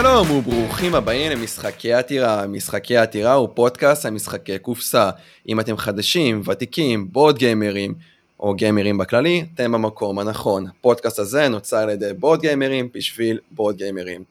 שלום 0.00 0.30
וברוכים 0.30 0.94
הבאים 0.94 1.32
למשחקי 1.32 1.92
עתירה. 1.92 2.46
משחקי 2.46 2.96
עתירה 2.96 3.32
הוא 3.32 3.48
פודקאסט 3.54 4.06
על 4.06 4.12
משחקי 4.12 4.58
קופסה. 4.58 5.10
אם 5.48 5.60
אתם 5.60 5.76
חדשים, 5.76 6.42
ותיקים, 6.46 7.12
בורד 7.12 7.38
גיימרים 7.38 7.94
או 8.40 8.54
גיימרים 8.54 8.98
בכללי, 8.98 9.46
אתם 9.54 9.72
במקום 9.72 10.18
הנכון. 10.18 10.66
הפודקאסט 10.66 11.18
הזה 11.18 11.48
נוצר 11.48 11.76
על 11.76 11.90
ידי 11.90 12.12
בורד 12.12 12.40
גיימרים 12.40 12.88
בשביל 12.94 13.38
בורד 13.50 13.76
גיימרים. 13.76 14.24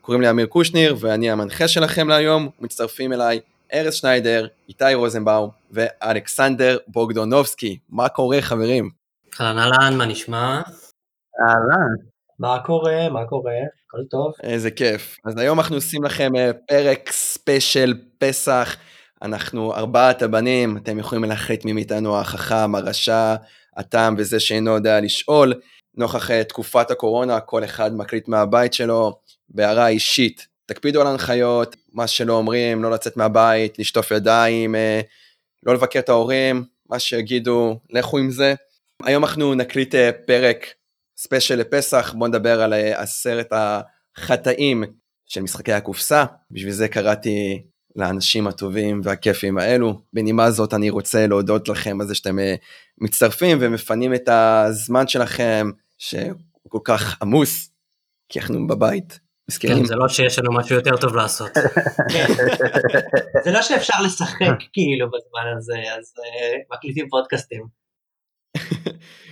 קוראים 0.00 0.22
לי 0.22 0.30
אמיר 0.30 0.46
קושניר 0.46 0.96
ואני 1.00 1.30
המנחה 1.30 1.68
שלכם 1.68 2.08
להיום, 2.08 2.48
מצטרפים 2.60 3.12
אליי 3.12 3.40
ארז 3.74 3.94
שניידר, 3.94 4.46
איתי 4.68 4.94
רוזנבאום 4.94 5.50
ואלכסנדר 5.70 6.78
בוגדונובסקי. 6.86 7.78
מה 7.88 8.08
קורה 8.08 8.42
חברים? 8.42 8.90
אהלן 9.40 9.58
אהלן, 9.58 9.98
מה 9.98 10.06
נשמע? 10.06 10.60
אהלן. 11.40 12.17
מה 12.38 12.58
קורה? 12.64 13.08
מה 13.08 13.24
קורה? 13.24 13.52
הכל 13.86 13.98
טוב? 14.10 14.32
איזה 14.42 14.70
כיף. 14.70 15.16
אז 15.24 15.38
היום 15.38 15.58
אנחנו 15.58 15.74
עושים 15.74 16.04
לכם 16.04 16.36
אה, 16.36 16.50
פרק 16.68 17.12
ספיישל 17.12 17.94
פסח. 18.18 18.76
אנחנו 19.22 19.74
ארבעת 19.74 20.22
הבנים, 20.22 20.76
אתם 20.76 20.98
יכולים 20.98 21.24
להחליט 21.24 21.64
מי 21.64 21.72
מאיתנו 21.72 22.18
החכם, 22.18 22.74
הרשע, 22.74 23.34
התם 23.76 24.14
וזה 24.18 24.40
שאינו 24.40 24.70
יודע 24.70 25.00
לשאול. 25.00 25.54
נוכח 25.96 26.30
אה, 26.30 26.44
תקופת 26.44 26.90
הקורונה, 26.90 27.40
כל 27.40 27.64
אחד 27.64 27.96
מקליט 27.96 28.28
מהבית 28.28 28.74
שלו. 28.74 29.18
בהערה 29.48 29.88
אישית, 29.88 30.46
תקפידו 30.66 31.00
על 31.00 31.06
הנחיות, 31.06 31.76
מה 31.92 32.06
שלא 32.06 32.32
אומרים, 32.32 32.82
לא 32.82 32.90
לצאת 32.90 33.16
מהבית, 33.16 33.78
לשטוף 33.78 34.10
ידיים, 34.10 34.74
אה, 34.74 35.00
לא 35.66 35.74
לבקר 35.74 35.98
את 35.98 36.08
ההורים, 36.08 36.64
מה 36.88 36.98
שיגידו, 36.98 37.78
לכו 37.90 38.18
עם 38.18 38.30
זה. 38.30 38.54
היום 39.04 39.24
אנחנו 39.24 39.54
נקליט 39.54 39.94
פרק 40.26 40.66
ספיישל 41.18 41.54
לפסח, 41.54 42.14
בוא 42.18 42.28
נדבר 42.28 42.62
על 42.62 42.74
אה, 42.74 43.02
עשרת 43.02 43.52
החטאים 43.52 44.84
של 45.26 45.40
משחקי 45.42 45.72
הקופסה, 45.72 46.24
בשביל 46.50 46.72
זה 46.72 46.88
קראתי 46.88 47.62
לאנשים 47.96 48.46
הטובים 48.46 49.00
והכיפים 49.04 49.58
האלו. 49.58 50.00
בנימה 50.12 50.50
זאת 50.50 50.74
אני 50.74 50.90
רוצה 50.90 51.26
להודות 51.26 51.68
לכם 51.68 52.00
על 52.00 52.06
זה 52.06 52.14
שאתם 52.14 52.38
אה, 52.38 52.54
מצטרפים 52.98 53.58
ומפנים 53.60 54.14
את 54.14 54.28
הזמן 54.28 55.08
שלכם, 55.08 55.70
שהוא 55.98 56.32
כל 56.68 56.78
כך 56.84 57.22
עמוס, 57.22 57.70
כי 58.28 58.40
אנחנו 58.40 58.66
בבית. 58.66 59.20
כן, 59.60 59.84
זה 59.84 59.94
לא 59.94 60.08
שיש 60.08 60.38
לנו 60.38 60.52
משהו 60.52 60.76
יותר 60.76 60.96
טוב 60.96 61.16
לעשות. 61.16 61.50
זה 63.44 63.50
לא 63.50 63.62
שאפשר 63.62 64.02
לשחק 64.04 64.58
כאילו 64.72 65.06
בזמן 65.06 65.56
הזה, 65.56 65.78
אז 65.98 66.14
uh, 66.18 66.74
מקליטים 66.76 67.08
פודקאסטים. 67.08 67.87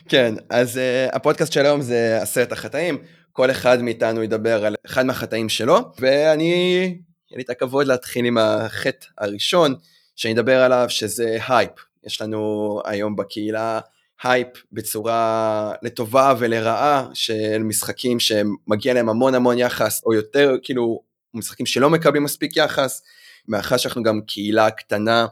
כן, 0.09 0.34
אז 0.50 0.77
uh, 0.77 1.17
הפודקאסט 1.17 1.53
של 1.53 1.67
היום 1.67 1.81
זה 1.81 2.19
עשרת 2.22 2.53
החטאים, 2.53 2.98
כל 3.33 3.50
אחד 3.50 3.83
מאיתנו 3.83 4.22
ידבר 4.22 4.67
על 4.67 4.75
אחד 4.86 5.06
מהחטאים 5.06 5.48
שלו, 5.48 5.78
ואני, 5.98 6.45
יהיה 7.31 7.37
לי 7.37 7.42
את 7.42 7.50
הכבוד 7.50 7.87
להתחיל 7.87 8.25
עם 8.25 8.39
החטא 8.39 9.06
הראשון, 9.19 9.75
שאני 10.17 10.34
אדבר 10.34 10.62
עליו, 10.62 10.87
שזה 10.89 11.39
הייפ. 11.48 11.70
יש 12.06 12.22
לנו 12.22 12.81
היום 12.84 13.17
בקהילה 13.17 13.81
הייפ 14.22 14.48
בצורה 14.72 15.72
לטובה 15.83 16.34
ולרעה 16.39 17.09
של 17.14 17.62
משחקים 17.62 18.20
שמגיע 18.20 18.94
להם 18.94 19.09
המון 19.09 19.34
המון 19.34 19.59
יחס, 19.59 20.03
או 20.06 20.14
יותר 20.14 20.55
כאילו 20.62 21.03
משחקים 21.34 21.67
שלא 21.67 21.91
מקבלים 21.91 22.25
מספיק 22.25 22.56
יחס, 22.56 23.03
מאחר 23.48 23.77
שאנחנו 23.77 24.03
גם 24.03 24.20
קהילה 24.27 24.70
קטנה, 24.70 25.27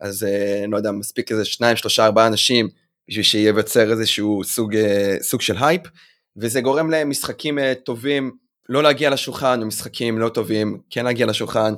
אז 0.00 0.22
uh, 0.22 0.70
לא 0.70 0.76
יודע, 0.76 0.90
מספיק 0.90 1.32
איזה 1.32 1.44
שניים, 1.44 1.76
שלושה, 1.76 2.04
ארבעה 2.04 2.26
אנשים, 2.26 2.68
בשביל 3.08 3.24
שייווצר 3.24 3.90
איזשהו 3.90 4.44
סוג, 4.44 4.76
אה, 4.76 5.16
סוג 5.22 5.40
של 5.40 5.56
הייפ, 5.60 5.82
וזה 6.36 6.60
גורם 6.60 6.90
למשחקים 6.90 7.58
אה, 7.58 7.72
טובים 7.84 8.30
לא 8.68 8.82
להגיע 8.82 9.10
לשולחן, 9.10 9.60
ומשחקים 9.62 10.18
לא 10.18 10.28
טובים 10.28 10.78
כן 10.90 11.04
להגיע 11.04 11.26
לשולחן. 11.26 11.74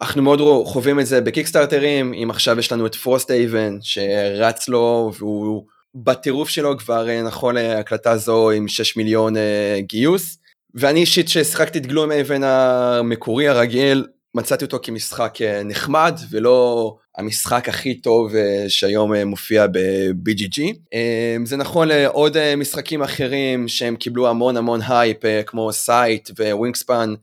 אנחנו 0.00 0.22
מאוד 0.22 0.66
חווים 0.66 1.00
את 1.00 1.06
זה 1.06 1.20
בקיקסטארטרים, 1.20 2.14
אם 2.14 2.30
עכשיו 2.30 2.58
יש 2.58 2.72
לנו 2.72 2.86
את 2.86 2.94
Frosthaven 2.94 3.78
שרץ 3.80 4.68
לו 4.68 5.12
והוא 5.18 5.64
בטירוף 5.94 6.48
שלו 6.48 6.78
כבר 6.78 7.08
אה, 7.08 7.22
נכון 7.22 7.54
להקלטה 7.54 8.16
זו 8.16 8.50
עם 8.50 8.68
6 8.68 8.96
מיליון 8.96 9.34
גיוס. 9.78 10.38
ואני 10.74 11.00
אישית 11.00 11.28
ששיחקתי 11.28 11.78
את 11.78 11.86
Gloomhaven 11.86 12.42
המקורי 12.42 13.48
הרגיל, 13.48 14.06
מצאתי 14.38 14.64
אותו 14.64 14.78
כמשחק 14.82 15.38
נחמד 15.64 16.18
ולא 16.30 16.96
המשחק 17.16 17.68
הכי 17.68 17.94
טוב 17.94 18.34
אה, 18.34 18.64
שהיום 18.68 19.14
אה, 19.14 19.24
מופיע 19.24 19.66
ב-BGG. 19.66 20.62
אה, 20.94 21.36
זה 21.44 21.56
נכון 21.56 21.88
לעוד 21.88 22.54
משחקים 22.56 23.02
אחרים 23.02 23.68
שהם 23.68 23.96
קיבלו 23.96 24.28
המון 24.28 24.56
המון 24.56 24.80
הייפ 24.88 25.18
כמו 25.46 25.72
Scythe 25.72 26.30
ו 26.52 26.58
Wingspan, 26.58 27.14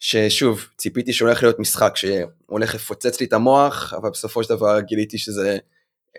ששוב 0.00 0.66
ציפיתי 0.76 1.12
שהולך 1.12 1.42
להיות 1.42 1.58
משחק 1.58 1.96
שהולך 1.96 2.74
לפוצץ 2.74 3.20
לי 3.20 3.26
את 3.26 3.32
המוח, 3.32 3.94
אבל 3.94 4.10
בסופו 4.10 4.44
של 4.44 4.54
דבר 4.54 4.80
גיליתי 4.80 5.18
שזה 5.18 5.58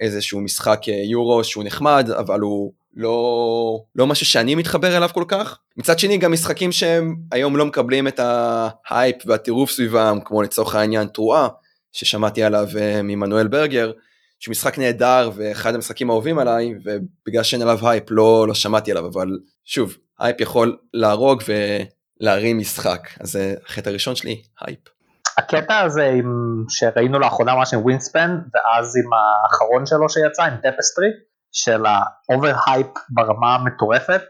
איזשהו 0.02 0.42
משחק 0.42 0.82
יורו 0.88 1.44
שהוא 1.44 1.64
נחמד, 1.64 2.10
אבל 2.20 2.40
הוא 2.40 2.74
לא, 2.96 3.84
לא 3.96 4.08
משהו 4.08 4.26
שאני 4.26 4.56
מתחבר 4.56 4.98
אליו 4.98 5.10
כל 5.14 5.24
כך. 5.28 5.58
מצד 5.78 6.00
שני 6.00 6.18
גם 6.18 6.32
משחקים 6.32 6.72
שהם 6.72 7.16
היום 7.32 7.58
לא 7.58 7.66
מקבלים 7.66 8.08
את 8.08 8.20
ההייפ 8.24 9.16
והטירוף 9.26 9.72
סביבם, 9.72 10.20
כמו 10.26 10.42
לצורך 10.42 10.76
העניין 10.76 11.08
תרועה, 11.08 11.48
ששמעתי 11.92 12.44
עליו 12.44 12.68
אה, 12.80 13.02
ממנואל 13.02 13.48
ברגר, 13.48 13.92
שהוא 14.40 14.52
משחק 14.52 14.78
נהדר 14.78 15.32
ואחד 15.36 15.76
המשחקים 15.76 16.10
האהובים 16.10 16.40
עליי, 16.40 16.74
ובגלל 16.86 17.44
שאין 17.44 17.62
עליו 17.62 17.90
הייפ 17.90 18.04
לא, 18.10 18.46
לא 18.48 18.54
שמעתי 18.54 18.92
עליו, 18.92 19.08
אבל 19.08 19.28
שוב, 19.66 19.98
הייפ 20.20 20.42
יכול 20.42 20.78
להרוג 20.94 21.44
ולהרים 22.22 22.58
משחק, 22.58 23.08
אז 23.20 23.32
זה 23.32 23.56
החטא 23.66 23.90
הראשון 23.90 24.16
שלי, 24.16 24.42
הייפ. 24.62 24.80
הקטע 25.38 25.80
הזה 25.80 26.06
עם, 26.06 26.64
שראינו 26.70 27.20
לאחרונה 27.20 27.56
ממש 27.56 27.74
עם 27.74 27.82
Wingspan, 27.82 28.30
ואז 28.54 28.98
עם 28.98 29.10
האחרון 29.14 29.86
שלו 29.86 30.10
שיצא, 30.10 30.44
עם 30.44 30.58
Tapestry, 30.58 31.08
של 31.52 31.84
ה 31.86 32.00
over 32.00 32.54
hype 32.68 32.88
ברמה 33.10 33.56
המטורפת, 33.56 34.22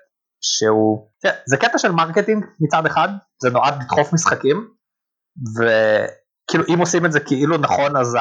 שהוא, 0.43 1.09
כן, 1.23 1.33
זה 1.45 1.57
קטע 1.57 1.77
של 1.77 1.91
marketing 1.91 2.45
מצד 2.59 2.85
אחד, 2.85 3.09
זה 3.43 3.49
נועד 3.49 3.81
לדחוף 3.81 4.13
משחקים, 4.13 4.67
ו... 5.57 5.65
כאילו 6.51 6.63
אם 6.73 6.79
עושים 6.79 7.05
את 7.05 7.11
זה 7.11 7.19
כאילו 7.19 7.57
נכון 7.57 7.97
אז 7.97 8.17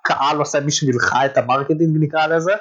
הקהל 0.00 0.36
עושה 0.38 0.60
בשבילך 0.60 1.16
את 1.24 1.38
ה 1.38 1.44
marketing 1.44 1.96
נקרא 2.00 2.26
לזה 2.26 2.52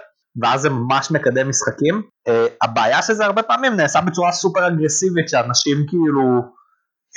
ואז 0.42 0.62
זה 0.62 0.70
ממש 0.70 1.12
מקדם 1.12 1.50
משחקים. 1.50 2.02
אה, 2.30 2.32
הבעיה 2.62 3.02
שזה 3.02 3.26
הרבה 3.26 3.44
פעמים 3.44 3.76
נעשה 3.76 4.02
בצורה 4.02 4.32
סופר 4.32 4.68
אגרסיבית 4.68 5.30
שאנשים 5.30 5.78
כאילו 5.88 6.22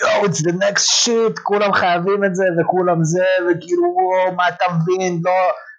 יואו 0.00 0.24
it's 0.24 0.38
the 0.38 0.52
next 0.52 1.04
shit 1.04 1.40
כולם 1.42 1.72
חייבים 1.72 2.24
את 2.24 2.34
זה 2.34 2.44
וכולם 2.60 3.04
זה 3.04 3.24
וכאילו 3.50 3.82
מה 4.36 4.48
אתה 4.48 4.64
מבין 4.74 5.20
לא 5.24 5.32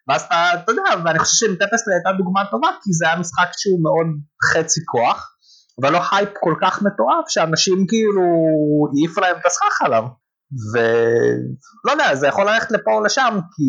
ואז 0.07 0.21
אתה, 0.21 0.35
אתה 0.53 0.71
יודע 0.71 0.83
ואני 1.05 1.19
חושב 1.19 1.45
שעם 1.45 1.55
Tapestry 1.55 1.93
הייתה 1.93 2.09
דוגמה 2.17 2.41
טובה 2.51 2.67
כי 2.83 2.93
זה 2.93 3.07
היה 3.07 3.19
משחק 3.19 3.47
שהוא 3.57 3.83
מאוד 3.83 4.07
חצי 4.51 4.81
כוח 4.85 5.33
אבל 5.81 5.91
לא 5.93 5.99
הייפ 6.11 6.29
כל 6.39 6.55
כך 6.61 6.81
מטורף 6.81 7.25
שאנשים 7.27 7.85
כאילו 7.87 8.23
העיפו 8.93 9.21
להם 9.21 9.37
את 9.37 9.45
הסכך 9.45 9.81
עליו. 9.81 10.03
ולא 10.73 11.91
יודע, 11.91 12.15
זה 12.15 12.27
יכול 12.27 12.49
ללכת 12.49 12.71
לפה 12.71 12.91
או 12.91 13.03
לשם, 13.03 13.39
כי 13.55 13.63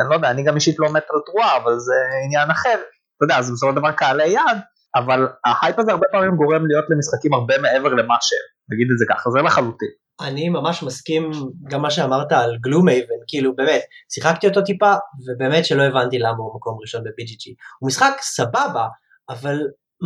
אני 0.00 0.10
לא 0.10 0.14
יודע, 0.14 0.30
אני 0.30 0.42
גם 0.44 0.54
אישית 0.54 0.76
לא 0.78 0.92
מת 0.92 1.04
על 1.10 1.20
תרועה, 1.26 1.56
אבל 1.56 1.78
זה 1.78 1.94
עניין 2.24 2.50
אחר, 2.50 2.78
אתה 3.16 3.24
יודע, 3.24 3.42
זה 3.42 3.52
בסופו 3.52 3.72
של 3.72 3.76
דבר 3.76 3.92
קהלי 3.92 4.28
יד, 4.28 4.58
אבל 4.96 5.26
ההייפ 5.44 5.78
הזה 5.78 5.90
הרבה 5.92 6.06
פעמים 6.12 6.36
גורם 6.36 6.66
להיות 6.66 6.84
למשחקים 6.90 7.34
הרבה 7.34 7.58
מעבר 7.58 7.88
למה 7.88 8.14
שהם, 8.20 8.46
נגיד 8.72 8.88
את 8.92 8.98
זה 8.98 9.04
ככה, 9.08 9.30
זה 9.30 9.38
לחלוטין. 9.38 9.88
אני 10.20 10.48
ממש 10.48 10.82
מסכים 10.82 11.30
גם 11.70 11.82
מה 11.82 11.90
שאמרת 11.90 12.32
על 12.32 12.56
גלום 12.60 12.88
אייבן, 12.88 13.20
כאילו 13.26 13.56
באמת, 13.56 13.80
שיחקתי 14.12 14.48
אותו 14.48 14.62
טיפה, 14.62 14.92
ובאמת 15.26 15.64
שלא 15.64 15.82
הבנתי 15.82 16.18
למה 16.18 16.36
הוא 16.38 16.56
מקום 16.56 16.78
ראשון 16.80 17.04
ב-PGG. 17.04 17.54
הוא 17.80 17.86
משחק 17.86 18.12
סבבה, 18.20 18.86
אבל 19.28 19.58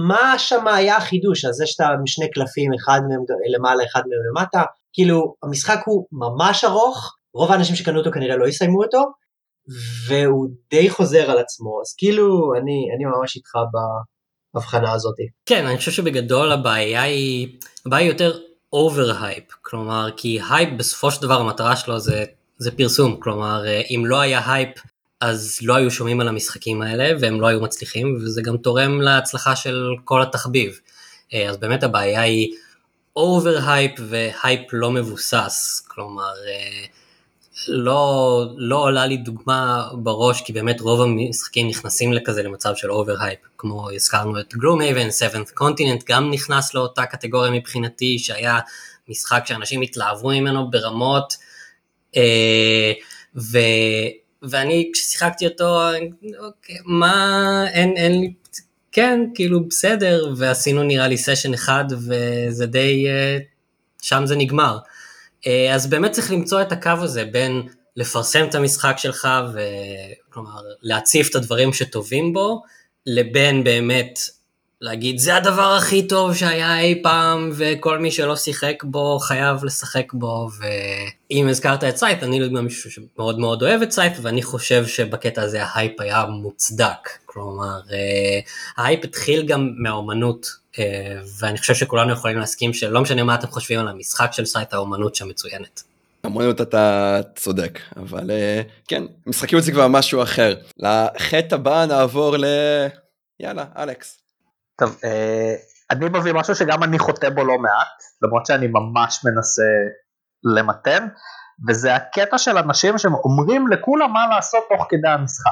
מה 0.08 0.38
שם 0.38 0.68
היה 0.68 0.96
החידוש? 0.96 1.44
אז 1.44 1.62
שאתה 1.64 1.88
עם 1.88 2.06
שני 2.06 2.30
קלפים, 2.30 2.70
אחד 2.74 3.00
מהם 3.08 3.20
למעלה, 3.56 3.84
אחד 3.84 4.00
מהם 4.00 4.20
למטה, 4.30 4.62
כאילו, 4.92 5.34
המשחק 5.42 5.80
הוא 5.86 6.06
ממש 6.12 6.64
ארוך, 6.64 7.16
רוב 7.34 7.52
האנשים 7.52 7.76
שקנו 7.76 7.98
אותו 7.98 8.10
כנראה 8.12 8.36
לא 8.36 8.48
יסיימו 8.48 8.82
אותו, 8.82 9.04
והוא 10.08 10.48
די 10.70 10.90
חוזר 10.90 11.30
על 11.30 11.38
עצמו, 11.38 11.80
אז 11.80 11.94
כאילו, 11.98 12.54
אני, 12.54 12.88
אני 12.96 13.04
ממש 13.04 13.36
איתך 13.36 13.50
בהבחנה 14.54 14.92
הזאת. 14.92 15.16
כן, 15.46 15.66
אני 15.66 15.78
חושב 15.78 15.90
שבגדול 15.90 16.52
הבעיה 16.52 17.02
היא, 17.02 17.48
הבעיה 17.86 18.02
היא 18.02 18.12
יותר 18.12 18.38
over 18.72 19.24
hype, 19.24 19.44
כלומר, 19.62 20.08
כי 20.16 20.38
הייפ 20.50 20.68
בסופו 20.76 21.10
של 21.10 21.22
דבר 21.22 21.40
המטרה 21.40 21.76
שלו 21.76 22.00
זה, 22.00 22.24
זה 22.58 22.70
פרסום, 22.70 23.20
כלומר, 23.20 23.64
אם 23.90 24.02
לא 24.06 24.20
היה 24.20 24.52
הייפ, 24.52 24.70
אז 25.20 25.58
לא 25.62 25.74
היו 25.74 25.90
שומעים 25.90 26.20
על 26.20 26.28
המשחקים 26.28 26.82
האלה 26.82 27.18
והם 27.20 27.40
לא 27.40 27.46
היו 27.46 27.60
מצליחים 27.60 28.16
וזה 28.16 28.42
גם 28.42 28.56
תורם 28.56 29.00
להצלחה 29.00 29.56
של 29.56 29.88
כל 30.04 30.22
התחביב. 30.22 30.78
אז 31.48 31.56
באמת 31.56 31.82
הבעיה 31.82 32.20
היא 32.20 32.54
over 33.16 33.58
hype 33.66 33.92
והייפ 34.08 34.60
לא 34.72 34.90
מבוסס, 34.90 35.86
כלומר, 35.88 36.32
אה, 36.48 36.86
לא, 37.68 38.46
לא 38.56 38.76
עולה 38.76 39.06
לי 39.06 39.16
דוגמה 39.16 39.88
בראש, 39.92 40.42
כי 40.42 40.52
באמת 40.52 40.80
רוב 40.80 41.00
המשחקים 41.00 41.68
נכנסים 41.68 42.12
לכזה 42.12 42.42
למצב 42.42 42.74
של 42.74 42.90
overhype, 42.92 43.38
כמו 43.58 43.90
הזכרנו 43.90 44.40
את 44.40 44.54
Gloomhaven, 44.54 45.08
7th 45.08 45.60
Continent 45.60 46.04
גם 46.08 46.30
נכנס 46.30 46.74
לאותה 46.74 47.06
קטגוריה 47.06 47.50
מבחינתי, 47.50 48.18
שהיה 48.18 48.58
משחק 49.08 49.42
שאנשים 49.46 49.82
התלהבו 49.82 50.28
ממנו 50.28 50.70
ברמות, 50.70 51.36
אה, 52.16 52.92
ו, 53.36 53.58
ואני 54.42 54.90
כששיחקתי 54.92 55.46
אותו, 55.46 55.80
אוקיי, 56.38 56.76
מה, 56.84 57.66
אין, 57.72 57.96
אין 57.96 58.20
לי, 58.20 58.32
כן, 58.92 59.20
כאילו 59.34 59.68
בסדר, 59.68 60.34
ועשינו 60.36 60.82
נראה 60.82 61.08
לי 61.08 61.18
סשן 61.18 61.54
אחד, 61.54 61.84
וזה 61.90 62.66
די, 62.66 63.06
אה, 63.08 63.38
שם 64.02 64.22
זה 64.26 64.36
נגמר. 64.36 64.78
אה, 65.46 65.74
אז 65.74 65.86
באמת 65.86 66.10
צריך 66.12 66.32
למצוא 66.32 66.62
את 66.62 66.72
הקו 66.72 66.90
הזה 67.00 67.24
בין 67.24 67.62
לפרסם 67.96 68.44
את 68.44 68.54
המשחק 68.54 68.94
שלך 68.98 69.28
וכלומר 69.52 70.60
להציף 70.82 71.30
את 71.30 71.34
הדברים 71.34 71.72
שטובים 71.72 72.32
בו, 72.32 72.62
לבין 73.06 73.64
באמת 73.64 74.18
להגיד 74.84 75.18
זה 75.18 75.36
הדבר 75.36 75.74
הכי 75.78 76.08
טוב 76.08 76.34
שהיה 76.34 76.80
אי 76.80 77.02
פעם 77.02 77.50
וכל 77.54 77.98
מי 77.98 78.10
שלא 78.10 78.36
שיחק 78.36 78.84
בו 78.84 79.18
חייב 79.18 79.64
לשחק 79.64 80.12
בו 80.12 80.48
ואם 80.58 81.48
הזכרת 81.48 81.84
את 81.84 81.96
Scythe 81.96 82.22
אני 82.22 82.48
גם 82.48 82.64
מישהו 82.64 82.90
שמאוד 82.90 83.38
מאוד 83.38 83.62
אוהב 83.62 83.82
את 83.82 83.92
Scythe 83.92 84.12
ואני 84.22 84.42
חושב 84.42 84.86
שבקטע 84.86 85.42
הזה 85.42 85.64
ההייפ 85.64 86.00
היה 86.00 86.24
מוצדק 86.26 87.08
כלומר 87.26 87.80
אה, 87.92 88.40
ההייפ 88.76 89.04
התחיל 89.04 89.46
גם 89.46 89.70
מהאומנות 89.76 90.46
אה, 90.78 90.84
ואני 91.40 91.58
חושב 91.58 91.74
שכולנו 91.74 92.12
יכולים 92.12 92.38
להסכים 92.38 92.72
שלא 92.72 93.00
משנה 93.00 93.22
מה 93.22 93.34
אתם 93.34 93.46
חושבים 93.46 93.80
על 93.80 93.88
המשחק 93.88 94.32
של 94.32 94.44
Scythe 94.44 94.72
האומנות 94.72 95.14
שם 95.14 95.28
מצוינת. 95.28 95.82
אמנות 96.26 96.60
אתה 96.60 97.20
צודק 97.36 97.78
אבל 97.96 98.30
אה, 98.30 98.62
כן 98.88 99.02
משחקים 99.26 99.60
זה 99.60 99.72
כבר 99.72 99.88
משהו 99.88 100.22
אחר 100.22 100.54
לחטא 100.78 101.54
הבא 101.54 101.86
נעבור 101.86 102.36
ל... 102.36 102.44
יאללה 103.40 103.64
אלכס. 103.78 104.23
טוב 104.78 105.00
אני 105.90 106.08
מביא 106.08 106.32
משהו 106.32 106.54
שגם 106.54 106.82
אני 106.82 106.98
חוטא 106.98 107.30
בו 107.30 107.44
לא 107.44 107.58
מעט 107.58 108.02
למרות 108.22 108.46
שאני 108.46 108.66
ממש 108.66 109.24
מנסה 109.24 109.62
למתן 110.56 111.08
וזה 111.68 111.94
הקטע 111.94 112.38
של 112.38 112.58
אנשים 112.58 112.98
שאומרים 112.98 113.68
לכולם 113.68 114.12
מה 114.12 114.26
לעשות 114.26 114.64
תוך 114.68 114.86
כדי 114.88 115.08
המשחק. 115.08 115.50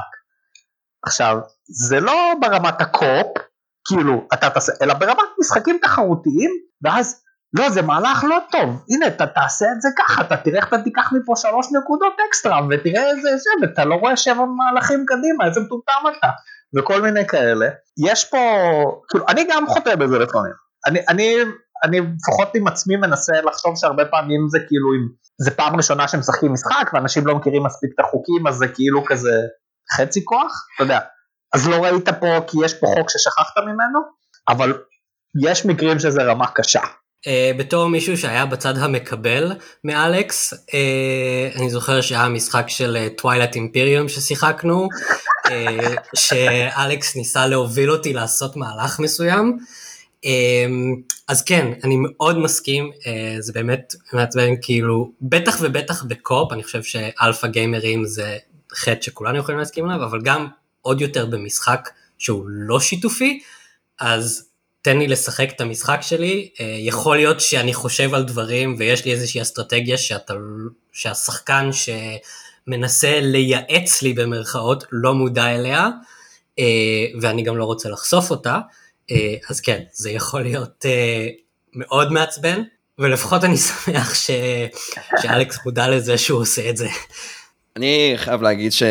עכשיו 1.07 1.37
זה 1.89 2.01
לא 2.01 2.33
ברמת 2.41 2.81
הקופ 2.81 3.27
כאילו 3.89 4.29
אתה 4.35 4.51
תעשה 4.51 4.73
אלא 4.83 4.95
ברמת 4.95 5.29
משחקים 5.41 5.79
תחרותיים 5.83 6.51
ואז 6.83 7.23
לא 7.59 7.71
זה 7.71 7.83
מהלך 7.83 8.25
לא 8.25 8.39
טוב 8.51 8.85
הנה 8.91 9.07
אתה 9.07 9.27
תעשה 9.27 9.67
את 9.77 9.83
זה 9.83 9.89
ככה 9.99 10.23
אתה 10.23 10.37
תראה 10.37 10.57
איך 10.57 10.69
אתה 10.69 10.83
תיקח 10.83 11.13
מפה 11.13 11.33
שלוש 11.37 11.67
נקודות 11.73 12.13
אקסטרה 12.29 12.61
ותראה 12.71 13.11
איזה 13.11 13.37
זה 13.37 13.51
ואתה 13.63 13.85
לא 13.85 13.95
רואה 13.95 14.17
שבע 14.17 14.45
מהלכים 14.45 15.05
קדימה 15.07 15.47
איזה 15.47 15.61
מטומטם 15.61 16.19
אתה 16.19 16.29
וכל 16.79 17.03
מיני 17.03 17.27
כאלה. 17.27 17.67
יש 18.09 18.25
פה 18.25 18.39
כאילו 19.11 19.25
אני 19.29 19.45
גם 19.51 19.67
חוטא 19.69 19.95
בזה 19.95 20.19
לפעמים. 20.19 20.53
אני 20.87 21.01
אני 21.09 21.35
אני 21.85 22.01
לפחות 22.01 22.55
עם 22.55 22.67
עצמי 22.67 22.97
מנסה 22.97 23.33
לחשוב 23.45 23.73
שהרבה 23.77 24.05
פעמים 24.05 24.47
זה 24.51 24.59
כאילו 24.69 24.93
אם 24.95 25.09
זה 25.41 25.51
פעם 25.51 25.77
ראשונה 25.77 26.09
שמשחקים 26.09 26.53
משחק 26.53 26.91
ואנשים 26.93 27.27
לא 27.27 27.35
מכירים 27.35 27.65
מספיק 27.65 27.91
את 27.95 28.01
החוקים 28.05 28.47
אז 28.47 28.55
זה 28.55 28.69
כאילו 28.69 29.05
כזה 29.05 29.33
חצי 29.97 30.25
כוח 30.25 30.67
אתה 30.75 30.85
יודע. 30.85 30.99
אז 31.55 31.69
לא 31.69 31.77
ראית 31.77 32.09
פה 32.09 32.41
כי 32.47 32.57
יש 32.65 32.75
פה 32.75 32.87
חוק 32.87 33.11
ששכחת 33.11 33.59
ממנו, 33.59 34.01
אבל 34.49 34.79
יש 35.43 35.67
מקרים 35.67 35.99
שזה 35.99 36.23
רמה 36.23 36.47
קשה. 36.55 36.81
Uh, 36.81 37.59
בתור 37.59 37.89
מישהו 37.89 38.17
שהיה 38.17 38.47
בצד 38.47 38.79
המקבל 38.79 39.53
מאלכס, 39.85 40.53
uh, 40.53 41.59
אני 41.59 41.71
זוכר 41.71 42.01
שהיה 42.01 42.29
משחק 42.29 42.65
של 42.69 43.09
טווילט 43.17 43.53
uh, 43.53 43.57
אימפיריום 43.57 44.09
ששיחקנו, 44.09 44.89
שאלכס 46.17 47.17
ניסה 47.17 47.47
להוביל 47.47 47.91
אותי 47.91 48.13
לעשות 48.13 48.57
מהלך 48.57 49.01
מסוים. 49.01 49.59
Uh, 50.25 50.29
אז 51.29 51.43
כן, 51.43 51.73
אני 51.85 51.97
מאוד 51.99 52.39
מסכים, 52.39 52.91
uh, 52.95 53.07
זה 53.41 53.53
באמת 53.53 53.95
מעצבן 54.13 54.51
כאילו, 54.63 55.13
בטח 55.23 55.59
ובטח 55.61 56.05
בקופ, 56.05 56.53
אני 56.53 56.63
חושב 56.63 56.83
שאלפא 56.83 57.47
גיימרים 57.47 58.05
זה 58.05 58.39
חטא 58.75 59.03
שכולנו 59.03 59.39
יכולים 59.39 59.59
להסכים 59.59 59.89
עליו, 59.89 60.05
אבל 60.05 60.21
גם 60.23 60.47
עוד 60.83 61.01
יותר 61.01 61.27
במשחק 61.27 61.89
שהוא 62.19 62.45
לא 62.49 62.81
שיתופי, 62.81 63.41
אז 64.01 64.49
תן 64.83 64.99
לי 64.99 65.09
לשחק 65.09 65.49
את 65.57 65.61
המשחק 65.61 65.99
שלי, 66.03 66.49
אה, 66.61 66.77
יכול 66.79 67.17
להיות 67.17 67.41
שאני 67.41 67.75
חושב 67.75 68.15
על 68.15 68.23
דברים 68.23 68.77
ויש 68.79 69.05
לי 69.05 69.13
איזושהי 69.13 69.43
אסטרטגיה 69.43 69.99
שאתה, 69.99 70.35
שהשחקן 70.93 71.71
שמנסה 72.67 73.21
לייעץ 73.21 74.03
לי 74.03 74.13
במרכאות 74.13 74.85
לא 74.93 75.15
מודע 75.15 75.47
אליה, 75.47 75.89
אה, 76.59 76.65
ואני 77.21 77.43
גם 77.43 77.57
לא 77.57 77.65
רוצה 77.65 77.89
לחשוף 77.89 78.31
אותה, 78.31 78.59
אה, 79.11 79.35
אז 79.51 79.61
כן, 79.61 79.81
זה 79.93 80.11
יכול 80.11 80.43
להיות 80.43 80.87
מאוד 81.75 82.13
מעצבן, 82.13 82.63
ולפחות 82.99 83.45
אני 83.45 83.57
שמח 83.67 84.15
ש... 84.15 84.31
שאלכס 85.23 85.59
מודע 85.65 85.89
לזה 85.89 86.19
שהוא 86.19 86.41
עושה 86.41 86.71
את 86.71 86.77
זה. 86.77 86.89
אני 87.77 88.13
חייב 88.17 88.43
להגיד 88.43 88.73
ש... 88.73 88.83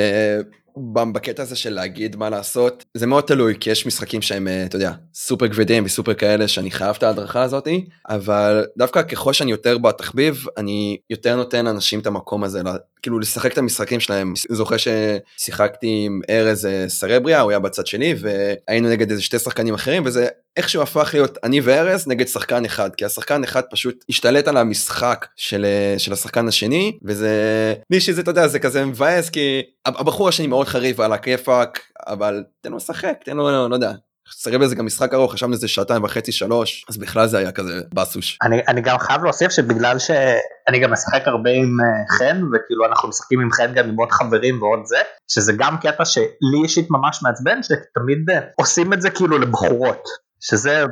בקטע 1.14 1.44
הזה 1.44 1.56
של 1.56 1.74
להגיד 1.74 2.16
מה 2.16 2.30
לעשות 2.30 2.86
זה 2.94 3.08
מאוד 3.08 3.24
תלוי 3.24 3.56
כי 3.60 3.70
יש 3.70 3.86
משחקים 3.86 4.22
שהם 4.22 4.48
אה, 4.48 4.66
אתה 4.66 4.76
יודע 4.76 4.92
סופר 5.14 5.48
כבדים 5.48 5.86
וסופר 5.86 6.14
כאלה 6.14 6.48
שאני 6.48 6.72
חייב 6.72 6.96
את 6.98 7.04
ההדרכה 7.04 7.42
הזאתי 7.42 7.86
אבל 8.10 8.66
דווקא 8.78 9.02
ככל 9.02 9.34
שאני 9.34 9.52
יותר 9.52 9.78
בתחביב 9.78 10.46
אני 10.58 10.98
יותר 11.10 11.36
נותן 11.36 11.66
לאנשים 11.66 12.00
את 12.00 12.08
המקום 12.08 12.44
הזה 12.44 12.62
כאילו 13.02 13.20
לשחק 13.20 13.54
את 13.54 13.58
המשחקים 13.58 14.00
שלהם. 14.00 14.34
זוכר 14.50 14.76
ששיחקתי 14.78 16.04
עם 16.06 16.22
ארז 16.30 16.66
אה, 16.66 16.90
סרבריה 16.90 17.42
הוא 17.42 17.52
היה 17.52 17.60
בצד 17.60 17.88
שני 17.88 18.16
והיינו 18.20 18.90
נגד 18.90 19.10
איזה 19.10 19.22
שתי 19.22 19.40
שחקנים 19.40 19.74
אחרים 19.74 20.04
וזה 20.06 20.28
איכשהו 20.58 20.82
הפך 20.82 21.10
להיות 21.14 21.38
אני 21.44 21.62
וארז 21.62 22.08
נגד 22.08 22.28
שחקן 22.28 22.66
אחד 22.66 22.96
כי 22.96 23.06
השחקן 23.06 23.44
אחד 23.44 23.62
פשוט 23.72 24.06
השתלט 24.10 24.48
על 24.48 24.58
המשחק 24.58 25.28
של, 25.36 25.66
אה, 25.66 26.00
של 26.00 26.14
השחקן 26.14 26.48
השני 26.48 26.98
וזה 27.04 27.74
לי 27.90 28.00
שזה 28.00 28.22
אתה 28.22 28.32
יודע 28.32 28.48
זה 28.48 28.60
כזה 28.60 28.86
מבאס 28.86 29.30
כי 29.30 29.62
הבחור 29.86 30.30
השני 30.30 30.48
מאוד 30.48 30.68
חריף 30.68 31.00
על 31.00 31.14
הכיפאק 31.14 31.80
אבל 32.08 32.44
תן 32.62 32.72
לו 32.72 32.78
לשחק 32.78 33.18
תן 33.26 33.38
לו 33.38 33.52
לא, 33.52 33.70
לא 33.70 33.76
יודע 33.76 33.92
סרב 34.32 34.62
לזה 34.62 34.76
גם 34.76 34.86
משחק 34.86 35.14
ארוך 35.14 35.34
חשבנו 35.34 35.54
איזה 35.54 35.68
שעתיים 35.68 36.04
וחצי 36.04 36.32
שלוש 36.32 36.86
אז 36.90 36.98
בכלל 36.98 37.28
זה 37.28 37.38
היה 37.38 37.52
כזה 37.52 37.82
בסוש. 37.94 38.38
אני, 38.42 38.62
אני 38.68 38.82
גם 38.82 38.98
חייב 39.00 39.24
להוסיף 39.24 39.52
שבגלל 39.52 40.00
שאני 40.00 40.80
גם 40.80 40.94
משחק 40.94 41.22
הרבה 41.26 41.50
עם 41.50 41.78
uh, 41.80 42.14
חן 42.18 42.42
וכאילו 42.54 42.86
אנחנו 42.86 43.10
משחקים 43.10 43.40
עם 43.40 43.52
חן 43.52 43.74
גם 43.74 43.90
עם 43.90 43.96
עוד 43.96 44.12
חברים 44.12 44.62
ועוד 44.62 44.80
זה 44.86 44.98
שזה 45.28 45.54
גם 45.58 45.78
קטע 45.78 46.06
שלי 46.06 46.62
אישית 46.64 46.88
ממש 46.90 47.20
מעצבן 47.24 47.64
שתמיד 47.64 48.30
uh, 48.30 48.34
עושים 48.56 48.94
את 48.94 49.02
זה 49.02 49.10
כאילו 49.10 49.38
לבחורות 49.38 50.04
שזה 50.42 50.84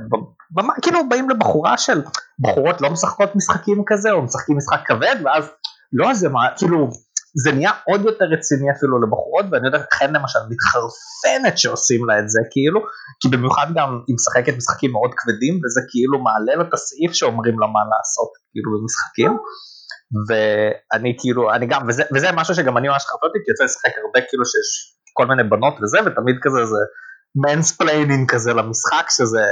כאילו 0.81 1.09
באים 1.09 1.29
לבחורה 1.29 1.77
של 1.77 2.01
בחורות 2.39 2.81
לא 2.81 2.89
משחקות 2.89 3.35
משחקים 3.35 3.83
כזה 3.87 4.11
או 4.11 4.21
משחקים 4.21 4.57
משחק 4.57 4.79
כבד 4.85 5.15
ואז 5.23 5.43
לא 5.93 6.13
זה 6.13 6.29
מה 6.29 6.39
כאילו 6.57 6.89
זה 7.43 7.51
נהיה 7.51 7.71
עוד 7.89 8.01
יותר 8.05 8.25
רציני 8.25 8.71
אפילו 8.71 9.01
לבחורות 9.01 9.45
ואני 9.51 9.65
יודע 9.67 9.79
חן 9.97 10.11
למשל 10.13 10.39
מתחרפנת 10.49 11.57
שעושים 11.57 12.01
לה 12.07 12.19
את 12.19 12.29
זה 12.29 12.39
כאילו 12.51 12.79
כי 13.21 13.27
במיוחד 13.33 13.67
גם 13.75 13.89
היא 14.07 14.15
משחקת 14.19 14.53
משחקים 14.57 14.91
מאוד 14.91 15.11
כבדים 15.17 15.53
וזה 15.61 15.81
כאילו 15.91 16.23
מעלה 16.25 16.53
לה 16.57 16.63
את 16.67 16.73
הסעיף 16.73 17.11
שאומרים 17.13 17.59
לה 17.59 17.67
מה 17.67 17.83
לעשות 17.91 18.31
כאילו 18.51 18.69
במשחקים 18.75 19.33
ואני 20.27 21.15
כאילו 21.19 21.53
אני 21.53 21.65
גם 21.67 21.81
וזה, 21.87 22.03
וזה 22.13 22.27
משהו 22.31 22.55
שגם 22.55 22.77
אני 22.77 22.87
ממש 22.87 23.03
חרפתי 23.09 23.37
כי 23.43 23.51
יוצא 23.51 23.63
לשחק 23.63 23.93
הרבה 24.03 24.19
כאילו 24.29 24.45
שיש 24.45 24.69
כל 25.13 25.25
מיני 25.25 25.43
בנות 25.43 25.73
וזה 25.81 25.99
ותמיד 26.05 26.37
כזה 26.41 26.65
זה 26.65 26.81
mansplaining 27.35 28.31
כזה 28.31 28.53
למשחק 28.53 29.05
שזה 29.09 29.45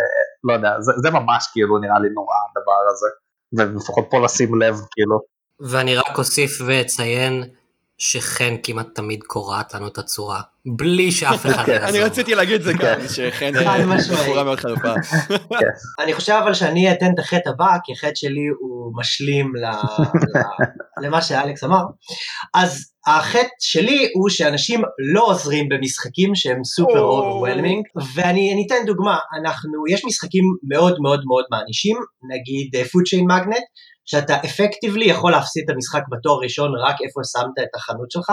לא 0.44 0.54
יודע 0.54 0.72
זה, 0.80 0.92
זה 1.04 1.10
ממש 1.12 1.48
כאילו 1.54 1.78
נראה 1.78 2.00
לי 2.00 2.10
נורא 2.10 2.36
הדבר 2.48 2.82
הזה 2.92 3.08
ולפחות 3.58 4.08
פה 4.12 4.20
לשים 4.26 4.62
לב 4.62 4.76
כאילו. 4.92 5.20
ואני 5.72 5.96
רק 5.96 6.18
אוסיף 6.18 6.52
ואציין 6.66 7.44
שחן 7.98 8.56
כמעט 8.64 8.88
תמיד 8.96 9.24
קורעת 9.24 9.74
לנו 9.74 9.88
את 9.88 9.98
הצורה, 9.98 10.42
בלי 10.66 11.12
שאף 11.12 11.46
אחד 11.46 11.66
כן, 11.66 11.72
יעזור. 11.72 11.90
אני 11.90 12.00
רציתי 12.00 12.36
להגיד 12.36 12.62
זה 12.62 12.74
גם, 12.74 13.08
שחן 13.08 13.52
בחורה 14.14 14.44
מאוד. 14.44 14.60
כן. 14.60 16.04
אני 16.04 16.14
חושב 16.14 16.40
אבל 16.44 16.54
שאני 16.54 16.92
אתן 16.92 17.14
את 17.14 17.20
החטא 17.20 17.50
הבא, 17.50 17.78
כי 17.84 17.94
החטא 17.94 18.16
שלי 18.16 18.48
הוא 18.60 18.94
משלים 19.00 19.54
למה 21.02 21.22
שאלכס 21.22 21.64
אמר. 21.64 21.84
אז 22.54 22.92
החטא 23.08 23.48
שלי 23.60 24.10
הוא 24.14 24.30
שאנשים 24.30 24.82
לא 25.14 25.26
עוזרים 25.26 25.70
במשחקים 25.70 26.36
שהם 26.36 26.64
סופר 26.64 27.00
overwhelming, 27.00 27.86
ואני 28.16 28.66
אתן 28.68 28.86
דוגמה, 28.86 29.18
אנחנו, 29.40 29.84
יש 29.90 30.06
משחקים 30.06 30.44
מאוד 30.70 30.98
מאוד 31.02 31.22
מאוד 31.26 31.46
מענישים, 31.52 31.98
נגיד 32.32 32.86
Food 32.92 33.04
Chain 33.08 33.26
Magnate, 33.26 33.64
שאתה 34.10 34.36
effectively 34.46 35.06
יכול 35.06 35.32
להפסיד 35.32 35.64
את 35.66 35.76
המשחק 35.76 36.02
בתור 36.12 36.40
ראשון 36.44 36.72
רק 36.86 36.96
איפה 37.06 37.20
שמת 37.32 37.58
את 37.64 37.76
החנות 37.76 38.12
שלך, 38.12 38.30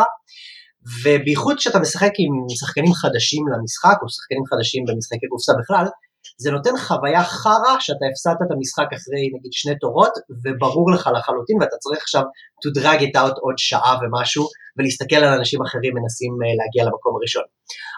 ובייחוד 1.04 1.56
כשאתה 1.56 1.78
משחק 1.78 2.12
עם 2.18 2.32
שחקנים 2.60 2.92
חדשים 2.92 3.44
למשחק, 3.52 3.96
או 4.02 4.08
שחקנים 4.08 4.44
חדשים 4.50 4.82
במשחקי 4.88 5.26
קופסה 5.32 5.52
בכלל, 5.60 5.86
זה 6.42 6.50
נותן 6.50 6.74
חוויה 6.86 7.24
חרא 7.24 7.74
שאתה 7.80 8.04
הפסדת 8.10 8.40
את 8.46 8.50
המשחק 8.54 8.88
אחרי 8.96 9.24
נגיד 9.34 9.52
שני 9.52 9.78
תורות, 9.78 10.14
וברור 10.44 10.90
לך 10.94 11.10
לחלוטין, 11.16 11.56
ואתה 11.60 11.76
צריך 11.84 12.00
עכשיו 12.02 12.22
to 12.62 12.68
drag 12.80 13.00
it 13.06 13.14
out 13.22 13.36
עוד 13.44 13.54
שעה 13.58 13.94
ומשהו, 14.00 14.44
ולהסתכל 14.78 15.16
על 15.16 15.32
אנשים 15.38 15.60
אחרים 15.62 15.92
מנסים 15.94 16.32
אה, 16.42 16.52
להגיע 16.58 16.82
למקום 16.88 17.12
הראשון. 17.16 17.42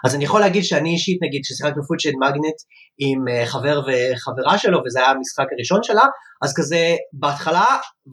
אז 0.05 0.15
אני 0.15 0.23
יכול 0.23 0.39
להגיד 0.39 0.63
שאני 0.63 0.89
אישית, 0.89 1.19
נגיד, 1.21 1.41
ששיחקנו 1.43 1.83
פודשן 1.87 2.15
מגנט 2.23 2.59
עם 2.97 3.27
אה, 3.27 3.45
חבר 3.45 3.81
וחברה 3.87 4.57
שלו, 4.57 4.79
וזה 4.85 4.99
היה 4.99 5.09
המשחק 5.09 5.45
הראשון 5.53 5.83
שלה, 5.83 6.05
אז 6.43 6.53
כזה 6.57 6.95
בהתחלה, 7.13 7.65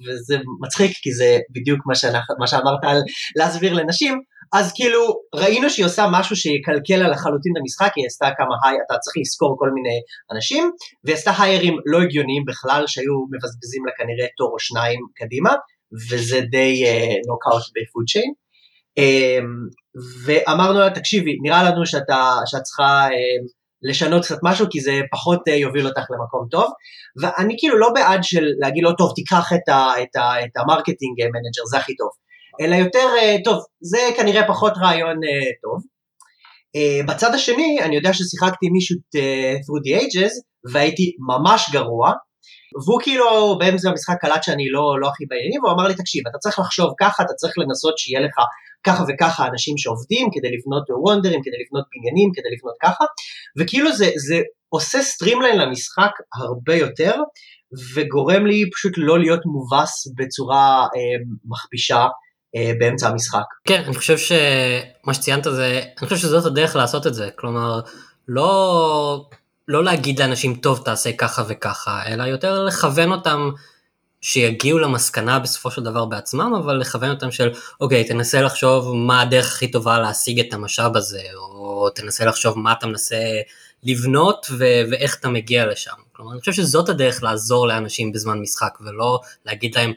וזה 0.04 0.36
מצחיק 0.62 0.92
כי 1.02 1.12
זה 1.12 1.38
בדיוק 1.54 1.80
מה, 1.86 1.94
שאנחנו, 1.94 2.34
מה 2.38 2.46
שאמרת 2.46 2.82
על 2.82 2.98
להסביר 3.36 3.72
לנשים, 3.72 4.20
אז 4.52 4.72
כאילו 4.76 5.02
ראינו 5.34 5.70
שהיא 5.70 5.86
עושה 5.86 6.06
משהו 6.12 6.36
שיקלקל 6.36 6.96
לה 6.96 7.08
לחלוטין 7.08 7.52
את 7.52 7.60
המשחק, 7.60 7.92
היא 7.96 8.06
עשתה 8.06 8.28
כמה 8.38 8.54
היי, 8.64 8.76
אתה 8.86 8.98
צריך 8.98 9.14
לזכור 9.20 9.56
כל 9.58 9.70
מיני 9.70 9.98
אנשים, 10.32 10.70
והיא 11.04 11.16
עשתה 11.16 11.32
hire 11.42 11.65
ים 11.65 11.76
לא 11.86 11.98
הגיוניים 12.02 12.44
בכלל, 12.46 12.84
שהיו 12.86 13.14
מבזבזים 13.32 13.86
לה 13.86 13.92
כנראה 13.98 14.26
תור 14.36 14.50
או 14.52 14.58
שניים 14.58 15.00
קדימה, 15.14 15.52
וזה 16.10 16.40
די 16.40 16.84
נוקאוט 17.28 17.62
ב 17.74 17.80
Food 17.80 18.04
Chain. 18.08 18.43
אמ, 19.00 19.46
ואמרנו 20.24 20.78
לה, 20.78 20.90
תקשיבי, 20.90 21.38
נראה 21.42 21.62
לנו 21.62 21.86
שאתה, 21.86 22.36
שאת 22.46 22.62
צריכה 22.62 23.06
אמ, 23.08 23.48
לשנות 23.82 24.24
קצת 24.24 24.38
משהו, 24.42 24.66
כי 24.70 24.80
זה 24.80 25.00
פחות 25.12 25.48
אה, 25.48 25.52
יוביל 25.52 25.86
אותך 25.86 26.02
למקום 26.10 26.46
טוב, 26.50 26.72
ואני 27.22 27.54
כאילו 27.58 27.78
לא 27.78 27.88
בעד 27.94 28.24
של 28.24 28.44
להגיד 28.60 28.82
לו, 28.84 28.92
טוב, 28.92 29.12
תיקח 29.14 29.52
את, 29.52 29.68
ה, 29.68 30.02
את, 30.02 30.16
ה, 30.16 30.44
את 30.44 30.56
ה 30.56 30.62
marketing 30.62 31.16
manager, 31.22 31.64
זה 31.70 31.78
הכי 31.78 31.96
טוב. 31.96 32.08
אלא 32.60 32.74
יותר, 32.74 33.08
אה, 33.20 33.44
טוב, 33.44 33.64
זה 33.80 33.98
כנראה 34.16 34.48
פחות 34.48 34.72
רעיון 34.76 35.16
טוב. 35.62 35.82
בצד 37.08 37.34
השני, 37.34 37.78
אני 37.82 37.96
יודע 37.96 38.12
ששיחקתי 38.12 38.68
מישהו 38.68 38.96
uh, 38.96 39.56
Through 39.64 39.82
the 39.86 40.02
Ages, 40.02 40.32
והייתי 40.72 41.12
ממש 41.28 41.70
גרוע, 41.72 42.12
והוא 42.86 43.00
כאילו 43.02 43.58
באמצע 43.58 43.90
המשחק 43.90 44.16
קלט 44.20 44.42
שאני 44.42 44.68
לא, 44.68 45.00
לא 45.00 45.08
הכי 45.08 45.24
בעניינים, 45.28 45.64
והוא 45.64 45.74
אמר 45.74 45.88
לי, 45.88 45.94
תקשיב, 45.94 46.22
אתה 46.30 46.38
צריך 46.38 46.58
לחשוב 46.58 46.88
ככה, 47.00 47.22
אתה 47.22 47.32
צריך 47.32 47.54
לנסות 47.58 47.98
שיהיה 47.98 48.20
לך 48.20 48.36
ככה 48.86 49.04
וככה 49.08 49.46
אנשים 49.46 49.78
שעובדים 49.78 50.28
כדי 50.32 50.48
לבנות 50.56 50.84
wonder 50.90 51.24
ים, 51.24 51.40
כדי 51.44 51.56
לבנות 51.66 51.84
בניינים, 51.92 52.30
כדי 52.34 52.48
לבנות 52.56 52.74
ככה, 52.82 53.04
וכאילו 53.58 53.92
זה, 53.92 54.10
זה 54.16 54.40
עושה 54.68 55.02
streamline 55.02 55.58
למשחק 55.58 56.10
הרבה 56.34 56.74
יותר, 56.74 57.14
וגורם 57.94 58.46
לי 58.46 58.70
פשוט 58.74 58.92
לא 58.96 59.18
להיות 59.18 59.40
מובס 59.46 60.08
בצורה 60.16 60.82
אה, 60.82 61.24
מכפישה 61.44 62.06
אה, 62.56 62.72
באמצע 62.78 63.08
המשחק. 63.08 63.44
כן, 63.64 63.82
אני 63.86 63.94
חושב 63.94 64.18
שמה 64.18 65.14
שציינת 65.14 65.44
זה, 65.44 65.80
אני 65.98 66.08
חושב 66.08 66.16
שזאת 66.16 66.46
הדרך 66.46 66.76
לעשות 66.76 67.06
את 67.06 67.14
זה, 67.14 67.28
כלומר, 67.36 67.80
לא, 68.28 69.28
לא 69.68 69.84
להגיד 69.84 70.18
לאנשים 70.18 70.54
טוב 70.54 70.82
תעשה 70.84 71.12
ככה 71.12 71.42
וככה, 71.48 72.02
אלא 72.06 72.22
יותר 72.22 72.64
לכוון 72.64 73.12
אותם 73.12 73.50
שיגיעו 74.24 74.78
למסקנה 74.78 75.38
בסופו 75.38 75.70
של 75.70 75.82
דבר 75.82 76.04
בעצמם, 76.04 76.52
אבל 76.58 76.76
לכוון 76.76 77.10
אותם 77.10 77.30
של 77.30 77.52
אוקיי, 77.80 78.04
תנסה 78.04 78.42
לחשוב 78.42 78.94
מה 78.94 79.20
הדרך 79.20 79.46
הכי 79.46 79.70
טובה 79.70 79.98
להשיג 79.98 80.40
את 80.40 80.54
המשאב 80.54 80.96
הזה, 80.96 81.22
או 81.34 81.90
תנסה 81.90 82.24
לחשוב 82.24 82.58
מה 82.58 82.72
אתה 82.72 82.86
מנסה 82.86 83.16
לבנות 83.82 84.46
ו- 84.50 84.82
ואיך 84.90 85.16
אתה 85.20 85.28
מגיע 85.28 85.66
לשם. 85.66 85.94
כלומר, 86.12 86.32
אני 86.32 86.40
חושב 86.40 86.52
שזאת 86.52 86.88
הדרך 86.88 87.22
לעזור 87.22 87.68
לאנשים 87.68 88.12
בזמן 88.12 88.38
משחק, 88.38 88.78
ולא 88.80 89.20
להגיד 89.46 89.74
להם, 89.74 89.92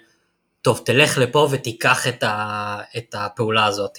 טוב, 0.61 0.81
תלך 0.85 1.17
לפה 1.17 1.47
ותיקח 1.51 2.07
את, 2.07 2.23
ה- 2.23 2.79
את 2.97 3.15
הפעולה 3.17 3.65
הזאת. 3.65 3.97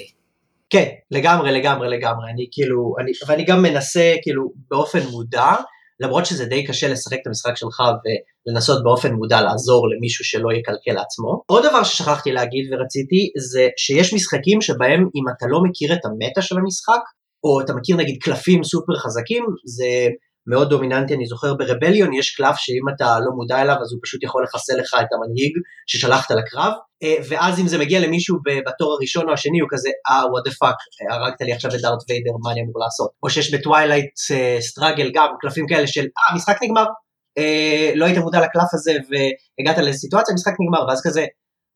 כן, 0.70 0.88
לגמרי, 1.10 1.52
לגמרי, 1.52 1.88
לגמרי. 1.88 2.30
אני 2.30 2.46
כאילו, 2.50 2.94
אני, 3.00 3.10
ואני 3.26 3.44
גם 3.44 3.62
מנסה 3.62 4.14
כאילו 4.22 4.52
באופן 4.70 5.00
מודע, 5.10 5.54
למרות 6.00 6.26
שזה 6.26 6.44
די 6.44 6.64
קשה 6.66 6.88
לשחק 6.88 7.16
את 7.22 7.26
המשחק 7.26 7.56
שלך 7.56 7.82
ולנסות 8.46 8.84
באופן 8.84 9.12
מודע 9.12 9.40
לעזור 9.40 9.88
למישהו 9.90 10.24
שלא 10.24 10.52
יקלקל 10.52 10.92
לעצמו. 10.92 11.42
עוד 11.46 11.66
דבר 11.66 11.82
ששכחתי 11.84 12.32
להגיד 12.32 12.72
ורציתי, 12.72 13.30
זה 13.50 13.68
שיש 13.76 14.14
משחקים 14.14 14.60
שבהם 14.60 15.00
אם 15.00 15.24
אתה 15.36 15.46
לא 15.48 15.60
מכיר 15.62 15.92
את 15.92 16.04
המטה 16.04 16.42
של 16.42 16.58
המשחק, 16.58 17.00
או 17.44 17.60
אתה 17.60 17.74
מכיר 17.74 17.96
נגיד 17.96 18.16
קלפים 18.20 18.64
סופר 18.64 18.96
חזקים, 18.96 19.44
זה 19.76 19.86
מאוד 20.48 20.70
דומיננטי, 20.70 21.14
אני 21.14 21.26
זוכר 21.26 21.54
ב 21.54 21.60
Rebellion 21.60 22.12
יש 22.12 22.36
קלף 22.36 22.56
שאם 22.56 22.94
אתה 22.96 23.18
לא 23.20 23.30
מודע 23.36 23.62
אליו 23.62 23.76
אז 23.80 23.92
הוא 23.92 24.00
פשוט 24.02 24.22
יכול 24.22 24.44
לחסל 24.44 24.72
לך 24.80 24.94
את 25.00 25.06
המנהיג 25.12 25.52
ששלחת 25.86 26.30
לקרב, 26.30 26.72
אה, 27.02 27.14
ואז 27.28 27.60
אם 27.60 27.66
זה 27.68 27.78
מגיע 27.78 28.00
למישהו 28.00 28.38
בתור 28.66 28.92
הראשון 28.92 29.28
או 29.28 29.32
השני 29.32 29.60
הוא 29.60 29.68
כזה 29.72 29.90
אה 30.10 30.26
what 30.32 30.44
the 30.44 30.50
fuck, 30.50 30.76
הרגת 31.10 31.40
לי 31.40 31.52
עכשיו 31.52 31.70
את 31.74 31.80
דארט 31.80 32.02
ויידר, 32.08 32.30
מה 32.44 32.52
אני 32.52 32.60
אמור 32.60 32.80
לעשות? 32.84 33.10
או 33.22 33.30
שיש 33.30 33.54
ב 33.54 33.60
Twilight 33.60 34.10
Struggle 34.60 35.06
אה, 35.06 35.10
גם 35.14 35.28
קלפים 35.40 35.66
כאלה 35.66 35.86
של 35.86 36.00
אה 36.18 36.32
המשחק 36.32 36.56
נגמר, 36.62 36.86
אה, 37.38 37.90
לא 37.94 38.04
היית 38.04 38.18
מודע 38.18 38.40
לקלף 38.40 38.70
הזה 38.72 38.92
והגעת 38.92 39.78
לסיטואציה, 39.78 40.32
המשחק 40.32 40.52
נגמר, 40.60 40.88
ואז 40.88 41.00
כזה 41.04 41.24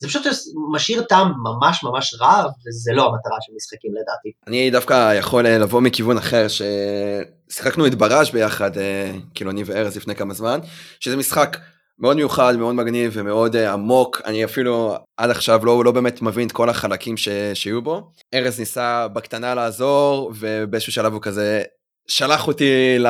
זה 0.03 0.09
פשוט 0.09 0.27
משאיר 0.73 1.03
טעם 1.03 1.33
ממש 1.43 1.85
ממש 1.85 2.15
רע, 2.21 2.45
וזה 2.67 2.93
לא 2.95 3.03
המטרה 3.07 3.37
של 3.41 3.53
משחקים 3.57 3.91
לדעתי. 3.95 4.33
אני 4.47 4.71
דווקא 4.71 5.15
יכול 5.15 5.47
אה, 5.47 5.59
לבוא 5.59 5.81
מכיוון 5.81 6.19
אחר, 6.19 6.47
ששיחקנו 6.49 7.87
את 7.87 7.95
בראז' 7.95 8.31
ביחד, 8.31 8.79
אה, 8.79 9.13
כאילו 9.35 9.51
אני 9.51 9.63
וארז 9.67 9.97
לפני 9.97 10.15
כמה 10.15 10.35
זמן, 10.35 10.61
שזה 11.01 11.17
משחק 11.17 11.57
מאוד 11.99 12.17
מיוחד, 12.17 12.57
מאוד 12.57 12.75
מגניב 12.75 13.13
ומאוד 13.15 13.57
אה, 13.57 13.73
עמוק, 13.73 14.21
אני 14.25 14.45
אפילו 14.45 14.97
עד 15.17 15.31
עכשיו 15.31 15.67
לא, 15.67 15.85
לא 15.85 15.93
באמת 15.93 16.23
מבין 16.23 16.47
את 16.47 16.53
כל 16.53 16.69
החלקים 16.69 17.17
ש, 17.17 17.29
שיהיו 17.55 17.83
בו. 17.83 18.11
ארז 18.35 18.59
ניסה 18.59 19.09
בקטנה 19.09 19.55
לעזור, 19.55 20.33
ובאיזשהו 20.39 20.93
שלב 20.93 21.13
הוא 21.13 21.23
כזה 21.23 21.63
שלח 22.09 22.49
אותי 22.49 22.99
ל... 22.99 23.07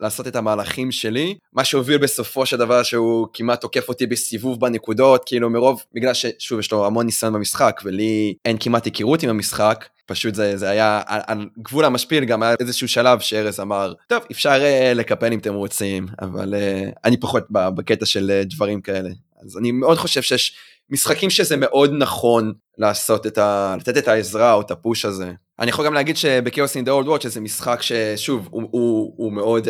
לעשות 0.00 0.26
את 0.26 0.36
המהלכים 0.36 0.92
שלי, 0.92 1.34
מה 1.52 1.64
שהוביל 1.64 1.98
בסופו 1.98 2.46
של 2.46 2.56
דבר 2.56 2.82
שהוא 2.82 3.26
כמעט 3.32 3.60
תוקף 3.60 3.88
אותי 3.88 4.06
בסיבוב 4.06 4.60
בנקודות, 4.60 5.22
כאילו 5.26 5.50
מרוב, 5.50 5.82
בגלל 5.94 6.14
ששוב 6.14 6.60
יש 6.60 6.72
לו 6.72 6.86
המון 6.86 7.06
ניסיון 7.06 7.32
במשחק 7.32 7.80
ולי 7.84 8.34
אין 8.44 8.56
כמעט 8.60 8.84
היכרות 8.84 9.22
עם 9.22 9.30
המשחק, 9.30 9.84
פשוט 10.06 10.34
זה, 10.34 10.56
זה 10.56 10.68
היה 10.68 11.02
על, 11.06 11.20
על 11.26 11.48
גבול 11.58 11.84
המשפיל, 11.84 12.24
גם 12.24 12.42
היה 12.42 12.54
איזשהו 12.60 12.88
שלב 12.88 13.20
שארז 13.20 13.60
אמר, 13.60 13.92
טוב 14.08 14.22
אפשר 14.30 14.60
uh, 14.60 14.94
לקפל 14.94 15.32
אם 15.32 15.38
אתם 15.38 15.54
רוצים, 15.54 16.06
אבל 16.22 16.54
uh, 16.54 16.98
אני 17.04 17.16
פחות 17.16 17.46
בקטע 17.50 18.06
של 18.06 18.42
uh, 18.42 18.54
דברים 18.54 18.80
כאלה. 18.80 19.10
אז 19.44 19.58
אני 19.58 19.72
מאוד 19.72 19.98
חושב 19.98 20.22
שיש 20.22 20.56
משחקים 20.90 21.30
שזה 21.30 21.56
מאוד 21.56 21.90
נכון 21.98 22.52
לעשות 22.78 23.26
את 23.26 23.38
ה... 23.38 23.76
לתת 23.80 23.96
את 23.96 24.08
העזרה 24.08 24.52
או 24.52 24.60
את 24.60 24.70
הפוש 24.70 25.04
הזה. 25.04 25.32
אני 25.60 25.70
יכול 25.70 25.86
גם 25.86 25.94
להגיד 25.94 26.16
שבקיוס 26.16 26.76
אין 26.76 26.84
דה 26.84 26.92
אולד 26.92 27.08
וואץ' 27.08 27.26
זה 27.26 27.40
משחק 27.40 27.82
ששוב 27.82 28.48
הוא, 28.50 28.62
הוא, 28.70 29.12
הוא 29.16 29.32
מאוד 29.32 29.64
uh, 29.64 29.68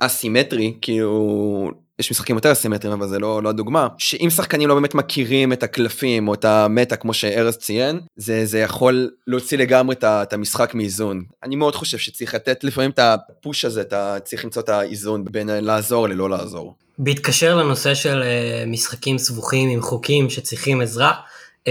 אסימטרי 0.00 0.74
כאילו 0.82 1.70
יש 1.98 2.10
משחקים 2.10 2.36
יותר 2.36 2.52
אסימטריים 2.52 2.98
אבל 2.98 3.08
זה 3.08 3.18
לא, 3.18 3.42
לא 3.42 3.48
הדוגמה 3.48 3.88
שאם 3.98 4.30
שחקנים 4.30 4.68
לא 4.68 4.74
באמת 4.74 4.94
מכירים 4.94 5.52
את 5.52 5.62
הקלפים 5.62 6.28
או 6.28 6.34
את 6.34 6.44
המטה 6.44 6.96
כמו 6.96 7.14
שארז 7.14 7.56
ציין 7.56 8.00
זה, 8.16 8.46
זה 8.46 8.58
יכול 8.58 9.10
להוציא 9.26 9.58
לגמרי 9.58 9.94
את, 9.94 10.04
את 10.04 10.32
המשחק 10.32 10.74
מאיזון. 10.74 11.22
אני 11.42 11.56
מאוד 11.56 11.74
חושב 11.74 11.98
שצריך 11.98 12.34
לתת 12.34 12.64
לפעמים 12.64 12.90
את 12.90 12.98
הפוש 12.98 13.64
הזה 13.64 13.80
אתה 13.80 14.16
צריך 14.24 14.44
למצוא 14.44 14.62
את 14.62 14.68
האיזון 14.68 15.24
בין 15.24 15.48
לעזור 15.48 16.08
ללא 16.08 16.30
לעזור. 16.30 16.74
בהתקשר 16.98 17.56
לנושא 17.56 17.94
של 17.94 18.22
uh, 18.22 18.68
משחקים 18.68 19.18
סבוכים 19.18 19.68
עם 19.68 19.82
חוקים 19.82 20.30
שצריכים 20.30 20.80
עזרה, 20.80 21.12
uh, 21.12 21.68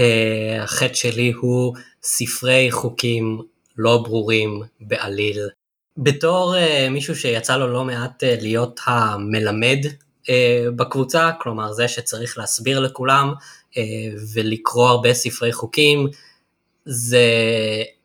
החטא 0.62 0.94
שלי 0.94 1.32
הוא 1.40 1.74
ספרי 2.02 2.68
חוקים 2.70 3.38
לא 3.78 3.98
ברורים 3.98 4.62
בעליל. 4.80 5.48
בתור 5.96 6.54
uh, 6.54 6.90
מישהו 6.90 7.16
שיצא 7.16 7.56
לו 7.56 7.72
לא 7.72 7.84
מעט 7.84 8.24
uh, 8.24 8.42
להיות 8.42 8.80
המלמד 8.86 9.78
uh, 10.22 10.30
בקבוצה, 10.76 11.30
כלומר 11.40 11.72
זה 11.72 11.88
שצריך 11.88 12.38
להסביר 12.38 12.80
לכולם 12.80 13.32
uh, 13.72 13.76
ולקרוא 14.34 14.88
הרבה 14.88 15.14
ספרי 15.14 15.52
חוקים, 15.52 16.08
זה 16.84 17.26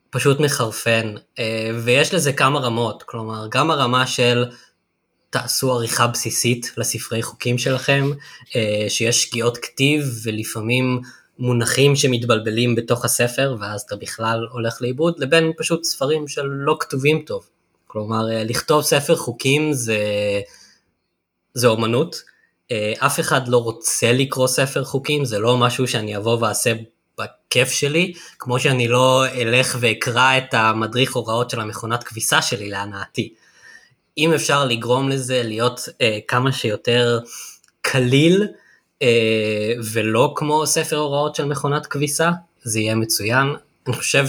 פשוט 0.09 0.39
מחרפן, 0.39 1.15
uh, 1.17 1.39
ויש 1.83 2.13
לזה 2.13 2.33
כמה 2.33 2.59
רמות, 2.59 3.03
כלומר 3.03 3.47
גם 3.51 3.71
הרמה 3.71 4.07
של 4.07 4.45
תעשו 5.33 5.73
עריכה 5.73 6.07
בסיסית 6.07 6.71
לספרי 6.77 7.23
חוקים 7.23 7.57
שלכם, 7.57 8.09
אה, 8.55 8.85
שיש 8.89 9.23
שגיאות 9.23 9.57
כתיב 9.57 10.03
ולפעמים 10.23 11.01
מונחים 11.39 11.95
שמתבלבלים 11.95 12.75
בתוך 12.75 13.05
הספר 13.05 13.55
ואז 13.59 13.81
אתה 13.81 13.95
בכלל 13.95 14.47
הולך 14.51 14.81
לאיבוד, 14.81 15.19
לבין 15.19 15.51
פשוט 15.57 15.83
ספרים 15.83 16.27
שלא 16.27 16.77
כתובים 16.79 17.23
טוב. 17.25 17.49
כלומר, 17.87 18.31
אה, 18.31 18.43
לכתוב 18.43 18.81
ספר 18.81 19.15
חוקים 19.15 19.73
זה, 19.73 19.97
זה 21.53 21.67
אומנות. 21.67 22.23
אה, 22.71 22.93
אף 22.99 23.19
אחד 23.19 23.47
לא 23.47 23.57
רוצה 23.57 24.13
לקרוא 24.13 24.47
ספר 24.47 24.83
חוקים, 24.83 25.25
זה 25.25 25.39
לא 25.39 25.57
משהו 25.57 25.87
שאני 25.87 26.17
אבוא 26.17 26.37
ואעשה 26.39 26.73
בכיף 27.17 27.71
שלי, 27.71 28.13
כמו 28.39 28.59
שאני 28.59 28.87
לא 28.87 29.25
אלך 29.27 29.77
ואקרא 29.79 30.37
את 30.37 30.53
המדריך 30.53 31.15
הוראות 31.15 31.49
של 31.49 31.59
המכונת 31.59 32.03
כביסה 32.03 32.41
שלי 32.41 32.69
להנאתי. 32.69 33.33
אם 34.17 34.33
אפשר 34.33 34.65
לגרום 34.65 35.09
לזה 35.09 35.43
להיות 35.43 35.89
אה, 36.01 36.19
כמה 36.27 36.51
שיותר 36.51 37.19
קליל 37.81 38.47
ולא 39.93 40.33
כמו 40.35 40.67
ספר 40.67 40.97
הוראות 40.97 41.35
של 41.35 41.45
מכונת 41.45 41.85
כביסה, 41.85 42.31
זה 42.63 42.79
יהיה 42.79 42.95
מצוין. 42.95 43.47
אני 43.87 43.95
חושב 43.95 44.25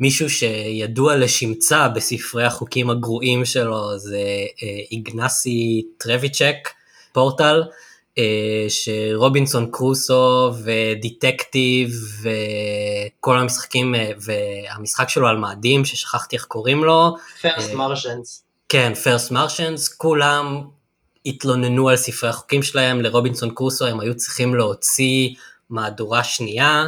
מישהו 0.00 0.30
שידוע 0.30 1.16
לשמצה 1.16 1.88
בספרי 1.88 2.44
החוקים 2.44 2.90
הגרועים 2.90 3.44
שלו 3.44 3.98
זה 3.98 4.18
אה, 4.62 4.68
איגנסי 4.90 5.86
טרוויצ'ק, 5.98 6.68
פורטל, 7.12 7.62
אה, 8.18 8.66
שרובינסון 8.68 9.70
קרוסו 9.70 10.52
ודיטקטיב 10.64 11.90
וכל 12.22 13.38
המשחקים 13.38 13.94
והמשחק 14.18 15.08
שלו 15.08 15.28
על 15.28 15.36
מאדים 15.36 15.84
ששכחתי 15.84 16.36
איך 16.36 16.44
קוראים 16.44 16.84
לו. 16.84 17.16
פרסט 17.42 17.72
מרשנס. 17.72 18.42
כן, 18.68 18.94
פרסט 18.94 19.30
מרשנס, 19.30 19.88
כולם 19.88 20.62
התלוננו 21.26 21.88
על 21.88 21.96
ספרי 21.96 22.30
החוקים 22.30 22.62
שלהם 22.62 23.00
לרובינסון 23.00 23.50
קרוסו, 23.54 23.86
הם 23.86 24.00
היו 24.00 24.16
צריכים 24.16 24.54
להוציא 24.54 25.34
מהדורה 25.70 26.24
שנייה, 26.24 26.86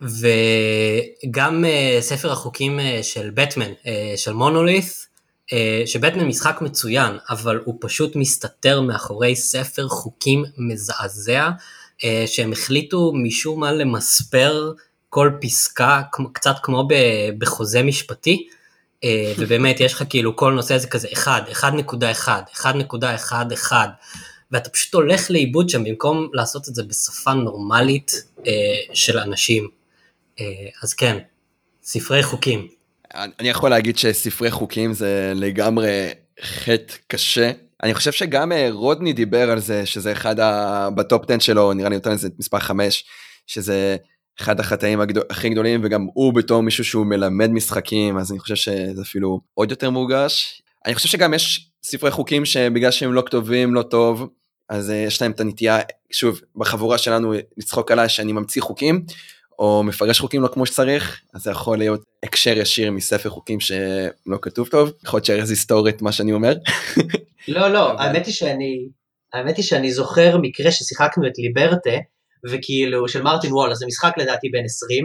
וגם 0.00 1.64
uh, 1.64 2.02
ספר 2.02 2.32
החוקים 2.32 2.78
uh, 2.78 3.02
של 3.02 3.30
בטמן, 3.34 3.72
uh, 3.82 3.86
של 4.16 4.32
מונולית', 4.32 5.06
uh, 5.46 5.52
שבטמן 5.86 6.24
משחק 6.24 6.58
מצוין, 6.60 7.16
אבל 7.30 7.60
הוא 7.64 7.74
פשוט 7.80 8.16
מסתתר 8.16 8.80
מאחורי 8.80 9.36
ספר 9.36 9.88
חוקים 9.88 10.44
מזעזע, 10.58 11.50
uh, 11.98 12.02
שהם 12.26 12.52
החליטו 12.52 13.12
משום 13.14 13.60
מה 13.60 13.72
למספר 13.72 14.72
כל 15.08 15.30
פסקה, 15.40 16.02
קצת 16.32 16.54
כמו 16.62 16.88
בחוזה 17.38 17.82
משפטי, 17.82 18.48
אה, 18.50 18.61
ובאמת 19.38 19.80
יש 19.80 19.92
לך 19.92 20.04
כאילו 20.10 20.36
כל 20.36 20.52
נושא 20.52 20.74
הזה 20.74 20.86
כזה 20.86 21.08
1, 21.12 21.48
1.1, 21.48 22.28
1.11, 22.56 23.72
ואתה 24.50 24.70
פשוט 24.70 24.94
הולך 24.94 25.30
לאיבוד 25.30 25.68
שם 25.68 25.84
במקום 25.84 26.28
לעשות 26.32 26.68
את 26.68 26.74
זה 26.74 26.82
בשפה 26.82 27.32
נורמלית 27.32 28.12
אה, 28.46 28.52
של 28.92 29.18
אנשים. 29.18 29.68
אה, 30.40 30.44
אז 30.82 30.94
כן, 30.94 31.18
ספרי 31.82 32.22
חוקים. 32.22 32.68
אני 33.14 33.48
יכול 33.48 33.70
להגיד 33.70 33.98
שספרי 33.98 34.50
חוקים 34.50 34.92
זה 34.92 35.32
לגמרי 35.34 36.08
חטא 36.42 36.94
קשה. 37.06 37.52
אני 37.82 37.94
חושב 37.94 38.12
שגם 38.12 38.52
רודני 38.70 39.12
דיבר 39.12 39.50
על 39.50 39.58
זה, 39.58 39.86
שזה 39.86 40.12
אחד 40.12 40.40
ה... 40.40 40.88
בטופ 40.90 41.30
10 41.30 41.38
שלו, 41.38 41.72
נראה 41.72 41.88
לי 41.88 41.94
נותן 41.94 42.12
לזה 42.12 42.28
מספר 42.38 42.58
5, 42.58 43.04
שזה 43.46 43.96
אחד 44.40 44.60
החטאים 44.60 45.00
הגדול, 45.00 45.22
הכי 45.30 45.48
גדולים 45.48 45.80
וגם 45.84 46.06
הוא 46.14 46.34
בתור 46.34 46.62
מישהו 46.62 46.84
שהוא 46.84 47.06
מלמד 47.06 47.50
משחקים 47.50 48.18
אז 48.18 48.30
אני 48.32 48.38
חושב 48.38 48.54
שזה 48.54 49.02
אפילו 49.02 49.40
עוד 49.54 49.70
יותר 49.70 49.90
מורגש. 49.90 50.62
אני 50.86 50.94
חושב 50.94 51.08
שגם 51.08 51.34
יש 51.34 51.70
ספרי 51.82 52.10
חוקים 52.10 52.44
שבגלל 52.44 52.90
שהם 52.90 53.12
לא 53.12 53.22
כתובים 53.26 53.74
לא 53.74 53.82
טוב 53.82 54.28
אז 54.68 54.90
uh, 54.90 54.92
יש 54.92 55.22
להם 55.22 55.30
את 55.30 55.40
הנטייה 55.40 55.78
שוב 56.10 56.40
בחבורה 56.56 56.98
שלנו 56.98 57.32
לצחוק 57.56 57.90
עליי 57.90 58.08
שאני 58.08 58.32
ממציא 58.32 58.62
חוקים 58.62 59.04
או 59.58 59.82
מפרש 59.82 60.20
חוקים 60.20 60.42
לא 60.42 60.48
כמו 60.48 60.66
שצריך 60.66 61.22
אז 61.34 61.42
זה 61.42 61.50
יכול 61.50 61.78
להיות 61.78 62.02
הקשר 62.22 62.58
ישיר 62.58 62.90
מספר 62.90 63.28
חוקים 63.28 63.60
שלא 63.60 64.38
כתוב 64.42 64.68
טוב 64.68 64.92
יכול 65.04 65.16
להיות 65.16 65.24
שארז 65.24 65.50
יסתור 65.50 65.88
את 65.88 66.02
מה 66.02 66.12
שאני 66.12 66.32
אומר. 66.32 66.54
לא 67.48 67.68
לא 67.68 68.00
האמת 68.00 68.26
היא 68.26 68.34
שאני 68.34 68.88
האמת 69.32 69.56
היא 69.56 69.64
שאני 69.64 69.92
זוכר 69.92 70.36
מקרה 70.42 70.70
ששיחקנו 70.70 71.26
את 71.26 71.32
ליברטה 71.38 71.90
וכאילו 72.50 73.08
של 73.08 73.22
מרטין 73.22 73.52
וול, 73.52 73.70
אז 73.70 73.78
זה 73.78 73.86
משחק 73.86 74.12
לדעתי 74.18 74.48
בין 74.48 74.64
20, 74.64 75.04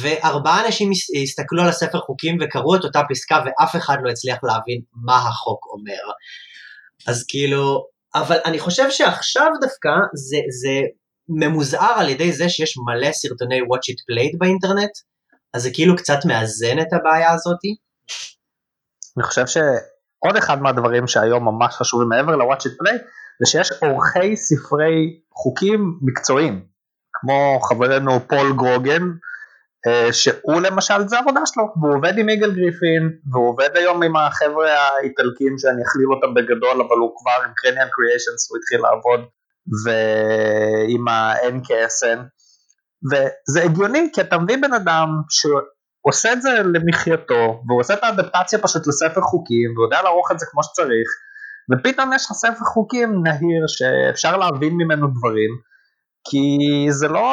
וארבעה 0.00 0.66
אנשים 0.66 0.90
הסתכלו 1.22 1.62
על 1.62 1.68
הספר 1.68 2.00
חוקים 2.00 2.38
וקראו 2.40 2.76
את 2.76 2.84
אותה 2.84 3.00
פסקה 3.08 3.42
ואף 3.44 3.76
אחד 3.76 3.96
לא 4.02 4.10
הצליח 4.10 4.38
להבין 4.42 4.80
מה 4.92 5.16
החוק 5.16 5.66
אומר. 5.72 6.12
אז 7.06 7.24
כאילו, 7.28 7.86
אבל 8.14 8.36
אני 8.44 8.58
חושב 8.58 8.90
שעכשיו 8.90 9.46
דווקא 9.60 9.90
זה, 10.14 10.36
זה 10.60 10.80
ממוזער 11.28 11.92
על 11.98 12.08
ידי 12.08 12.32
זה 12.32 12.48
שיש 12.48 12.74
מלא 12.86 13.12
סרטוני 13.12 13.60
watch 13.60 13.92
it 13.92 14.00
played 14.10 14.38
באינטרנט, 14.38 14.90
אז 15.54 15.62
זה 15.62 15.70
כאילו 15.74 15.96
קצת 15.96 16.18
מאזן 16.24 16.78
את 16.78 16.92
הבעיה 16.92 17.32
הזאתי. 17.32 17.76
אני 19.16 19.24
חושב 19.24 19.46
שעוד 19.46 20.36
אחד 20.38 20.62
מהדברים 20.62 21.06
שהיום 21.06 21.44
ממש 21.44 21.74
חשובים 21.74 22.08
מעבר 22.08 22.36
ל-watch 22.36 22.64
it 22.66 22.84
play, 22.84 22.98
זה 23.40 23.50
שיש 23.50 23.72
עורכי 23.82 24.36
ספרי 24.36 25.20
חוקים 25.34 25.98
מקצועיים, 26.02 26.64
כמו 27.12 27.60
חברנו 27.62 28.20
פול 28.28 28.52
גרוגן, 28.56 29.02
אה, 29.86 30.12
שהוא 30.12 30.60
למשל 30.60 31.08
זה 31.08 31.18
עבודה 31.18 31.40
שלו, 31.46 31.64
והוא 31.80 31.96
עובד 31.96 32.18
עם 32.18 32.28
יגאל 32.28 32.50
גריפין, 32.50 33.10
והוא 33.32 33.48
עובד 33.48 33.68
היום 33.74 34.02
עם 34.02 34.16
החבר'ה 34.16 34.70
האיטלקים 34.70 35.58
שאני 35.58 35.82
אכליל 35.82 36.06
אותם 36.14 36.34
בגדול, 36.34 36.80
אבל 36.80 36.96
הוא 36.96 37.12
כבר 37.16 37.46
עם 37.46 37.52
קרניאן 37.56 37.88
קריאיישנס, 37.92 38.50
הוא 38.50 38.58
התחיל 38.58 38.80
לעבוד, 38.80 39.20
ועם 39.84 41.08
ה-NKSN, 41.08 42.20
וזה 43.10 43.62
הגיוני, 43.62 44.10
כי 44.12 44.20
אתה 44.20 44.38
מבין 44.38 44.60
בן 44.60 44.72
אדם 44.72 45.08
שעושה 45.30 46.32
את 46.32 46.42
זה 46.42 46.50
למחייתו, 46.64 47.62
והוא 47.68 47.80
עושה 47.80 47.94
את 47.94 48.04
האדפטציה 48.04 48.58
פשוט 48.58 48.86
לספר 48.86 49.20
חוקים, 49.20 49.72
והוא 49.74 49.86
יודע 49.86 50.02
לערוך 50.02 50.32
את 50.32 50.38
זה 50.38 50.46
כמו 50.50 50.62
שצריך, 50.62 51.08
ופתאום 51.72 52.12
יש 52.12 52.24
לך 52.24 52.32
ספר 52.32 52.64
חוקים 52.74 53.22
נהיר 53.22 53.64
שאפשר 53.66 54.36
להבין 54.36 54.72
ממנו 54.76 55.06
דברים, 55.06 55.50
כי 56.28 56.46
זה 56.90 57.08
לא 57.08 57.26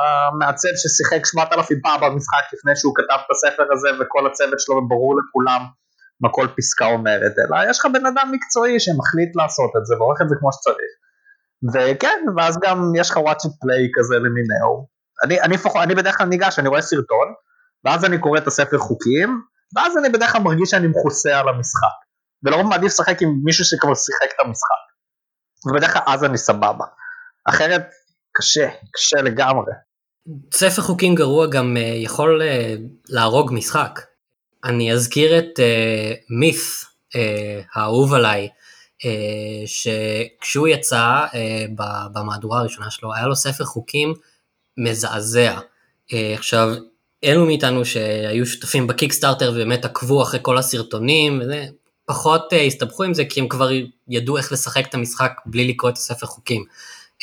המעצב 0.00 0.68
ששיחק 0.76 1.26
7,000 1.26 1.78
פעם 1.82 2.00
במשחק 2.00 2.44
לפני 2.54 2.76
שהוא 2.76 2.94
כתב 2.96 3.18
את 3.26 3.30
הספר 3.30 3.66
הזה 3.72 3.88
וכל 4.00 4.26
הצוות 4.26 4.60
שלו 4.60 4.88
ברור 4.88 5.14
לכולם 5.18 5.62
מה 6.20 6.28
כל 6.32 6.46
פסקה 6.56 6.86
אומרת, 6.86 7.32
אלא 7.38 7.70
יש 7.70 7.78
לך 7.78 7.86
בן 7.86 8.06
אדם 8.06 8.32
מקצועי 8.32 8.80
שמחליט 8.80 9.36
לעשות 9.36 9.70
את 9.78 9.86
זה 9.86 9.94
ועורך 9.96 10.20
את 10.22 10.28
זה 10.28 10.34
כמו 10.38 10.50
שצריך. 10.52 10.92
וכן, 11.74 12.20
ואז 12.36 12.58
גם 12.62 12.92
יש 12.96 13.10
לך 13.10 13.16
it 13.16 13.48
play 13.62 13.84
כזה 13.94 14.16
למיניהו. 14.16 14.86
אני, 15.24 15.40
אני, 15.40 15.56
אני 15.82 15.94
בדרך 15.94 16.18
כלל 16.18 16.26
ניגש, 16.26 16.58
אני 16.58 16.68
רואה 16.68 16.82
סרטון, 16.82 17.28
ואז 17.84 18.04
אני 18.04 18.18
קורא 18.18 18.38
את 18.38 18.46
הספר 18.46 18.78
חוקים, 18.78 19.40
ואז 19.76 19.96
אני 19.96 20.08
בדרך 20.08 20.32
כלל 20.32 20.42
מרגיש 20.42 20.70
שאני 20.70 20.86
מכוסה 20.86 21.38
על 21.38 21.48
המשחק. 21.48 22.01
ולרוב 22.44 22.66
מעדיף 22.66 22.86
לשחק 22.86 23.22
עם 23.22 23.40
מישהו 23.44 23.64
שכבר 23.64 23.94
שיחק 23.94 24.34
את 24.34 24.46
המשחק. 24.46 24.82
ובדרך 25.66 25.92
כלל 25.92 26.02
אז 26.06 26.24
אני 26.24 26.38
סבבה. 26.38 26.84
אחרת 27.44 27.82
קשה, 28.32 28.68
קשה 28.92 29.22
לגמרי. 29.22 29.72
ספר 30.54 30.82
חוקים 30.82 31.14
גרוע 31.14 31.46
גם 31.46 31.76
uh, 31.76 31.80
יכול 31.80 32.42
uh, 32.42 32.44
להרוג 33.08 33.50
משחק. 33.52 34.00
אני 34.64 34.92
אזכיר 34.92 35.38
את 35.38 35.58
uh, 35.58 36.32
uh, 37.14 37.18
האהוב 37.74 38.14
עליי, 38.14 38.48
uh, 38.48 39.06
שכשהוא 39.66 40.68
יצא 40.68 41.26
uh, 41.26 41.36
במהדורה 42.12 42.60
הראשונה 42.60 42.90
שלו 42.90 43.14
היה 43.14 43.26
לו 43.26 43.36
ספר 43.36 43.64
חוקים 43.64 44.14
מזעזע. 44.76 45.58
Uh, 45.58 46.14
עכשיו 46.34 46.68
אלו 47.24 47.46
מאיתנו 47.46 47.84
שהיו 47.84 48.46
שותפים 48.46 48.86
בקיקסטארטר 48.86 49.50
ובאמת 49.54 49.84
עקבו 49.84 50.22
אחרי 50.22 50.40
כל 50.42 50.58
הסרטונים 50.58 51.40
וזה, 51.40 51.66
פחות 52.04 52.52
uh, 52.52 52.56
הסתבכו 52.56 53.02
עם 53.02 53.14
זה 53.14 53.24
כי 53.24 53.40
הם 53.40 53.48
כבר 53.48 53.70
ידעו 54.08 54.36
איך 54.36 54.52
לשחק 54.52 54.86
את 54.88 54.94
המשחק 54.94 55.32
בלי 55.46 55.68
לקרוא 55.68 55.90
את 55.90 55.96
הספר 55.96 56.26
חוקים. 56.26 56.64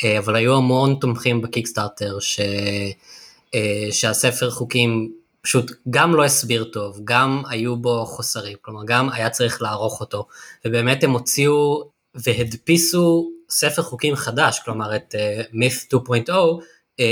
Uh, 0.00 0.18
אבל 0.18 0.36
היו 0.36 0.56
המון 0.56 0.96
תומכים 1.00 1.42
בקיקסטארטר 1.42 2.20
ש... 2.20 2.40
uh, 2.40 3.92
שהספר 3.92 4.50
חוקים 4.50 5.12
פשוט 5.42 5.72
גם 5.90 6.14
לא 6.14 6.24
הסביר 6.24 6.64
טוב, 6.64 7.00
גם 7.04 7.42
היו 7.48 7.76
בו 7.76 8.06
חוסרים, 8.06 8.56
כלומר 8.62 8.80
גם 8.86 9.10
היה 9.12 9.30
צריך 9.30 9.62
לערוך 9.62 10.00
אותו, 10.00 10.26
ובאמת 10.64 11.04
הם 11.04 11.10
הוציאו 11.10 11.90
והדפיסו 12.14 13.30
ספר 13.50 13.82
חוקים 13.82 14.16
חדש, 14.16 14.60
כלומר 14.64 14.96
את 14.96 15.14
uh, 15.14 15.54
Myth 15.54 15.94
2.0, 15.94 16.30
uh, 16.30 17.02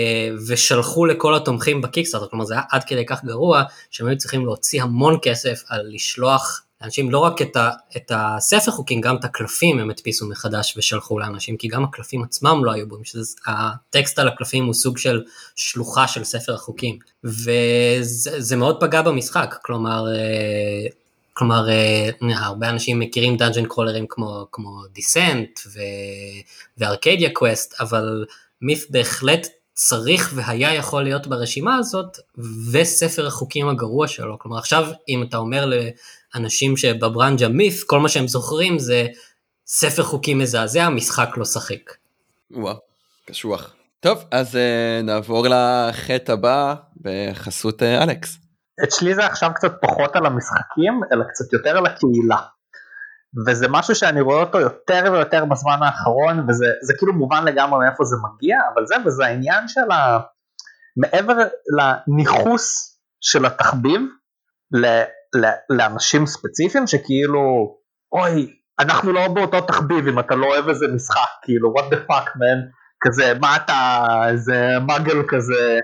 ושלחו 0.48 1.06
לכל 1.06 1.34
התומכים 1.34 1.82
בקיקסטארטר, 1.82 2.26
כלומר 2.28 2.44
זה 2.44 2.54
היה 2.54 2.62
עד 2.70 2.84
כדי 2.84 3.06
כך 3.06 3.24
גרוע, 3.24 3.62
שהם 3.90 4.06
היו 4.06 4.18
צריכים 4.18 4.46
להוציא 4.46 4.82
המון 4.82 5.18
כסף 5.22 5.62
על 5.68 5.86
לשלוח 5.94 6.62
לאנשים 6.82 7.10
לא 7.10 7.18
רק 7.18 7.42
את, 7.42 7.56
ה, 7.56 7.70
את 7.96 8.12
הספר 8.14 8.70
חוקים, 8.70 9.00
גם 9.00 9.16
את 9.16 9.24
הקלפים 9.24 9.78
הם 9.78 9.90
הדפיסו 9.90 10.28
מחדש 10.28 10.74
ושלחו 10.76 11.18
לאנשים, 11.18 11.56
כי 11.56 11.68
גם 11.68 11.84
הקלפים 11.84 12.22
עצמם 12.22 12.64
לא 12.64 12.72
היו 12.72 12.88
בו, 12.88 12.96
שהטקסט 13.04 14.18
על 14.18 14.28
הקלפים 14.28 14.64
הוא 14.64 14.74
סוג 14.74 14.98
של 14.98 15.22
שלוחה 15.56 16.08
של 16.08 16.24
ספר 16.24 16.54
החוקים, 16.54 16.98
וזה 17.24 18.56
מאוד 18.56 18.80
פגע 18.80 19.02
במשחק, 19.02 19.54
כלומר, 19.62 20.04
אה, 20.14 20.86
כלומר 21.32 21.68
אה, 21.68 22.10
הרבה 22.36 22.70
אנשים 22.70 22.98
מכירים 22.98 23.36
dungeon 23.36 23.66
crawler 23.66 23.97
ים 23.97 24.06
כמו, 24.08 24.46
כמו 24.52 24.82
Descent 24.92 25.60
וארקדיה 26.78 27.30
קווסט, 27.32 27.80
אבל 27.80 28.24
מיף 28.62 28.86
בהחלט 28.90 29.46
צריך 29.80 30.30
והיה 30.34 30.74
יכול 30.74 31.02
להיות 31.02 31.26
ברשימה 31.26 31.76
הזאת, 31.76 32.16
וספר 32.72 33.26
החוקים 33.26 33.68
הגרוע 33.68 34.08
שלו. 34.08 34.38
כלומר 34.38 34.58
עכשיו 34.58 34.86
אם 35.08 35.22
אתה 35.22 35.36
אומר 35.36 35.70
לאנשים 36.34 36.76
שבברנג'ה 36.76 37.48
מיף, 37.48 37.84
כל 37.84 38.00
מה 38.00 38.08
שהם 38.08 38.28
זוכרים 38.28 38.78
זה 38.78 39.06
ספר 39.66 40.02
חוקים 40.02 40.38
מזעזע, 40.38 40.88
משחק 40.88 41.28
לא 41.36 41.44
שחק. 41.44 41.92
וואו, 42.50 42.76
קשוח. 43.24 43.74
טוב, 44.00 44.24
אז 44.30 44.54
uh, 44.54 44.58
נעבור 45.02 45.46
לחטא 45.48 46.32
הבא 46.32 46.74
בחסות 47.00 47.82
uh, 47.82 48.02
אלכס. 48.02 48.38
אצלי 48.84 49.14
זה 49.14 49.26
עכשיו 49.26 49.50
קצת 49.54 49.72
פחות 49.82 50.16
על 50.16 50.26
המשחקים, 50.26 51.00
אלא 51.12 51.24
קצת 51.24 51.52
יותר 51.52 51.76
על 51.78 51.86
הקהילה. 51.86 52.38
וזה 53.46 53.66
משהו 53.70 53.94
שאני 53.94 54.20
רואה 54.20 54.40
אותו 54.40 54.60
יותר 54.60 55.12
ויותר 55.12 55.44
בזמן 55.44 55.78
האחרון, 55.82 56.40
וזה 56.48 56.94
כאילו 56.98 57.12
מובן 57.12 57.44
לגמרי 57.44 57.78
מאיפה 57.86 58.04
זה 58.04 58.16
מגיע, 58.16 58.58
אבל 58.74 58.86
זה, 58.86 58.94
וזה 59.06 59.26
העניין 59.26 59.68
של 59.68 59.90
ה... 59.90 60.18
מעבר 60.96 61.34
לניכוס 61.78 62.98
של 63.20 63.46
התחביב 63.46 64.00
ל- 64.72 65.02
ל- 65.36 65.76
לאנשים 65.76 66.26
ספציפיים 66.26 66.86
שכאילו 66.86 67.76
אוי 68.12 68.54
אנחנו 68.80 69.12
לא 69.12 69.28
באותו 69.28 69.60
תחביב 69.60 70.08
אם 70.08 70.18
אתה 70.18 70.34
לא 70.34 70.46
אוהב 70.46 70.68
איזה 70.68 70.86
משחק 70.94 71.28
כאילו 71.42 71.74
what 71.78 71.92
the 71.92 71.96
fuck 72.10 72.26
man? 72.28 72.78
כזה 73.00 73.32
מה 73.40 73.56
אתה 73.56 74.04
איזה 74.28 74.68
מגל 74.80 75.22
כזה 75.28 75.78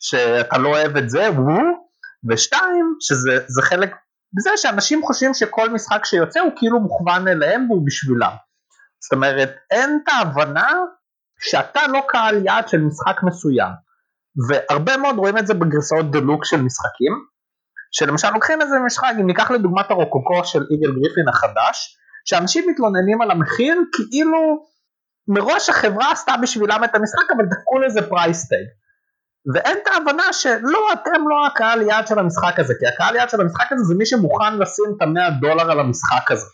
שאתה 0.00 0.58
לא 0.58 0.68
אוהב 0.68 0.96
את 0.96 1.10
זה? 1.10 1.30
וואו. 1.30 1.82
ושתיים 2.30 2.96
שזה 3.00 3.38
זה 3.46 3.62
חלק 3.62 3.94
בזה 4.34 4.50
שאנשים 4.56 5.02
חושבים 5.02 5.34
שכל 5.34 5.70
משחק 5.70 6.04
שיוצא 6.04 6.40
הוא 6.40 6.52
כאילו 6.56 6.80
מוכוון 6.80 7.28
אליהם 7.28 7.70
והוא 7.70 7.86
בשבילם. 7.86 8.32
זאת 9.02 9.12
אומרת 9.12 9.56
אין 9.70 9.98
את 10.04 10.08
ההבנה 10.08 10.68
שאתה 11.38 11.86
לא 11.86 12.02
קהל 12.08 12.46
יעד 12.46 12.68
של 12.68 12.80
משחק 12.80 13.16
מסוים. 13.22 13.72
והרבה 14.48 14.96
מאוד 14.96 15.16
רואים 15.16 15.38
את 15.38 15.46
זה 15.46 15.54
בגרסאות 15.54 16.10
דלוק 16.10 16.44
של 16.44 16.62
משחקים 16.62 17.12
שלמשל 17.92 18.30
לוקחים 18.30 18.62
איזה 18.62 18.74
משחק 18.86 19.12
אם 19.20 19.26
ניקח 19.26 19.50
לדוגמת 19.50 19.90
הרוקוקו 19.90 20.44
של 20.44 20.62
איגל 20.70 20.92
גריפין 20.92 21.28
החדש 21.28 21.98
שאנשים 22.24 22.70
מתלוננים 22.70 23.22
על 23.22 23.30
המחיר 23.30 23.76
כאילו 23.94 24.66
מראש 25.28 25.68
החברה 25.68 26.12
עשתה 26.12 26.34
בשבילם 26.42 26.84
את 26.84 26.94
המשחק 26.94 27.24
אבל 27.36 27.44
דחקו 27.44 27.78
לזה 27.78 28.08
פרייסטייג 28.08 28.66
ואין 29.54 29.78
את 29.82 29.86
ההבנה 29.86 30.32
שלא 30.32 30.92
אתם 30.92 31.28
לא 31.28 31.46
הקהל 31.46 31.82
יעד 31.82 32.06
של 32.06 32.18
המשחק 32.18 32.58
הזה 32.58 32.74
כי 32.78 32.86
הקהל 32.86 33.16
יעד 33.16 33.30
של 33.30 33.40
המשחק 33.40 33.72
הזה 33.72 33.84
זה 33.84 33.94
מי 33.98 34.06
שמוכן 34.06 34.58
לשים 34.58 34.84
את 34.96 35.02
המאה 35.02 35.30
דולר 35.40 35.70
על 35.70 35.80
המשחק 35.80 36.30
הזה. 36.30 36.46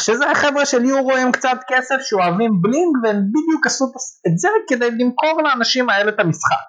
שזה 0.00 0.30
החבר'ה 0.30 0.66
של 0.66 0.84
יורו 0.84 1.16
עם 1.16 1.32
קצת 1.32 1.58
כסף 1.68 1.96
שאוהבים 2.00 2.62
בלינג 2.62 2.96
והם 3.02 3.16
בדיוק 3.16 3.66
עשו 3.66 3.84
את 4.28 4.38
זה 4.38 4.48
כדי 4.68 4.90
למכור 4.90 5.42
לאנשים 5.42 5.90
האלה 5.90 6.10
את 6.10 6.20
המשחק. 6.20 6.64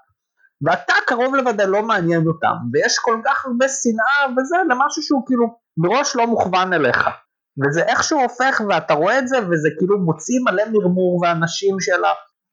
ואתה 0.68 0.94
קרוב 1.08 1.36
לוודא 1.36 1.64
לא 1.64 1.84
מעניין 1.84 2.28
אותם 2.28 2.56
ויש 2.74 2.96
כל 3.02 3.22
כך 3.26 3.46
הרבה 3.46 3.66
שנאה 3.68 4.34
וזה 4.38 4.56
למשהו 4.70 5.04
שהוא 5.04 5.24
כאילו 5.28 5.48
מראש 5.78 6.16
לא 6.16 6.28
מוכוון 6.28 6.74
אליך. 6.74 7.10
וזה 7.66 7.84
איכשהו 7.84 8.20
הופך 8.22 8.62
ואתה 8.70 8.94
רואה 8.94 9.20
את 9.20 9.28
זה 9.28 9.38
וזה 9.38 9.70
כאילו 9.78 10.00
מוציא 10.00 10.40
מלא 10.46 10.64
מרמור 10.72 11.20
ואנשים 11.22 11.76
של 11.80 12.04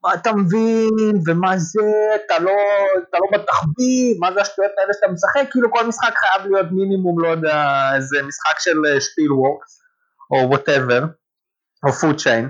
מה 0.05 0.15
אתה 0.15 0.33
מבין 0.33 1.23
ומה 1.27 1.59
זה 1.59 1.81
אתה 2.15 2.39
לא 2.39 2.53
אתה 3.09 3.19
לא 3.19 3.39
בתחביב 3.39 4.17
מה 4.21 4.33
זה 4.33 4.41
השטויות 4.41 4.73
האלה 4.79 4.93
שאתה 4.93 5.13
משחק? 5.13 5.51
כאילו 5.51 5.73
כל 5.73 5.87
משחק 5.87 6.15
חייב 6.17 6.47
להיות 6.47 6.67
מינימום 6.73 7.21
לא 7.21 7.29
יודע 7.29 7.91
איזה 7.97 8.23
משחק 8.23 8.59
של 8.59 9.01
Spielworxx 9.01 9.81
או 10.31 10.49
whatever 10.49 11.05
או 11.87 11.93
Food 11.93 12.21
Chain 12.21 12.49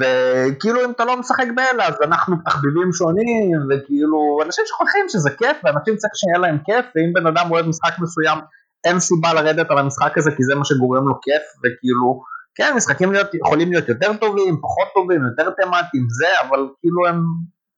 וכאילו 0.00 0.84
אם 0.84 0.90
אתה 0.90 1.04
לא 1.04 1.16
משחק 1.16 1.46
באלה 1.56 1.86
אז 1.86 1.94
אנחנו 2.02 2.36
תחביבים 2.44 2.92
שונים 2.92 3.58
וכאילו 3.70 4.38
אנשים 4.44 4.64
שוכחים 4.66 5.08
שזה 5.08 5.30
כיף 5.30 5.56
ואנשים 5.64 5.96
צריך 5.96 6.12
שיהיה 6.16 6.38
להם 6.38 6.58
כיף 6.64 6.84
ואם 6.94 7.12
בן 7.14 7.26
אדם 7.26 7.50
אוהב 7.50 7.66
משחק 7.66 7.98
מסוים 7.98 8.38
אין 8.84 9.00
סיבה 9.00 9.34
לרדת 9.34 9.70
על 9.70 9.78
המשחק 9.78 10.18
הזה 10.18 10.30
כי 10.36 10.42
זה 10.44 10.54
מה 10.54 10.64
שגורם 10.64 11.08
לו 11.08 11.20
כיף 11.22 11.42
וכאילו 11.58 12.22
כן 12.54 12.72
משחקים 12.76 13.12
להיות, 13.12 13.34
יכולים 13.34 13.70
להיות 13.70 13.88
יותר 13.88 14.16
טובים 14.16 14.60
פחות 14.62 14.88
טובים 14.94 15.20
יותר 15.24 15.50
תמטיים 15.50 16.06
זה 16.10 16.26
אבל 16.48 16.68
כאילו 16.80 17.06
הם 17.08 17.22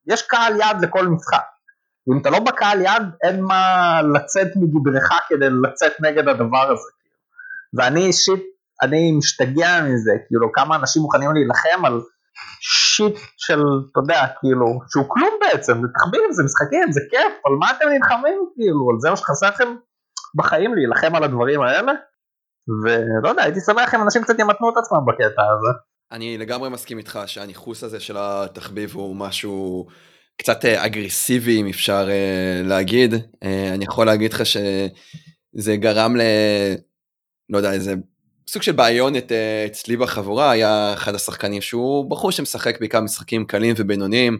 יש 0.06 0.22
קהל 0.22 0.56
יעד 0.56 0.84
לכל 0.84 1.06
משחק. 1.06 1.42
ואם 2.06 2.20
אתה 2.20 2.30
לא 2.30 2.38
בקהל 2.38 2.80
יעד 2.80 3.10
אין 3.22 3.42
מה 3.42 4.00
לצאת 4.14 4.48
מגדרך 4.56 5.12
כדי 5.28 5.46
לצאת 5.62 5.92
נגד 6.00 6.28
הדבר 6.28 6.72
הזה. 6.72 6.90
ואני 7.74 8.06
אישית 8.06 8.42
אני 8.82 9.12
משתגע 9.18 9.82
מזה 9.84 10.12
כאילו 10.28 10.52
כמה 10.52 10.76
אנשים 10.76 11.02
מוכנים 11.02 11.30
להילחם 11.32 11.84
על 11.84 12.00
שיט 12.60 13.16
של 13.36 13.60
אתה 13.92 14.00
יודע 14.00 14.26
כאילו 14.40 14.66
שהוא 14.88 15.04
כלום 15.08 15.30
בעצם 15.40 15.72
זה 15.82 15.88
תחביב 15.94 16.22
זה 16.30 16.42
משחקים 16.44 16.92
זה 16.92 17.00
כיף 17.10 17.32
על 17.46 17.52
מה 17.60 17.70
אתם 17.70 17.88
נלחמים 17.88 18.38
כאילו? 18.54 18.90
על 18.90 18.96
זה 19.00 19.10
מה 19.10 19.16
שחסר 19.16 19.48
לכם 19.48 19.74
בחיים 20.34 20.74
להילחם 20.74 21.14
על 21.14 21.24
הדברים 21.24 21.62
האלה 21.62 21.92
ולא 22.68 23.28
יודע 23.28 23.42
הייתי 23.42 23.60
שמח 23.60 23.94
אם 23.94 24.02
אנשים 24.02 24.22
קצת 24.22 24.38
ימתנו 24.38 24.70
את 24.70 24.76
עצמם 24.76 24.98
בקטע 25.06 25.42
הזה. 25.42 25.78
אני 26.12 26.38
לגמרי 26.38 26.70
מסכים 26.70 26.98
איתך 26.98 27.18
שהניכוס 27.26 27.84
הזה 27.84 28.00
של 28.00 28.16
התחביב 28.18 28.94
הוא 28.94 29.16
משהו 29.16 29.86
קצת 30.36 30.64
אה, 30.64 30.86
אגרסיבי 30.86 31.60
אם 31.60 31.66
אפשר 31.66 32.08
אה, 32.10 32.62
להגיד 32.64 33.14
אה, 33.42 33.74
אני 33.74 33.84
יכול 33.84 34.06
להגיד 34.06 34.32
לך 34.32 34.46
שזה 34.46 35.76
גרם 35.76 36.16
ל... 36.16 36.22
לא 37.50 37.56
יודע 37.56 37.72
איזה 37.72 37.94
סוג 38.48 38.62
של 38.62 38.72
בעיונת 38.72 39.32
אצלי 39.66 39.96
בחבורה 39.96 40.50
היה 40.50 40.94
אחד 40.94 41.14
השחקנים 41.14 41.62
שהוא 41.62 42.10
בחור 42.10 42.30
שמשחק 42.30 42.80
בעיקר 42.80 43.00
משחקים 43.00 43.44
קלים 43.44 43.74
ובינוניים 43.78 44.38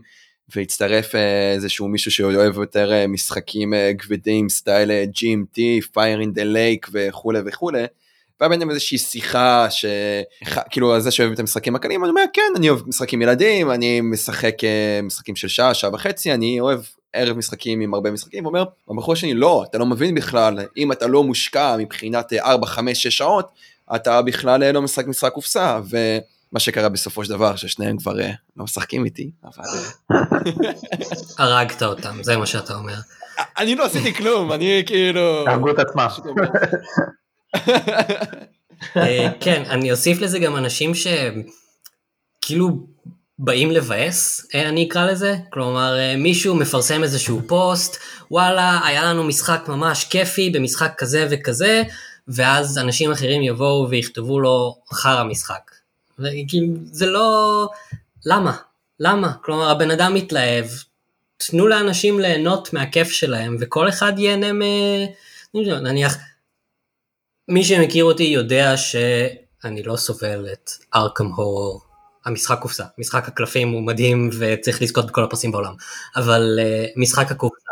והצטרף 0.57 1.15
איזשהו 1.55 1.89
מישהו 1.89 2.11
שאוהב 2.11 2.57
יותר 2.57 3.07
משחקים 3.09 3.73
כבדים 3.99 4.49
סטייל 4.49 4.91
GMT, 4.91 5.59
Fire 5.95 6.25
in 6.25 6.39
the 6.39 6.45
Lake 6.55 6.91
וכולי 6.93 7.39
וכולי. 7.47 7.85
והיה 8.43 8.49
ביניהם 8.49 8.71
איזושהי 8.71 8.99
שיחה 8.99 9.67
שכאילו 9.71 11.01
זה 11.01 11.11
שאוהב 11.11 11.33
את 11.33 11.39
המשחקים 11.39 11.77
הקלים 11.77 12.05
אני 12.05 12.11
אומר 12.11 12.23
כן 12.33 12.53
אני 12.57 12.71
אוהב 12.71 12.89
משחקים 12.89 13.23
ילדים 13.23 13.71
אני 13.71 14.01
משחק 14.01 14.55
משחקים 15.03 15.37
של 15.37 15.49
שעה 15.49 15.75
שעה 15.75 15.95
וחצי 15.95 16.35
אני 16.35 16.61
אוהב 16.61 16.81
ערב 17.13 17.37
משחקים 17.37 17.81
עם 17.81 17.95
הרבה 17.95 18.11
משחקים 18.11 18.47
אומר 18.47 18.65
הבחור 18.91 19.15
שני 19.15 19.35
לא 19.35 19.65
אתה 19.71 19.79
לא 19.79 19.87
מבין 19.87 20.15
בכלל 20.15 20.59
אם 20.77 20.93
אתה 20.93 21.07
לא 21.07 21.25
מושקע 21.25 21.77
מבחינת 21.79 22.33
4 22.33 22.67
5 22.67 23.03
6 23.03 23.17
שעות 23.17 23.51
אתה 23.97 24.23
בכלל 24.23 24.73
לא 24.73 24.83
משחק 24.83 25.07
משחק 25.07 25.33
קופסה 25.33 25.81
ומה 25.89 26.61
שקרה 26.61 26.89
בסופו 26.89 27.25
של 27.25 27.31
דבר 27.31 27.57
ששניהם 27.57 27.97
כבר 27.97 28.17
לא 28.57 28.65
משחקים 28.65 29.05
איתי 29.05 29.31
אבל 29.45 29.65
הרגת 31.39 31.83
אותם 31.83 32.23
זה 32.23 32.37
מה 32.37 32.47
שאתה 32.47 32.75
אומר. 32.75 32.95
אני 33.59 33.75
לא 33.75 33.85
עשיתי 33.85 34.15
כלום 34.15 34.53
אני 34.53 34.83
כאילו 34.87 35.49
הרגו 35.49 35.71
את 35.71 35.79
עצמם. 35.79 36.07
כן 39.41 39.63
אני 39.71 39.93
אוסיף 39.93 40.21
לזה 40.21 40.39
גם 40.39 40.57
אנשים 40.57 40.93
שכאילו 40.95 42.87
באים 43.39 43.71
לבאס 43.71 44.47
אני 44.55 44.89
אקרא 44.89 45.07
לזה. 45.07 45.37
כלומר 45.51 45.97
מישהו 46.17 46.55
מפרסם 46.55 47.03
איזשהו 47.03 47.41
פוסט 47.47 47.97
וואלה 48.31 48.81
היה 48.87 49.05
לנו 49.05 49.25
משחק 49.25 49.65
ממש 49.69 50.05
כיפי 50.05 50.51
במשחק 50.51 50.95
כזה 50.99 51.27
וכזה 51.31 51.83
ואז 52.29 52.79
אנשים 52.79 53.13
אחרים 53.13 53.43
יבואו 53.43 53.91
ויכתבו 53.91 54.41
לו 54.41 54.77
אחר 54.93 55.19
המשחק. 55.19 55.71
וכאילו 56.19 56.75
זה 56.85 57.07
לא 57.07 57.69
למה? 58.27 58.57
למה? 59.01 59.33
כלומר 59.45 59.71
הבן 59.71 59.91
אדם 59.91 60.15
מתלהב 60.15 60.67
תנו 61.37 61.67
לאנשים 61.67 62.21
ליהנות 62.21 62.73
מהכיף 62.73 63.11
שלהם 63.11 63.57
וכל 63.61 63.89
אחד 63.89 64.19
ייהנה 64.19 64.53
מ... 64.53 64.61
נניח 65.55 66.17
מי 67.53 67.65
שמכיר 67.65 68.05
אותי 68.05 68.23
יודע 68.23 68.77
שאני 68.77 69.83
לא 69.83 69.97
סובל 69.97 70.47
את 70.53 70.71
ארכם 70.95 71.27
הורור, 71.27 71.81
המשחק 72.25 72.59
קופסה, 72.59 72.85
משחק 72.99 73.29
הקלפים 73.29 73.69
הוא 73.69 73.83
מדהים 73.83 74.31
וצריך 74.39 74.83
לזכות 74.83 75.07
בכל 75.07 75.25
הפרסים 75.25 75.53
בעולם, 75.53 75.75
אבל 76.17 76.59
uh, 76.59 77.01
משחק 77.01 77.31
הקופסה. 77.31 77.71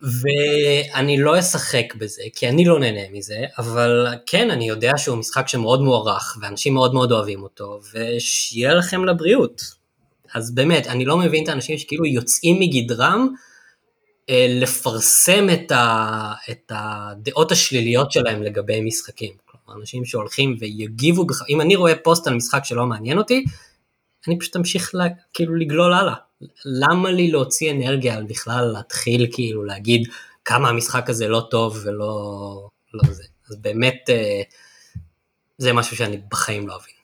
ואני 0.00 1.20
לא 1.20 1.38
אשחק 1.38 1.94
בזה, 1.98 2.22
כי 2.34 2.48
אני 2.48 2.64
לא 2.64 2.78
נהנה 2.78 3.00
מזה, 3.12 3.44
אבל 3.58 4.06
כן, 4.26 4.50
אני 4.50 4.68
יודע 4.68 4.92
שהוא 4.96 5.16
משחק 5.16 5.48
שמאוד 5.48 5.82
מוערך, 5.82 6.38
ואנשים 6.40 6.74
מאוד 6.74 6.94
מאוד 6.94 7.12
אוהבים 7.12 7.42
אותו, 7.42 7.80
ושיהיה 7.94 8.74
לכם 8.74 9.04
לבריאות. 9.04 9.62
אז 10.34 10.54
באמת, 10.54 10.86
אני 10.86 11.04
לא 11.04 11.18
מבין 11.18 11.44
את 11.44 11.48
האנשים 11.48 11.78
שכאילו 11.78 12.06
יוצאים 12.06 12.60
מגדרם 12.60 13.28
לפרסם 14.30 15.46
את, 15.52 15.72
ה, 15.72 16.32
את 16.50 16.72
הדעות 16.74 17.52
השליליות 17.52 18.12
שלהם 18.12 18.42
לגבי 18.42 18.80
משחקים. 18.80 19.32
כלומר, 19.44 19.80
אנשים 19.80 20.04
שהולכים 20.04 20.56
ויגיבו, 20.60 21.26
בח... 21.26 21.42
אם 21.48 21.60
אני 21.60 21.76
רואה 21.76 21.94
פוסט 21.94 22.26
על 22.26 22.34
משחק 22.34 22.64
שלא 22.64 22.86
מעניין 22.86 23.18
אותי, 23.18 23.44
אני 24.28 24.38
פשוט 24.38 24.56
אמשיך 24.56 24.94
לה, 24.94 25.04
כאילו 25.32 25.54
לגלול 25.54 25.92
הלאה. 25.92 26.14
למה 26.64 27.10
לי 27.10 27.30
להוציא 27.30 27.70
אנרגיה 27.70 28.16
על 28.16 28.24
בכלל 28.24 28.64
להתחיל 28.64 29.26
כאילו 29.32 29.64
להגיד 29.64 30.08
כמה 30.44 30.68
המשחק 30.68 31.10
הזה 31.10 31.28
לא 31.28 31.46
טוב 31.50 31.78
ולא 31.84 32.68
לא 32.94 33.12
זה. 33.12 33.22
אז 33.50 33.56
באמת 33.56 34.04
אה, 34.08 34.42
זה 35.58 35.72
משהו 35.72 35.96
שאני 35.96 36.20
בחיים 36.30 36.68
לא 36.68 36.74
אבין. 36.76 36.94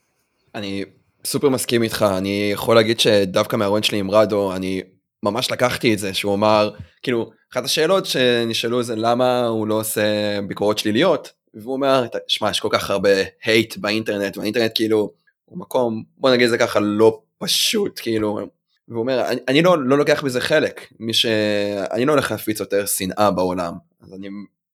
אני 0.55 0.85
סופר 1.25 1.49
מסכים 1.49 1.83
איתך, 1.83 2.05
אני 2.17 2.49
יכול 2.53 2.75
להגיד 2.75 2.99
שדווקא 2.99 3.55
מהרעיון 3.55 3.83
שלי 3.83 3.97
עם 3.97 4.11
רדו, 4.11 4.55
אני 4.55 4.81
ממש 5.25 5.51
לקחתי 5.51 5.93
את 5.93 5.99
זה 5.99 6.13
שהוא 6.13 6.33
אמר 6.33 6.71
כאילו 7.03 7.31
אחת 7.53 7.65
השאלות 7.65 8.05
שנשאלו 8.05 8.83
זה 8.83 8.95
למה 8.95 9.45
הוא 9.45 9.67
לא 9.67 9.79
עושה 9.79 10.01
ביקורות 10.47 10.77
שליליות 10.77 11.31
והוא 11.53 11.73
אומר 11.73 12.05
שמע 12.27 12.49
יש 12.49 12.59
כל 12.59 12.69
כך 12.71 12.89
הרבה 12.89 13.09
הייט 13.43 13.77
באינטרנט 13.77 14.37
והאינטרנט 14.37 14.71
כאילו 14.75 15.11
הוא 15.45 15.59
מקום 15.59 16.03
בוא 16.17 16.29
נגיד 16.29 16.49
זה 16.49 16.57
ככה 16.57 16.79
לא 16.79 17.21
פשוט 17.37 17.99
כאילו 18.03 18.39
והוא 18.87 18.99
אומר 18.99 19.27
אני, 19.27 19.39
אני 19.47 19.61
לא, 19.61 19.87
לא 19.87 19.97
לוקח 19.97 20.23
בזה 20.23 20.41
חלק 20.41 20.87
מי 20.99 21.13
שאני 21.13 22.05
לא 22.05 22.11
הולך 22.11 22.31
להפיץ 22.31 22.59
יותר 22.59 22.85
שנאה 22.85 23.31
בעולם 23.31 23.73
אז 24.03 24.13
אני 24.13 24.27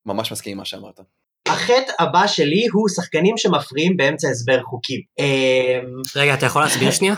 ממש 0.05 0.31
מסכים 0.31 0.51
עם 0.51 0.57
מה 0.57 0.65
שאמרת. 0.65 0.99
החטא 1.47 1.91
הבא 1.99 2.27
שלי 2.27 2.67
הוא 2.73 2.89
שחקנים 2.89 3.37
שמפריעים 3.37 3.97
באמצע 3.97 4.29
הסבר 4.29 4.63
חוקים. 4.63 4.99
רגע 6.15 6.33
אתה 6.33 6.45
יכול 6.45 6.61
להסביר 6.61 6.91
שנייה? 6.91 7.15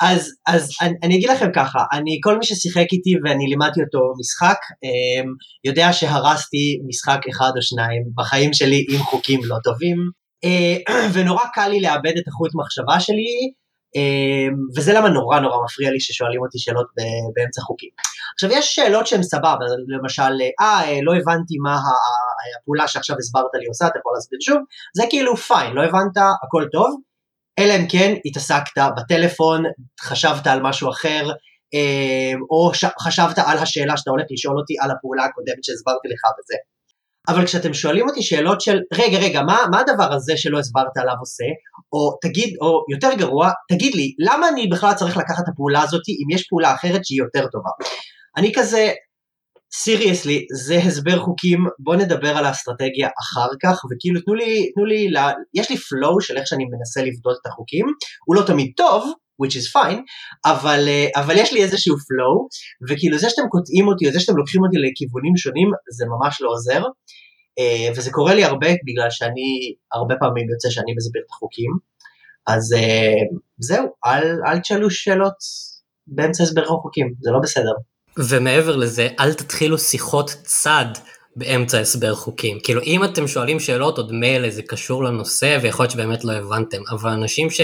אז, 0.00 0.30
אז 0.46 0.70
אני, 0.82 0.94
אני 1.02 1.16
אגיד 1.16 1.30
לכם 1.30 1.50
ככה, 1.54 1.78
אני, 1.92 2.18
כל 2.22 2.38
מי 2.38 2.44
ששיחק 2.44 2.86
איתי 2.92 3.10
ואני 3.24 3.46
לימדתי 3.46 3.80
אותו 3.82 4.12
משחק, 4.20 4.58
אמ, 4.84 5.34
יודע 5.64 5.92
שהרסתי 5.92 6.78
משחק 6.88 7.20
אחד 7.30 7.50
או 7.56 7.62
שניים 7.62 8.02
בחיים 8.16 8.52
שלי 8.52 8.84
עם 8.90 8.98
חוקים 8.98 9.40
לא 9.44 9.56
טובים, 9.64 9.96
אה, 10.44 10.76
ונורא 11.12 11.44
קל 11.54 11.68
לי 11.68 11.80
לאבד 11.80 12.16
את 12.18 12.28
החוט 12.28 12.50
מחשבה 12.54 13.00
שלי, 13.00 13.52
וזה 14.76 14.92
למה 14.92 15.08
נורא 15.08 15.40
נורא 15.40 15.64
מפריע 15.64 15.90
לי 15.90 16.00
ששואלים 16.00 16.40
אותי 16.40 16.58
שאלות 16.58 16.86
באמצע 17.34 17.60
חוקים. 17.62 17.90
עכשיו 18.34 18.50
יש 18.52 18.74
שאלות 18.74 19.06
שהן 19.06 19.22
סבבה, 19.22 19.64
למשל, 19.88 20.22
אה, 20.60 20.80
אה, 20.84 20.98
לא 21.02 21.12
הבנתי 21.14 21.54
מה 21.62 21.80
הפעולה 22.60 22.88
שעכשיו 22.88 23.16
הסברת 23.18 23.50
לי 23.54 23.66
עושה, 23.66 23.86
אתה 23.86 23.98
יכול 23.98 24.12
להסביר 24.14 24.38
שוב, 24.42 24.58
זה 24.96 25.04
כאילו 25.10 25.36
פיין, 25.36 25.72
לא 25.72 25.82
הבנת, 25.84 26.16
הכל 26.44 26.64
טוב, 26.72 27.00
אלא 27.58 27.72
אם 27.72 27.86
כן 27.90 28.14
התעסקת 28.24 28.78
בטלפון, 28.96 29.62
חשבת 30.00 30.46
על 30.46 30.60
משהו 30.62 30.90
אחר, 30.90 31.30
אמ, 31.72 32.40
או 32.50 32.70
חשבת 33.00 33.38
על 33.38 33.58
השאלה 33.58 33.96
שאתה 33.96 34.10
הולך 34.10 34.26
לשאול 34.30 34.58
אותי 34.58 34.74
על 34.80 34.90
הפעולה 34.90 35.24
הקודמת 35.24 35.64
שהסברתי 35.64 36.08
לך 36.08 36.20
וזה. 36.38 36.56
אבל 37.30 37.46
כשאתם 37.46 37.74
שואלים 37.74 38.08
אותי 38.08 38.22
שאלות 38.22 38.60
של 38.60 38.78
רגע 38.94 39.18
רגע 39.18 39.42
מה, 39.42 39.58
מה 39.70 39.80
הדבר 39.80 40.12
הזה 40.14 40.36
שלא 40.36 40.58
הסברת 40.58 40.96
עליו 40.96 41.14
עושה? 41.20 41.44
או 41.92 42.18
תגיד 42.22 42.56
או 42.60 42.84
יותר 42.92 43.16
גרוע 43.18 43.50
תגיד 43.68 43.94
לי 43.94 44.14
למה 44.18 44.48
אני 44.48 44.66
בכלל 44.66 44.94
צריך 44.94 45.16
לקחת 45.16 45.44
את 45.44 45.48
הפעולה 45.52 45.82
הזאת 45.82 46.02
אם 46.08 46.34
יש 46.34 46.46
פעולה 46.48 46.74
אחרת 46.74 47.00
שהיא 47.04 47.18
יותר 47.18 47.46
טובה? 47.46 47.70
אני 48.36 48.52
כזה 48.54 48.92
סיריוסלי 49.74 50.46
זה 50.64 50.76
הסבר 50.76 51.18
חוקים 51.18 51.66
בוא 51.78 51.96
נדבר 51.96 52.36
על 52.36 52.44
האסטרטגיה 52.44 53.08
אחר 53.22 53.48
כך. 53.62 53.84
וכאילו 53.84 54.20
תנו 54.20 54.34
לי 54.34 54.72
תנו 54.72 54.84
לי 54.84 55.08
לה, 55.08 55.30
יש 55.54 55.70
לי 55.70 55.76
flow 55.76 56.20
של 56.20 56.36
איך 56.36 56.46
שאני 56.46 56.64
מנסה 56.64 57.00
לבדות 57.00 57.36
את 57.40 57.46
החוקים 57.46 57.86
הוא 58.26 58.36
לא 58.36 58.42
תמיד 58.46 58.72
טוב 58.76 59.12
which 59.42 59.54
is 59.60 59.66
fine, 59.74 60.00
אבל, 60.44 60.88
אה, 60.88 61.22
אבל 61.22 61.34
יש 61.38 61.52
לי 61.52 61.62
איזשהו 61.62 61.96
flow, 61.96 62.48
וכאילו 62.88 63.18
זה 63.18 63.30
שאתם 63.30 63.48
קוטעים 63.50 63.88
אותי, 63.88 64.06
או 64.06 64.12
זה 64.12 64.20
שאתם 64.20 64.36
לוקחים 64.36 64.62
אותי 64.62 64.76
לכיוונים 64.78 65.36
שונים, 65.36 65.70
זה 65.90 66.04
ממש 66.06 66.38
לא 66.40 66.50
עוזר, 66.50 66.82
אה, 67.58 67.88
וזה 67.96 68.10
קורה 68.10 68.34
לי 68.34 68.44
הרבה 68.44 68.68
בגלל 68.86 69.10
שאני, 69.10 69.74
הרבה 69.92 70.14
פעמים 70.20 70.50
יוצא 70.50 70.70
שאני 70.70 70.92
מסביר 70.96 71.22
את 71.26 71.30
החוקים, 71.30 71.70
אז 72.46 72.72
אה, 72.72 73.22
זהו, 73.58 73.86
אל, 74.06 74.38
אל 74.46 74.58
תשאלו 74.58 74.90
שאלות 74.90 75.34
באמצע 76.06 76.42
הסבר 76.42 76.62
החוקים, 76.62 77.14
זה 77.20 77.30
לא 77.30 77.38
בסדר. 77.38 77.72
ומעבר 78.18 78.76
לזה, 78.76 79.08
אל 79.20 79.34
תתחילו 79.34 79.78
שיחות 79.78 80.30
צד 80.42 80.86
באמצע 81.36 81.78
הסבר 81.78 82.14
חוקים. 82.14 82.58
כאילו 82.64 82.82
אם 82.82 83.04
אתם 83.04 83.28
שואלים 83.28 83.60
שאלות 83.60 83.98
עוד 83.98 84.12
מילא 84.12 84.50
זה 84.50 84.62
קשור 84.62 85.04
לנושא 85.04 85.58
ויכול 85.62 85.82
להיות 85.82 85.92
שבאמת 85.92 86.24
לא 86.24 86.32
הבנתם, 86.32 86.78
אבל 86.90 87.10
אנשים 87.10 87.50
ש... 87.50 87.60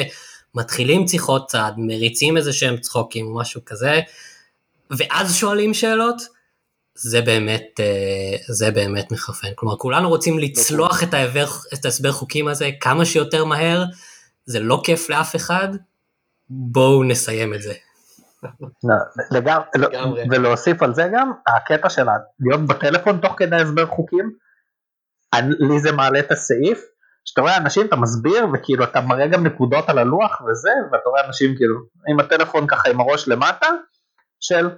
מתחילים 0.57 1.09
שיחות 1.09 1.49
צד, 1.49 1.73
מריצים 1.77 2.37
איזה 2.37 2.53
שהם 2.53 2.77
צחוקים 2.77 3.27
או 3.27 3.35
משהו 3.35 3.61
כזה, 3.65 4.01
ואז 4.91 5.35
שואלים 5.35 5.75
שאלות, 5.75 6.17
זה 6.95 7.21
באמת, 7.21 7.81
אה, 7.81 8.37
זה 8.49 8.71
באמת 8.71 9.13
מחרפן. 9.13 9.49
כלומר, 9.55 9.77
כולנו 9.77 10.09
רוצים 10.09 10.39
לצלוח 10.39 11.03
את, 11.03 11.15
העבר, 11.15 11.47
את 11.75 11.85
ההסבר 11.85 12.13
חוקים 12.13 12.49
הזה 12.49 12.71
כמה 12.81 13.05
שיותר 13.05 13.45
מהר, 13.45 13.85
זה 14.47 14.61
לא 14.61 14.81
כיף 14.85 15.11
לאף 15.11 15.37
אחד, 15.37 15.69
בואו 16.51 17.05
נסיים 17.05 17.55
את 17.55 17.63
זה. 17.63 17.73
לגמרי, 19.75 20.25
ולהוסיף 20.31 20.83
על 20.83 20.95
זה 20.95 21.09
גם, 21.13 21.33
הקטע 21.47 21.91
של 21.91 22.07
להיות 22.41 22.67
בטלפון 22.67 23.19
תוך 23.21 23.35
כדי 23.37 23.57
הסבר 23.57 23.87
חוקים, 23.87 24.31
לי 25.41 25.81
זה 25.81 25.93
מעלה 25.93 26.19
את 26.19 26.33
הסעיף, 26.33 26.85
שאתה 27.27 27.41
רואה 27.41 27.57
אנשים 27.57 27.87
אתה 27.87 27.97
מסביר 27.97 28.47
וכאילו 28.53 28.85
אתה 28.85 29.01
מראה 29.01 29.27
גם 29.27 29.47
נקודות 29.47 29.89
על 29.89 29.99
הלוח 29.99 30.41
וזה 30.41 30.71
ואתה 30.93 31.09
רואה 31.09 31.27
אנשים 31.27 31.57
כאילו 31.57 31.75
עם 32.09 32.21
הטלפון 32.21 32.67
ככה 32.67 32.91
עם 32.91 33.01
הראש 33.01 33.29
למטה 33.29 33.67
של 34.41 34.71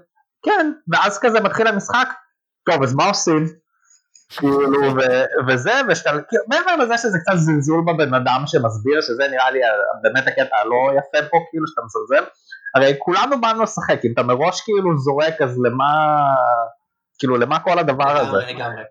כן 0.45 0.73
ואז 0.93 1.19
כזה 1.19 1.41
מתחיל 1.41 1.67
המשחק 1.67 2.09
טוב 2.71 2.83
אז 2.83 2.95
מה 2.95 3.05
עושים? 3.05 3.47
כאילו 4.31 4.95
ו- 4.97 5.49
וזה 5.49 5.73
ושאתה 5.89 6.11
כאילו, 6.11 6.43
מעבר 6.49 6.77
לזה 6.77 6.99
שזה 6.99 7.19
קצת 7.19 7.37
זלזול 7.37 7.85
בבן 7.87 8.15
אדם 8.15 8.43
שמסביר 8.47 9.01
שזה 9.01 9.29
נראה 9.31 9.51
לי 9.51 9.61
באמת 10.03 10.27
הקטע 10.27 10.57
הלא 10.57 10.91
יפה 10.99 11.29
פה 11.31 11.37
כאילו 11.51 11.67
שאתה 11.67 11.81
מזלזל 11.85 12.31
הרי 12.77 12.95
כולנו 12.99 13.41
באנו 13.41 13.63
לשחק 13.63 14.05
אם 14.05 14.13
אתה 14.15 14.23
מראש 14.23 14.61
כאילו 14.61 14.99
זורק 14.99 15.43
אז 15.43 15.59
למה 15.65 15.87
כאילו 17.19 17.37
למה 17.37 17.61
כל 17.61 17.79
הדבר 17.79 18.17
הזה? 18.17 18.39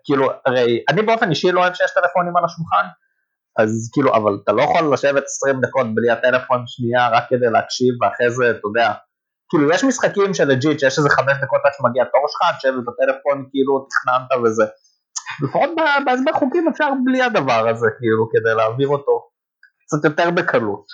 כאילו 0.04 0.30
הרי 0.46 0.84
אני 0.88 1.02
באופן 1.02 1.30
אישי 1.30 1.52
לא 1.52 1.60
אוהב 1.60 1.74
שיש 1.74 1.90
טלפונים 1.94 2.36
על 2.36 2.44
השולחן 2.44 2.86
אז 3.58 3.90
כאילו, 3.92 4.14
אבל 4.16 4.32
אתה 4.44 4.52
לא 4.52 4.62
יכול 4.62 4.92
לשבת 4.92 5.24
20 5.24 5.60
דקות 5.60 5.86
בלי 5.94 6.10
הטלפון 6.10 6.64
שנייה 6.66 7.08
רק 7.08 7.24
כדי 7.28 7.50
להקשיב 7.52 7.94
ואחרי 8.02 8.30
זה, 8.30 8.50
אתה 8.50 8.60
יודע, 8.64 8.92
כאילו 9.50 9.70
יש 9.72 9.84
משחקים 9.84 10.34
של 10.34 10.44
legit 10.44 10.80
שיש 10.80 10.98
איזה 10.98 11.10
5 11.10 11.24
דקות 11.42 11.60
עד 11.64 11.72
שמגיע 11.78 12.04
תור 12.04 12.26
שלך, 12.28 12.58
תשב 12.58 12.68
בטלפון 12.68 13.48
כאילו 13.50 13.86
תכננת 13.90 14.44
וזה. 14.44 14.64
לפחות 15.42 15.70
בהסבר 16.04 16.32
חוקים 16.32 16.68
אפשר 16.68 16.88
בלי 17.04 17.22
הדבר 17.22 17.68
הזה 17.68 17.86
כאילו 17.98 18.28
כדי 18.32 18.54
להעביר 18.56 18.88
אותו 18.88 19.28
קצת 19.86 20.04
יותר 20.04 20.30
בקלות. 20.30 20.84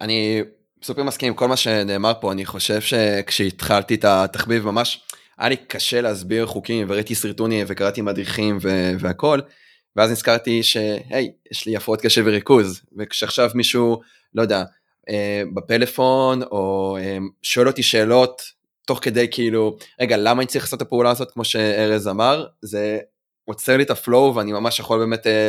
אני 0.00 0.42
סופר 0.82 1.02
מסכים 1.02 1.28
עם 1.28 1.34
כל 1.34 1.48
מה 1.48 1.56
שנאמר 1.56 2.12
פה, 2.20 2.32
אני 2.32 2.44
חושב 2.44 2.80
שכשהתחלתי 2.80 3.94
את 3.94 4.04
התחביב 4.04 4.66
ממש 4.66 5.04
היה 5.38 5.48
לי 5.48 5.56
קשה 5.56 6.00
להסביר 6.00 6.46
חוקים 6.46 6.86
וראיתי 6.90 7.14
סרטונים 7.14 7.66
וקראתי 7.68 8.00
מדריכים 8.00 8.58
והכל. 8.98 9.40
ואז 9.96 10.10
נזכרתי 10.10 10.62
שהי, 10.62 11.32
יש 11.50 11.66
לי 11.66 11.76
הפרעות 11.76 12.00
קשב 12.00 12.22
וריכוז, 12.26 12.80
וכשעכשיו 12.98 13.50
מישהו, 13.54 14.00
לא 14.34 14.42
יודע, 14.42 14.64
אה, 15.08 15.42
בפלאפון, 15.54 16.42
או 16.42 16.96
אה, 17.00 17.18
שואל 17.42 17.66
אותי 17.66 17.82
שאלות, 17.82 18.42
תוך 18.86 18.98
כדי 19.02 19.28
כאילו, 19.30 19.76
רגע, 20.00 20.16
למה 20.16 20.42
אני 20.42 20.46
צריך 20.46 20.64
לעשות 20.64 20.82
את 20.82 20.86
הפעולה 20.86 21.10
הזאת, 21.10 21.30
כמו 21.30 21.44
שארז 21.44 22.08
אמר, 22.08 22.46
זה 22.62 22.98
עוצר 23.44 23.76
לי 23.76 23.82
את 23.82 23.90
הפלואו, 23.90 24.34
ואני 24.34 24.52
ממש 24.52 24.78
יכול 24.78 24.98
באמת 24.98 25.26
אה, 25.26 25.48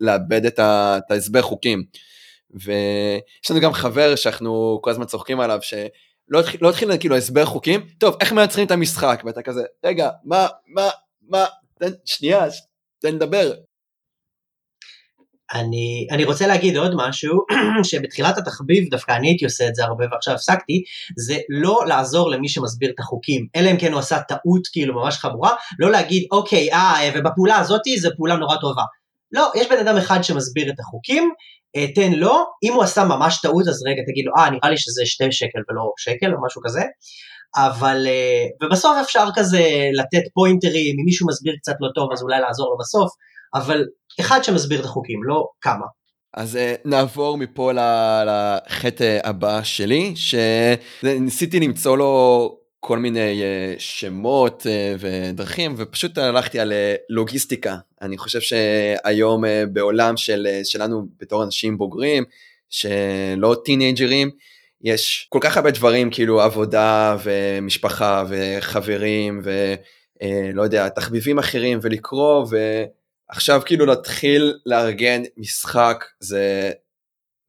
לאבד 0.00 0.46
את, 0.46 0.58
את 0.58 1.10
ההסבר 1.10 1.42
חוקים. 1.42 1.84
ויש 2.50 3.50
לנו 3.50 3.60
גם 3.60 3.72
חבר 3.72 4.16
שאנחנו 4.16 4.78
כל 4.82 4.90
הזמן 4.90 5.04
צוחקים 5.04 5.40
עליו, 5.40 5.58
שלא 5.62 6.40
התחיל, 6.40 6.60
לא 6.62 6.70
התחיל 6.70 6.98
כאילו 6.98 7.16
הסבר 7.16 7.44
חוקים, 7.44 7.86
טוב, 7.98 8.16
איך 8.20 8.32
מייצרים 8.32 8.66
את 8.66 8.70
המשחק? 8.70 9.22
ואתה 9.24 9.42
כזה, 9.42 9.62
רגע, 9.84 10.10
מה, 10.24 10.46
מה, 10.66 10.88
מה, 11.28 11.44
תן, 11.78 11.90
שנייה, 12.04 12.46
תן 12.98 13.14
לדבר. 13.14 13.52
אני, 15.54 16.06
אני 16.10 16.24
רוצה 16.24 16.46
להגיד 16.46 16.76
עוד 16.76 16.92
משהו, 16.96 17.38
שבתחילת 17.90 18.38
התחביב 18.38 18.90
דווקא 18.90 19.12
אני 19.12 19.28
הייתי 19.28 19.44
עושה 19.44 19.68
את 19.68 19.74
זה 19.74 19.84
הרבה 19.84 20.04
ועכשיו 20.12 20.34
הפסקתי, 20.34 20.82
זה 21.18 21.38
לא 21.48 21.80
לעזור 21.86 22.30
למי 22.30 22.48
שמסביר 22.48 22.90
את 22.90 23.00
החוקים, 23.00 23.46
אלא 23.56 23.70
אם 23.70 23.76
כן 23.76 23.92
הוא 23.92 24.00
עשה 24.00 24.20
טעות 24.20 24.66
כאילו 24.72 24.94
ממש 24.94 25.16
חמורה, 25.16 25.50
לא 25.78 25.90
להגיד 25.90 26.26
אוקיי, 26.32 26.72
אה, 26.72 27.10
ובפעולה 27.14 27.58
הזאתי 27.58 27.98
זו 27.98 28.08
פעולה 28.16 28.36
נורא 28.36 28.56
טובה. 28.56 28.82
לא, 29.32 29.50
יש 29.54 29.68
בן 29.68 29.78
אדם 29.78 29.96
אחד 29.96 30.22
שמסביר 30.22 30.70
את 30.70 30.80
החוקים, 30.80 31.30
אה, 31.76 31.86
תן 31.94 32.12
לו, 32.12 32.44
אם 32.62 32.72
הוא 32.72 32.82
עשה 32.82 33.04
ממש 33.04 33.40
טעות 33.42 33.68
אז 33.68 33.82
רגע 33.86 34.02
תגיד 34.06 34.24
לו, 34.26 34.32
אה 34.38 34.50
נראה 34.50 34.70
לי 34.70 34.78
שזה 34.78 35.02
שתי 35.04 35.32
שקל 35.32 35.58
ולא 35.70 35.82
שקל 35.98 36.34
או 36.34 36.44
משהו 36.46 36.62
כזה, 36.64 36.82
אבל, 37.56 38.06
אה, 38.06 38.66
ובסוף 38.66 38.96
אפשר 39.02 39.24
כזה 39.34 39.62
לתת 39.98 40.22
פוינטרים, 40.34 40.96
אם 41.00 41.04
מישהו 41.04 41.26
מסביר 41.28 41.54
קצת 41.60 41.74
לא 41.80 41.88
טוב 41.94 42.12
אז 42.12 42.22
אולי 42.22 42.40
לעזור 42.40 42.70
לו 42.70 42.78
בסוף, 42.78 43.10
אבל 43.54 43.84
אחד 44.20 44.44
שמסביר 44.44 44.80
את 44.80 44.84
החוקים, 44.84 45.24
לא 45.24 45.48
כמה. 45.60 45.86
אז 46.34 46.56
uh, 46.56 46.80
נעבור 46.84 47.38
מפה 47.38 47.72
לחטא 48.26 49.18
הבא 49.24 49.62
שלי, 49.62 50.14
שניסיתי 50.16 51.60
למצוא 51.60 51.96
לו 51.96 52.56
כל 52.80 52.98
מיני 52.98 53.42
uh, 53.42 53.80
שמות 53.80 54.62
uh, 54.62 55.00
ודרכים, 55.00 55.74
ופשוט 55.76 56.18
הלכתי 56.18 56.60
על 56.60 56.72
לוגיסטיקה. 57.08 57.76
אני 58.02 58.18
חושב 58.18 58.40
שהיום 58.40 59.44
בעולם 59.72 60.16
של, 60.16 60.46
שלנו 60.64 61.06
בתור 61.20 61.42
אנשים 61.44 61.78
בוגרים, 61.78 62.24
שלא 62.70 63.56
טינג'רים, 63.64 64.30
יש 64.82 65.26
כל 65.30 65.38
כך 65.42 65.56
הרבה 65.56 65.70
דברים, 65.70 66.10
כאילו 66.10 66.40
עבודה 66.40 67.16
ומשפחה 67.22 68.24
וחברים 68.28 69.42
ולא 69.44 70.62
יודע, 70.62 70.88
תחביבים 70.88 71.38
אחרים 71.38 71.78
ולקרוא, 71.82 72.46
ו... 72.50 72.56
עכשיו 73.30 73.62
כאילו 73.64 73.86
להתחיל 73.86 74.58
לארגן 74.66 75.22
משחק 75.36 76.04
זה 76.20 76.70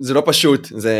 זה 0.01 0.13
לא 0.13 0.23
פשוט 0.25 0.67
זה 0.71 0.95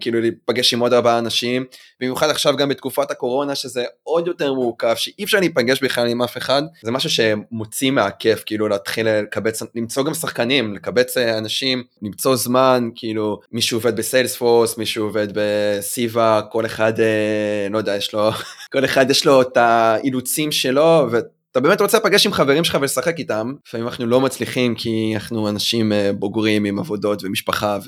כאילו 0.00 0.20
להיפגש 0.20 0.74
עם 0.74 0.80
עוד 0.80 0.92
ארבעה 0.92 1.18
אנשים 1.18 1.64
במיוחד 2.00 2.30
עכשיו 2.30 2.56
גם 2.56 2.68
בתקופת 2.68 3.10
הקורונה 3.10 3.54
שזה 3.54 3.84
עוד 4.02 4.26
יותר 4.26 4.54
מורכב 4.54 4.94
שאי 4.96 5.24
אפשר 5.24 5.40
להיפגש 5.40 5.82
בכלל 5.82 6.08
עם 6.08 6.22
אף 6.22 6.36
אחד 6.36 6.62
זה 6.82 6.90
משהו 6.90 7.10
שמוציא 7.10 7.90
מהכיף 7.90 8.42
כאילו 8.46 8.68
להתחיל 8.68 9.08
לקבץ 9.08 9.62
למצוא 9.74 10.04
גם 10.04 10.14
שחקנים 10.14 10.74
לקבץ 10.74 11.16
אנשים 11.16 11.84
למצוא 12.02 12.36
זמן 12.36 12.90
כאילו 12.94 13.40
מישהו 13.52 13.78
עובד 13.78 13.96
בסיילס 13.96 14.36
פורס 14.36 14.78
מישהו 14.78 15.04
עובד 15.04 15.28
בסיבה 15.34 16.40
כל 16.50 16.66
אחד 16.66 17.00
אה, 17.00 17.66
לא 17.70 17.78
יודע 17.78 17.96
יש 17.96 18.14
לו 18.14 18.30
כל 18.72 18.84
אחד 18.84 19.10
יש 19.10 19.26
לו 19.26 19.42
את 19.42 19.56
האילוצים 19.56 20.52
שלו. 20.52 21.08
ו... 21.12 21.18
אתה 21.54 21.60
באמת 21.60 21.80
רוצה 21.80 21.98
לפגש 21.98 22.26
עם 22.26 22.32
חברים 22.32 22.64
שלך 22.64 22.78
ולשחק 22.80 23.18
איתם, 23.18 23.52
לפעמים 23.66 23.86
אנחנו 23.86 24.06
לא 24.06 24.20
מצליחים 24.20 24.74
כי 24.74 25.12
אנחנו 25.14 25.48
אנשים 25.48 25.92
אה, 25.92 26.12
בוגרים 26.12 26.64
עם 26.64 26.78
עבודות 26.78 27.24
ומשפחה 27.24 27.78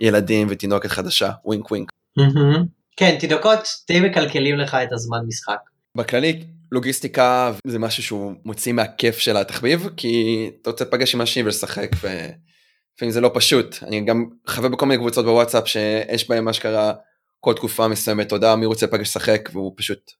וילדים 0.00 0.46
ותינוקת 0.50 0.90
חדשה, 0.90 1.30
ווינק 1.44 1.70
ווינק. 1.70 1.90
כן, 2.96 3.16
תינוקות 3.20 3.58
די 3.88 4.00
מקלקלים 4.00 4.58
לך 4.58 4.74
את 4.74 4.92
הזמן 4.92 5.18
משחק. 5.26 5.58
בכללי 5.96 6.44
לוגיסטיקה 6.72 7.52
זה 7.66 7.78
משהו 7.78 8.02
שהוא 8.02 8.32
מוציא 8.44 8.72
מהכיף 8.72 9.18
של 9.18 9.36
התחביב 9.36 9.88
כי 9.96 10.50
אתה 10.62 10.70
רוצה 10.70 10.84
לפגש 10.84 11.14
עם 11.14 11.20
אנשים 11.20 11.44
ולשחק 11.44 11.90
ולפעמים 11.92 13.10
זה 13.10 13.20
לא 13.20 13.30
פשוט. 13.34 13.76
אני 13.82 14.04
גם 14.04 14.24
חבר 14.46 14.68
בכל 14.68 14.86
מיני 14.86 14.98
קבוצות 14.98 15.24
בוואטסאפ 15.24 15.68
שיש 15.68 16.28
בהם 16.28 16.44
מה 16.44 16.52
שקרה 16.52 16.92
כל 17.40 17.54
תקופה 17.54 17.88
מסוימת 17.88 18.32
הודעה 18.32 18.56
מי 18.56 18.66
רוצה 18.66 18.86
לפגש 18.86 19.08
לשחק 19.08 19.48
והוא 19.52 19.72
פשוט 19.76 20.10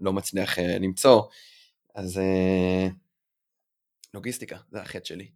לא 0.00 0.12
מצליח 0.12 0.58
uh, 0.58 0.62
למצוא 0.80 1.22
אז 1.94 2.16
uh, 2.16 2.92
לוגיסטיקה 4.14 4.56
זה 4.70 4.80
החטא 4.80 5.04
שלי. 5.04 5.28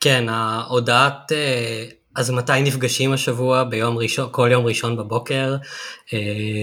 כן 0.00 0.28
ההודעת 0.28 1.32
uh, 1.32 2.02
אז 2.14 2.30
מתי 2.30 2.62
נפגשים 2.62 3.12
השבוע? 3.12 3.64
ביום 3.64 3.98
ראשון, 3.98 4.28
כל 4.30 4.48
יום 4.52 4.66
ראשון 4.66 4.96
בבוקר. 4.96 5.56
אה, 6.12 6.18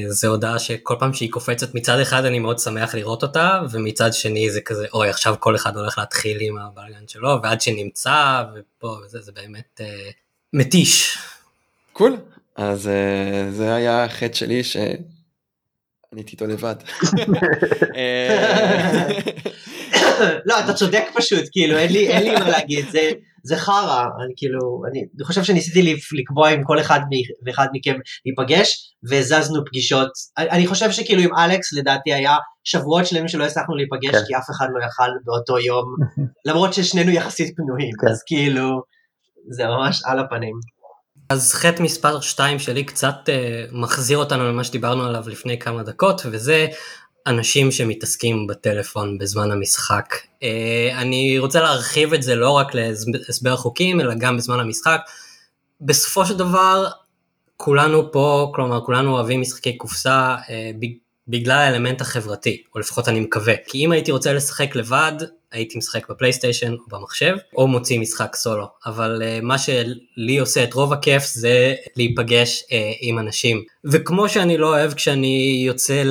זו 0.08 0.28
הודעה 0.28 0.60
שכל 0.60 0.96
פעם 1.00 1.14
שהיא 1.14 1.32
קופצת 1.32 1.76
מצד 1.76 2.00
אחד 2.00 2.26
אני 2.26 2.40
מאוד 2.40 2.60
שמח 2.60 2.96
לראות 2.96 3.24
אותה, 3.24 3.62
ומצד 3.72 4.14
שני 4.14 4.52
זה 4.52 4.62
כזה, 4.62 4.88
אוי 4.94 5.10
עכשיו 5.10 5.36
כל 5.40 5.56
אחד 5.56 5.78
הולך 5.78 5.98
להתחיל 5.98 6.38
עם 6.42 6.58
הבלגן 6.58 7.08
שלו, 7.08 7.40
ועד 7.44 7.62
שנמצא, 7.62 8.44
ופה 8.56 8.98
וזה, 9.06 9.22
זה 9.22 9.32
באמת 9.32 9.82
אה, 9.82 10.10
מתיש. 10.54 11.18
קול, 11.94 12.14
cool. 12.14 12.40
אז 12.56 12.88
אה, 12.88 13.52
זה 13.52 13.76
היה 13.76 14.04
החטא 14.06 14.34
שלי 14.34 14.64
ש... 14.64 14.78
אני 16.14 16.24
איתו 16.32 16.46
לבד. 16.46 16.76
אה, 17.96 19.08
לא, 20.46 20.60
אתה 20.60 20.74
צודק 20.74 21.04
פשוט, 21.16 21.44
כאילו, 21.52 21.78
אין 21.78 21.92
לי, 21.92 22.10
אין 22.10 22.24
לי 22.24 22.32
מה 22.32 22.50
להגיד, 22.50 22.86
זה, 22.92 23.12
זה 23.44 23.58
חרא, 23.58 24.04
אני 24.26 24.34
כאילו, 24.38 24.60
אני 24.92 25.06
חושב 25.24 25.44
שניסיתי 25.44 25.96
לקבוע 26.20 26.50
עם 26.50 26.64
כל 26.64 26.80
אחד 26.80 27.00
ואחד 27.46 27.68
מכם 27.74 27.96
להיפגש, 28.26 28.94
והזזנו 29.10 29.66
פגישות, 29.66 30.10
אני 30.38 30.68
חושב 30.68 30.92
שכאילו 30.92 31.22
עם 31.22 31.36
אלכס 31.38 31.74
לדעתי 31.74 32.14
היה 32.14 32.36
שבועות 32.64 33.06
שלמים 33.06 33.28
שלא 33.28 33.44
הצלחנו 33.44 33.76
להיפגש, 33.76 34.20
כן. 34.22 34.26
כי 34.28 34.36
אף 34.38 34.50
אחד 34.52 34.68
לא 34.74 34.86
יכל 34.86 35.12
באותו 35.26 35.60
יום, 35.60 35.96
למרות 36.48 36.74
ששנינו 36.74 37.12
יחסית 37.12 37.56
פנויים, 37.56 37.92
כן. 38.02 38.08
אז 38.08 38.24
כאילו, 38.28 38.82
זה 39.52 39.66
ממש 39.66 40.02
על 40.06 40.20
הפנים. 40.20 40.79
אז 41.30 41.54
חטא 41.54 41.84
מספר 41.84 42.20
2 42.20 42.60
שלי 42.60 42.84
קצת 42.84 43.16
uh, 43.26 43.76
מחזיר 43.76 44.18
אותנו 44.18 44.48
למה 44.48 44.64
שדיברנו 44.64 45.04
עליו 45.06 45.24
לפני 45.28 45.60
כמה 45.60 45.84
דקות, 45.84 46.22
וזה 46.26 46.68
אנשים 47.28 47.72
שמתעסקים 47.72 48.48
בטלפון 48.48 49.18
בזמן 49.18 49.52
המשחק. 49.52 50.16
Uh, 50.16 50.46
אני 50.94 51.40
רוצה 51.40 51.62
להרחיב 51.62 52.14
את 52.14 52.24
זה 52.24 52.36
לא 52.36 52.52
רק 52.52 52.68
להסבר 52.74 53.56
חוקים, 53.56 54.02
אלא 54.02 54.14
גם 54.14 54.38
בזמן 54.38 54.60
המשחק. 54.60 55.02
בסופו 55.82 56.26
של 56.26 56.38
דבר, 56.38 56.88
כולנו 57.58 58.12
פה, 58.12 58.52
כלומר 58.56 58.86
כולנו 58.86 59.12
אוהבים 59.12 59.42
משחקי 59.42 59.78
קופסה 59.78 60.36
uh, 60.36 60.50
בגלל 61.28 61.58
האלמנט 61.58 62.02
החברתי, 62.02 62.64
או 62.76 62.80
לפחות 62.80 63.08
אני 63.08 63.20
מקווה. 63.20 63.54
כי 63.68 63.86
אם 63.86 63.92
הייתי 63.92 64.12
רוצה 64.12 64.34
לשחק 64.34 64.76
לבד, 64.76 65.14
הייתי 65.52 65.78
משחק 65.78 66.10
בפלייסטיישן 66.10 66.74
או 66.74 66.98
במחשב, 66.98 67.36
או 67.56 67.68
מוציא 67.68 68.00
משחק 68.00 68.36
סולו. 68.36 68.66
אבל 68.86 69.22
uh, 69.22 69.46
מה 69.46 69.58
שלי 69.58 70.38
עושה 70.40 70.64
את 70.64 70.74
רוב 70.74 70.94
הכיף 70.94 71.24
זה 71.26 71.76
להיפגש 71.96 72.64
uh, 72.64 72.74
עם 73.02 73.20
אנשים. 73.20 73.64
וכמו 73.86 74.30
שאני 74.30 74.58
לא 74.58 74.68
אוהב 74.68 74.94
כשאני 74.94 75.64
יוצא 75.66 76.04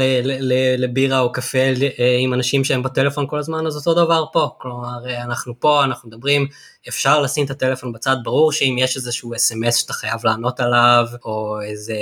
לבירה 0.79 1.21
או 1.21 1.33
קפה 1.33 1.73
uh, 1.77 2.03
עם 2.21 2.35
אנשים 2.35 2.65
שהם 2.65 2.83
בטלפון 2.83 3.27
כל 3.29 3.39
הזמן, 3.39 3.67
אז 3.67 3.77
אותו 3.77 3.95
דבר 3.95 4.25
פה. 4.33 4.49
כלומר, 4.59 5.05
uh, 5.05 5.23
אנחנו 5.23 5.61
פה, 5.61 5.85
אנחנו 5.85 6.09
מדברים, 6.09 6.47
אפשר 6.89 7.21
לשים 7.21 7.45
את 7.45 7.51
הטלפון 7.51 7.93
בצד, 7.93 8.17
ברור 8.25 8.53
שאם 8.53 8.77
יש 8.79 8.97
איזשהו 8.97 9.35
אס.אם.אס 9.35 9.77
שאתה 9.77 9.93
חייב 9.93 10.21
לענות 10.25 10.61
עליו, 10.61 11.07
או 11.25 11.61
איזה 11.61 11.97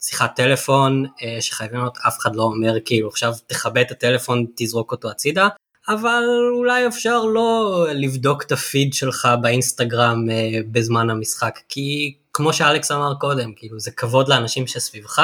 שיחת 0.00 0.36
טלפון 0.36 1.04
uh, 1.06 1.22
שחייבים 1.40 1.78
לענות, 1.78 1.98
אף 2.08 2.18
אחד 2.18 2.36
לא 2.36 2.42
אומר 2.42 2.74
כאילו 2.84 3.08
עכשיו 3.08 3.32
תכבה 3.46 3.80
את 3.80 3.90
הטלפון, 3.90 4.46
תזרוק 4.56 4.92
אותו 4.92 5.10
הצידה. 5.10 5.48
אבל 5.94 6.24
אולי 6.56 6.86
אפשר 6.86 7.24
לא 7.24 7.86
לבדוק 7.94 8.42
את 8.42 8.52
הפיד 8.52 8.94
שלך 8.94 9.28
באינסטגרם 9.42 10.30
אה, 10.30 10.60
בזמן 10.72 11.10
המשחק, 11.10 11.58
כי 11.68 12.16
כמו 12.32 12.52
שאלכס 12.52 12.90
אמר 12.90 13.14
קודם, 13.14 13.52
כאילו 13.56 13.80
זה 13.80 13.90
כבוד 13.90 14.28
לאנשים 14.28 14.66
שסביבך, 14.66 15.22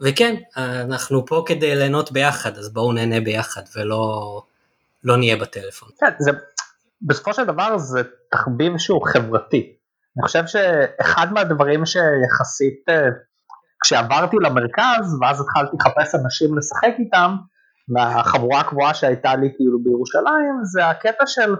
וכן, 0.00 0.34
אנחנו 0.56 1.26
פה 1.26 1.44
כדי 1.46 1.76
ליהנות 1.76 2.12
ביחד, 2.12 2.56
אז 2.58 2.72
בואו 2.72 2.92
נהנה 2.92 3.20
ביחד 3.20 3.62
ולא 3.76 4.42
לא 5.04 5.16
נהיה 5.16 5.36
בטלפון. 5.36 5.88
כן, 6.00 6.12
זה, 6.18 6.30
בסופו 7.02 7.34
של 7.34 7.44
דבר 7.44 7.78
זה 7.78 8.02
תחביב 8.30 8.78
שהוא 8.78 9.06
חברתי. 9.12 9.72
אני 10.16 10.22
חושב 10.22 10.46
שאחד 10.46 11.32
מהדברים 11.32 11.86
שיחסית, 11.86 12.84
אה, 12.88 13.08
כשעברתי 13.82 14.36
למרכז 14.42 15.16
ואז 15.20 15.40
התחלתי 15.40 15.76
לחפש 15.76 16.14
אנשים 16.14 16.58
לשחק 16.58 16.94
איתם, 16.98 17.36
מהחבורה 17.88 18.60
הקבועה 18.60 18.94
שהייתה 18.94 19.36
לי 19.36 19.52
כאילו 19.56 19.78
בירושלים 19.82 20.54
זה 20.62 20.86
הקטע 20.86 21.26
של 21.26 21.56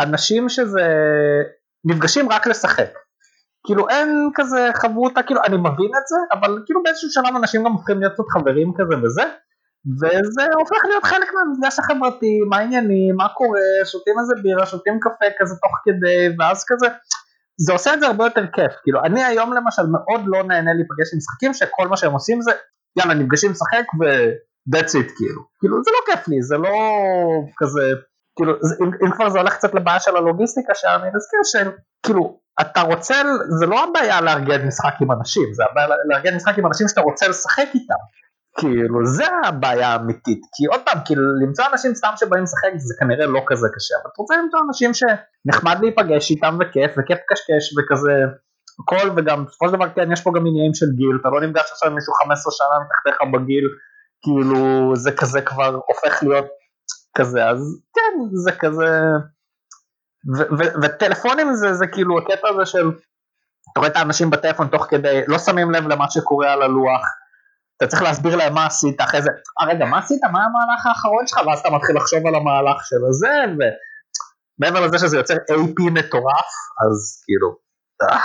אנשים 0.00 0.48
שזה 0.48 0.88
נפגשים 1.84 2.32
רק 2.32 2.46
לשחק. 2.46 2.90
כאילו 3.66 3.88
אין 3.88 4.30
כזה 4.34 4.70
חברותה, 4.74 5.22
כאילו 5.22 5.40
אני 5.44 5.56
מבין 5.56 5.90
את 5.98 6.06
זה, 6.06 6.16
אבל 6.32 6.62
כאילו 6.66 6.82
באיזשהו 6.82 7.10
שלב 7.10 7.36
אנשים 7.36 7.64
גם 7.64 7.72
הופכים 7.72 8.00
להיות 8.00 8.12
קצת 8.12 8.24
חברים 8.28 8.72
כזה 8.76 8.94
וזה, 9.02 9.22
וזה 10.00 10.42
הופך 10.58 10.84
להיות 10.88 11.04
חלק 11.04 11.28
מהמפגש 11.34 11.78
החברתי, 11.78 12.40
מה 12.48 12.56
העניינים, 12.56 13.16
מה 13.16 13.28
קורה, 13.28 13.60
שותים 13.84 14.14
איזה 14.20 14.34
בירה, 14.42 14.66
שותים 14.66 14.98
קפה 15.00 15.26
כזה 15.38 15.54
תוך 15.62 15.72
כדי, 15.84 16.36
ואז 16.38 16.64
כזה, 16.68 16.86
זה 17.66 17.72
עושה 17.72 17.94
את 17.94 18.00
זה 18.00 18.06
הרבה 18.06 18.24
יותר 18.24 18.46
כיף, 18.52 18.72
כאילו 18.82 19.00
אני 19.04 19.24
היום 19.24 19.52
למשל 19.52 19.82
מאוד 19.92 20.20
לא 20.26 20.42
נהנה 20.42 20.74
להיפגש 20.74 21.12
עם 21.12 21.18
משחקים 21.18 21.54
שכל 21.54 21.88
מה 21.88 21.96
שהם 21.96 22.12
עושים 22.12 22.40
זה, 22.42 22.52
יאללה 22.98 23.14
נפגשים 23.14 23.50
לשחק 23.50 23.84
ו... 24.00 24.04
that's 24.74 24.92
it 25.00 25.08
כאילו, 25.16 25.42
כאילו 25.60 25.82
זה 25.84 25.90
לא 25.90 26.00
כיף 26.06 26.28
לי, 26.28 26.42
זה 26.42 26.56
לא 26.56 26.74
כזה, 27.56 27.92
כאילו 28.36 28.52
אם, 28.82 28.90
אם 29.04 29.12
כבר 29.12 29.28
זה 29.28 29.38
הולך 29.38 29.54
קצת 29.54 29.74
לבעיה 29.74 30.00
של 30.00 30.16
הלוגיסטיקה 30.16 30.72
שאני 30.74 31.08
מזכיר 31.14 31.40
שכאילו 31.44 32.40
אתה 32.60 32.80
רוצה, 32.80 33.14
זה 33.58 33.66
לא 33.66 33.84
הבעיה 33.84 34.20
לארגן 34.20 34.66
משחק 34.66 34.94
עם 35.00 35.12
אנשים, 35.12 35.54
זה 35.54 35.62
הבעיה 35.70 35.88
לארגן 36.08 36.36
משחק 36.36 36.58
עם 36.58 36.66
אנשים 36.66 36.88
שאתה 36.88 37.00
רוצה 37.00 37.28
לשחק 37.28 37.68
איתם, 37.74 38.02
כאילו 38.58 39.06
זה 39.06 39.24
הבעיה 39.44 39.88
האמיתית, 39.88 40.40
כי 40.54 40.66
עוד 40.66 40.80
פעם 40.86 40.98
כאילו 41.04 41.22
למצוא 41.42 41.64
אנשים 41.72 41.94
סתם 41.94 42.12
שבאים 42.16 42.42
לשחק 42.42 42.70
זה 42.76 42.94
כנראה 43.00 43.26
לא 43.26 43.40
כזה 43.46 43.68
קשה, 43.74 43.94
אבל 44.02 44.10
אתה 44.12 44.22
רוצה 44.22 44.34
למצוא 44.36 44.60
אנשים 44.68 44.90
שנחמד 44.94 45.76
להיפגש 45.80 46.30
איתם 46.30 46.58
וכיף 46.60 46.90
וכיף 46.98 47.18
קשקש 47.28 47.64
וכזה 47.76 48.12
הכל 48.80 49.06
וגם 49.16 49.44
בסופו 49.44 49.68
של 49.68 49.74
דבר 49.74 49.88
כן 49.94 50.12
יש 50.12 50.20
פה 50.22 50.30
גם 50.36 50.46
עניינים 50.46 50.74
של 50.74 50.86
גיל, 50.96 51.18
אתה 51.20 51.28
לא 51.28 51.40
נפגש 51.40 51.66
עכשיו 51.72 51.88
עם 51.88 51.94
מישהו 51.94 52.12
15 52.12 52.52
שנה 52.52 52.76
מתחתיך 52.84 53.16
בגיל 53.32 53.64
כאילו 54.22 54.92
זה 54.96 55.10
כזה 55.12 55.40
כבר 55.42 55.80
הופך 55.86 56.22
להיות 56.22 56.46
כזה, 57.16 57.48
אז 57.48 57.58
כן, 57.94 58.36
זה 58.44 58.52
כזה, 58.52 59.00
וטלפונים 60.82 61.54
זה, 61.54 61.74
זה 61.74 61.86
כאילו 61.86 62.18
הקטע 62.18 62.48
הזה 62.48 62.66
של, 62.66 62.90
אתה 63.72 63.80
רואה 63.80 63.90
את 63.90 63.96
האנשים 63.96 64.30
בטלפון 64.30 64.68
תוך 64.68 64.86
כדי, 64.90 65.20
לא 65.28 65.38
שמים 65.38 65.70
לב 65.70 65.86
למה 65.88 66.10
שקורה 66.10 66.52
על 66.52 66.62
הלוח, 66.62 67.02
אתה 67.76 67.86
צריך 67.86 68.02
להסביר 68.02 68.36
להם 68.36 68.54
מה 68.54 68.66
עשית 68.66 69.00
אחרי 69.00 69.22
זה, 69.22 69.30
אה 69.60 69.66
רגע 69.66 69.84
מה 69.84 69.98
עשית, 69.98 70.20
מה 70.32 70.44
המהלך 70.44 70.86
האחרון 70.86 71.26
שלך, 71.26 71.38
ואז 71.46 71.58
אתה 71.58 71.70
מתחיל 71.70 71.96
לחשוב 71.96 72.26
על 72.26 72.34
המהלך 72.34 72.86
של 72.86 72.96
הזה, 73.08 73.34
ומעבר 74.60 74.86
לזה 74.86 74.98
שזה 74.98 75.16
יוצר 75.16 75.34
AP 75.34 75.90
מטורף, 75.92 76.50
אז 76.86 77.22
כאילו, 77.24 77.56
אה, 78.02 78.20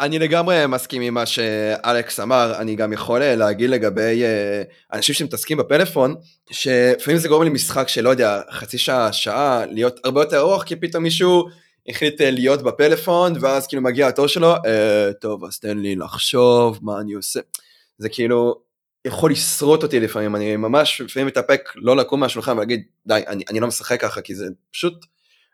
אני 0.00 0.18
לגמרי 0.18 0.66
מסכים 0.66 1.02
עם 1.02 1.14
מה 1.14 1.26
שאלכס 1.26 2.20
אמר, 2.20 2.52
אני 2.58 2.76
גם 2.76 2.92
יכול 2.92 3.22
אה, 3.22 3.36
להגיד 3.36 3.70
לגבי 3.70 4.22
אה, 4.24 4.62
אנשים 4.92 5.14
שמתעסקים 5.14 5.58
בפלאפון, 5.58 6.14
שלפעמים 6.50 7.20
זה 7.20 7.28
גורם 7.28 7.42
לי 7.42 7.50
משחק 7.50 7.88
שלא 7.88 8.10
יודע, 8.10 8.40
חצי 8.50 8.78
שעה, 8.78 9.12
שעה, 9.12 9.66
להיות 9.66 10.00
הרבה 10.04 10.20
יותר 10.22 10.38
ארוך, 10.38 10.62
כי 10.62 10.76
פתאום 10.76 11.02
מישהו 11.02 11.48
החליט 11.88 12.20
אה, 12.20 12.30
להיות 12.30 12.62
בפלאפון, 12.62 13.32
ואז 13.40 13.66
כאילו 13.66 13.82
מגיע 13.82 14.08
התור 14.08 14.26
שלו, 14.26 14.54
אה, 14.66 15.12
טוב, 15.20 15.44
אז 15.44 15.58
תן 15.58 15.78
לי 15.78 15.96
לחשוב 15.96 16.78
מה 16.82 17.00
אני 17.00 17.12
עושה. 17.12 17.40
זה 17.98 18.08
כאילו 18.08 18.54
יכול 19.04 19.30
לשרוט 19.30 19.82
אותי 19.82 20.00
לפעמים, 20.00 20.36
אני 20.36 20.56
ממש 20.56 21.00
לפעמים 21.00 21.26
מתאפק 21.26 21.60
לא 21.76 21.96
לקום 21.96 22.20
מהשולחן 22.20 22.56
ולהגיד, 22.56 22.82
די, 23.06 23.20
אני, 23.26 23.44
אני 23.50 23.60
לא 23.60 23.66
משחק 23.68 24.00
ככה, 24.00 24.20
כי 24.20 24.34
זה 24.34 24.46
פשוט... 24.72 24.94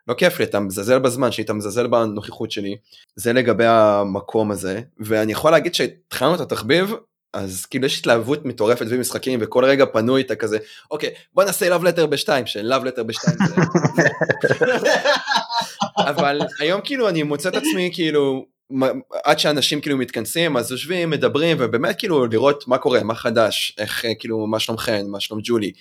לא 0.07 0.13
כיף 0.13 0.39
לי, 0.39 0.45
אתה 0.45 0.59
מזלזל 0.59 0.99
בזמן 0.99 1.31
שלי, 1.31 1.43
אתה 1.43 1.53
מזלזל 1.53 1.87
בנוכחות 1.87 2.51
שלי, 2.51 2.77
זה 3.15 3.33
לגבי 3.33 3.65
המקום 3.65 4.51
הזה, 4.51 4.81
ואני 4.99 5.31
יכול 5.31 5.51
להגיד 5.51 5.75
שהתחלנו 5.75 6.35
את 6.35 6.39
התחביב, 6.39 6.93
אז 7.33 7.65
כאילו 7.65 7.85
יש 7.85 7.99
התלהבות 7.99 8.45
מטורפת 8.45 8.85
סביב 8.85 8.99
משחקים 8.99 9.39
וכל 9.41 9.65
רגע 9.65 9.85
פנוי 9.85 10.17
אתה 10.17 10.35
כזה 10.35 10.57
אוקיי 10.91 11.09
בוא 11.33 11.43
נעשה 11.43 11.69
Love 11.69 11.83
Letter 11.83 12.05
בשתיים 12.05 12.45
ש 12.45 12.58
Love 12.58 12.83
Letter 12.83 13.03
בשתיים 13.03 13.37
זה 13.47 13.55
אבל 16.09 16.41
היום 16.59 16.81
כאילו 16.83 17.09
אני 17.09 17.23
מוצא 17.23 17.49
את 17.49 17.55
עצמי 17.55 17.89
כאילו 17.93 18.45
עד 19.23 19.39
שאנשים 19.39 19.81
כאילו 19.81 19.97
מתכנסים 19.97 20.57
אז 20.57 20.71
יושבים 20.71 21.09
מדברים 21.09 21.57
ובאמת 21.59 21.99
כאילו 21.99 22.25
לראות 22.25 22.67
מה 22.67 22.77
קורה 22.77 23.03
מה 23.03 23.15
חדש 23.15 23.75
איך 23.77 24.05
כאילו 24.19 24.47
מה 24.47 24.59
שלומכם 24.59 25.05
מה 25.07 25.19
שלום 25.19 25.39
ג'ולי. 25.43 25.67
אה, 25.67 25.73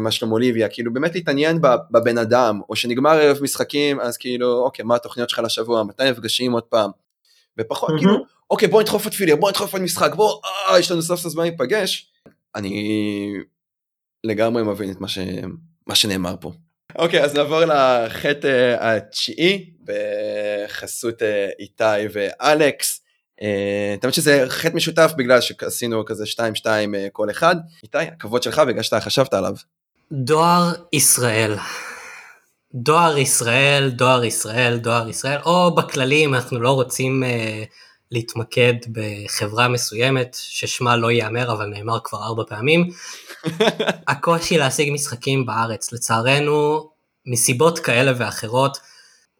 מה 0.00 0.10
שלום 0.10 0.32
אוליביה, 0.32 0.68
כאילו 0.68 0.92
באמת 0.92 1.14
להתעניין 1.14 1.58
בבן 1.90 2.18
אדם, 2.18 2.60
או 2.68 2.76
שנגמר 2.76 3.10
ערב 3.10 3.38
משחקים, 3.42 4.00
אז 4.00 4.16
כאילו, 4.16 4.64
אוקיי, 4.64 4.84
מה 4.84 4.94
התוכניות 4.94 5.30
שלך 5.30 5.38
לשבוע, 5.44 5.82
מתי 5.82 6.10
נפגשים 6.10 6.52
עוד 6.52 6.62
פעם, 6.62 6.90
ופחות 7.58 7.90
mm-hmm. 7.90 7.98
כאילו, 7.98 8.24
אוקיי 8.50 8.68
בוא 8.68 8.82
נדחוף 8.82 9.04
עוד 9.04 9.14
פילר, 9.14 9.36
בוא 9.36 9.50
נדחוף 9.50 9.72
עוד 9.72 9.82
משחק, 9.82 10.14
בוא, 10.14 10.40
אה, 10.44 10.78
יש 10.78 10.90
לנו 10.90 11.02
סוף 11.02 11.20
סוף 11.20 11.32
זמן 11.32 11.42
להיפגש, 11.42 12.12
אני 12.54 13.32
לגמרי 14.24 14.62
מבין 14.62 14.90
את 14.90 15.00
מה, 15.00 15.08
ש... 15.08 15.18
מה 15.86 15.94
שנאמר 15.94 16.34
פה. 16.40 16.52
אוקיי, 16.98 17.24
אז 17.24 17.34
נעבור 17.34 17.60
לחטא 17.64 18.76
התשיעי 18.80 19.70
בחסות 19.84 21.22
אה, 21.22 21.48
איתי 21.58 21.84
ואלכס. 22.12 23.01
אה, 23.42 23.94
האמת 24.02 24.14
שזה 24.14 24.44
חטא 24.48 24.76
משותף 24.76 25.12
בגלל 25.16 25.40
שעשינו 25.40 26.04
כזה 26.04 26.24
2-2 26.24 26.66
אה, 26.66 27.06
כל 27.12 27.30
אחד. 27.30 27.56
איתי, 27.82 27.98
הכבוד 27.98 28.42
שלך 28.42 28.58
בגלל 28.58 28.82
שאתה 28.82 29.00
חשבת 29.00 29.34
עליו. 29.34 29.54
דואר 30.12 30.72
ישראל. 30.92 31.54
דואר 32.74 33.18
ישראל, 33.18 33.90
דואר 33.90 34.24
ישראל, 34.24 34.78
דואר 34.78 35.08
ישראל, 35.08 35.38
או 35.44 35.74
בכללי 35.74 36.24
אם 36.24 36.34
אנחנו 36.34 36.60
לא 36.60 36.70
רוצים 36.72 37.22
uh, 37.22 37.26
להתמקד 38.10 38.74
בחברה 38.92 39.68
מסוימת 39.68 40.36
ששמה 40.40 40.96
לא 40.96 41.10
ייאמר 41.10 41.52
אבל 41.52 41.66
נאמר 41.66 41.98
כבר 42.04 42.22
ארבע 42.22 42.42
פעמים, 42.48 42.88
הקושי 44.08 44.58
להשיג 44.58 44.92
משחקים 44.92 45.46
בארץ, 45.46 45.92
לצערנו 45.92 46.88
מסיבות 47.26 47.78
כאלה 47.78 48.12
ואחרות, 48.16 48.78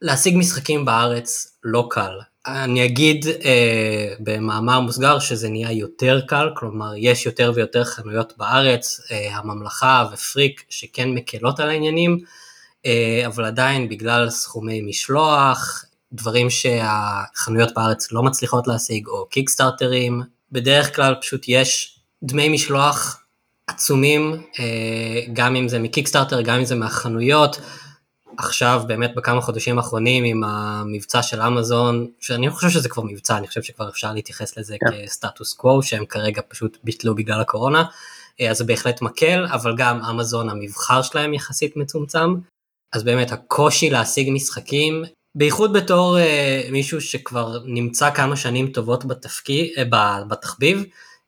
להשיג 0.02 0.36
משחקים 0.36 0.84
בארץ 0.84 1.56
לא 1.64 1.86
קל. 1.90 2.18
אני 2.46 2.84
אגיד 2.84 3.26
אה, 3.44 4.14
במאמר 4.20 4.80
מוסגר 4.80 5.18
שזה 5.18 5.48
נהיה 5.48 5.72
יותר 5.72 6.20
קל, 6.26 6.50
כלומר 6.56 6.92
יש 6.96 7.26
יותר 7.26 7.52
ויותר 7.54 7.84
חנויות 7.84 8.32
בארץ, 8.36 9.00
אה, 9.10 9.36
הממלכה 9.36 10.08
ופריק 10.12 10.64
שכן 10.68 11.10
מקלות 11.10 11.60
על 11.60 11.68
העניינים, 11.68 12.18
אה, 12.86 13.22
אבל 13.26 13.44
עדיין 13.44 13.88
בגלל 13.88 14.30
סכומי 14.30 14.80
משלוח, 14.80 15.84
דברים 16.12 16.50
שהחנויות 16.50 17.74
בארץ 17.74 18.12
לא 18.12 18.22
מצליחות 18.22 18.66
להשיג, 18.66 19.06
או 19.06 19.26
קיקסטארטרים, 19.26 20.22
בדרך 20.52 20.96
כלל 20.96 21.14
פשוט 21.20 21.44
יש 21.48 21.98
דמי 22.22 22.48
משלוח 22.48 23.22
עצומים, 23.66 24.42
אה, 24.58 25.20
גם 25.32 25.56
אם 25.56 25.68
זה 25.68 25.78
מקיקסטארטר, 25.78 26.40
גם 26.40 26.58
אם 26.58 26.64
זה 26.64 26.74
מהחנויות. 26.74 27.60
עכשיו 28.38 28.82
באמת 28.86 29.14
בכמה 29.14 29.40
חודשים 29.40 29.78
האחרונים 29.78 30.24
עם 30.24 30.44
המבצע 30.44 31.22
של 31.22 31.42
אמזון, 31.42 32.06
שאני 32.20 32.50
חושב 32.50 32.70
שזה 32.70 32.88
כבר 32.88 33.02
מבצע, 33.02 33.36
אני 33.36 33.48
חושב 33.48 33.62
שכבר 33.62 33.88
אפשר 33.88 34.12
להתייחס 34.12 34.58
לזה 34.58 34.76
כן. 34.80 35.04
כסטטוס 35.04 35.52
קוו, 35.52 35.82
שהם 35.82 36.06
כרגע 36.06 36.42
פשוט 36.48 36.78
ביטלו 36.84 37.14
בגלל 37.14 37.40
הקורונה, 37.40 37.84
אה, 38.40 38.50
אז 38.50 38.58
זה 38.58 38.64
בהחלט 38.64 39.02
מקל, 39.02 39.46
אבל 39.52 39.76
גם 39.76 40.04
אמזון 40.04 40.48
המבחר 40.48 41.02
שלהם 41.02 41.34
יחסית 41.34 41.76
מצומצם, 41.76 42.34
אז 42.92 43.02
באמת 43.02 43.32
הקושי 43.32 43.90
להשיג 43.90 44.28
משחקים, 44.32 45.04
בייחוד 45.34 45.72
בתור 45.72 46.18
uh, 46.18 46.72
מישהו 46.72 47.00
שכבר 47.00 47.58
נמצא 47.64 48.10
כמה 48.10 48.36
שנים 48.36 48.66
טובות 48.68 49.04
בתפקיד, 49.04 49.70
uh, 49.76 49.84
בתחביב, 50.28 50.84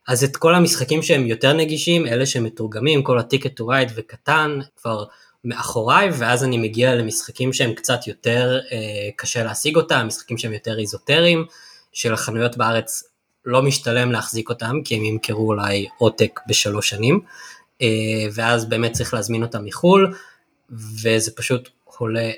אז 0.07 0.23
את 0.23 0.37
כל 0.37 0.55
המשחקים 0.55 1.03
שהם 1.03 1.25
יותר 1.25 1.53
נגישים, 1.53 2.07
אלה 2.07 2.25
שמתורגמים, 2.25 3.03
כל 3.03 3.19
ה 3.19 3.24
Ticket 3.24 3.55
to 3.55 3.67
Ride 3.67 3.91
וקטאן, 3.95 4.59
כבר 4.81 5.05
מאחוריי, 5.45 6.09
ואז 6.17 6.43
אני 6.43 6.57
מגיע 6.57 6.95
למשחקים 6.95 7.53
שהם 7.53 7.73
קצת 7.73 8.07
יותר 8.07 8.59
אה, 8.71 9.09
קשה 9.15 9.43
להשיג 9.43 9.75
אותם, 9.75 10.03
משחקים 10.07 10.37
שהם 10.37 10.53
יותר 10.53 10.79
איזוטריים, 10.79 11.45
שלחנויות 11.93 12.57
בארץ 12.57 13.03
לא 13.45 13.61
משתלם 13.61 14.11
להחזיק 14.11 14.49
אותם, 14.49 14.75
כי 14.85 14.95
הם 14.95 15.03
ימכרו 15.03 15.47
אולי 15.47 15.87
עותק 15.97 16.39
בשלוש 16.47 16.89
שנים, 16.89 17.19
אה, 17.81 17.87
ואז 18.33 18.65
באמת 18.65 18.91
צריך 18.91 19.13
להזמין 19.13 19.43
אותם 19.43 19.65
מחו"ל, 19.65 20.15
וזה 21.01 21.31
פשוט 21.35 21.69
עולה 21.83 22.31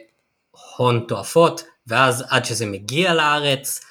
הון 0.77 1.05
תועפות, 1.07 1.63
ואז 1.87 2.25
עד 2.29 2.45
שזה 2.45 2.65
מגיע 2.65 3.13
לארץ, 3.13 3.81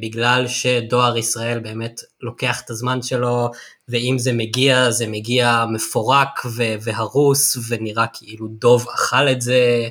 בגלל 0.00 0.46
שדואר 0.46 1.16
ישראל 1.16 1.58
באמת 1.58 2.00
לוקח 2.20 2.60
את 2.64 2.70
הזמן 2.70 3.02
שלו, 3.02 3.50
ואם 3.88 4.16
זה 4.18 4.32
מגיע, 4.32 4.90
זה 4.90 5.06
מגיע 5.06 5.64
מפורק 5.72 6.40
והרוס, 6.80 7.58
ונראה 7.68 8.06
כאילו 8.12 8.48
דוב 8.48 8.86
אכל 8.94 9.28
את 9.32 9.40
זה, 9.40 9.88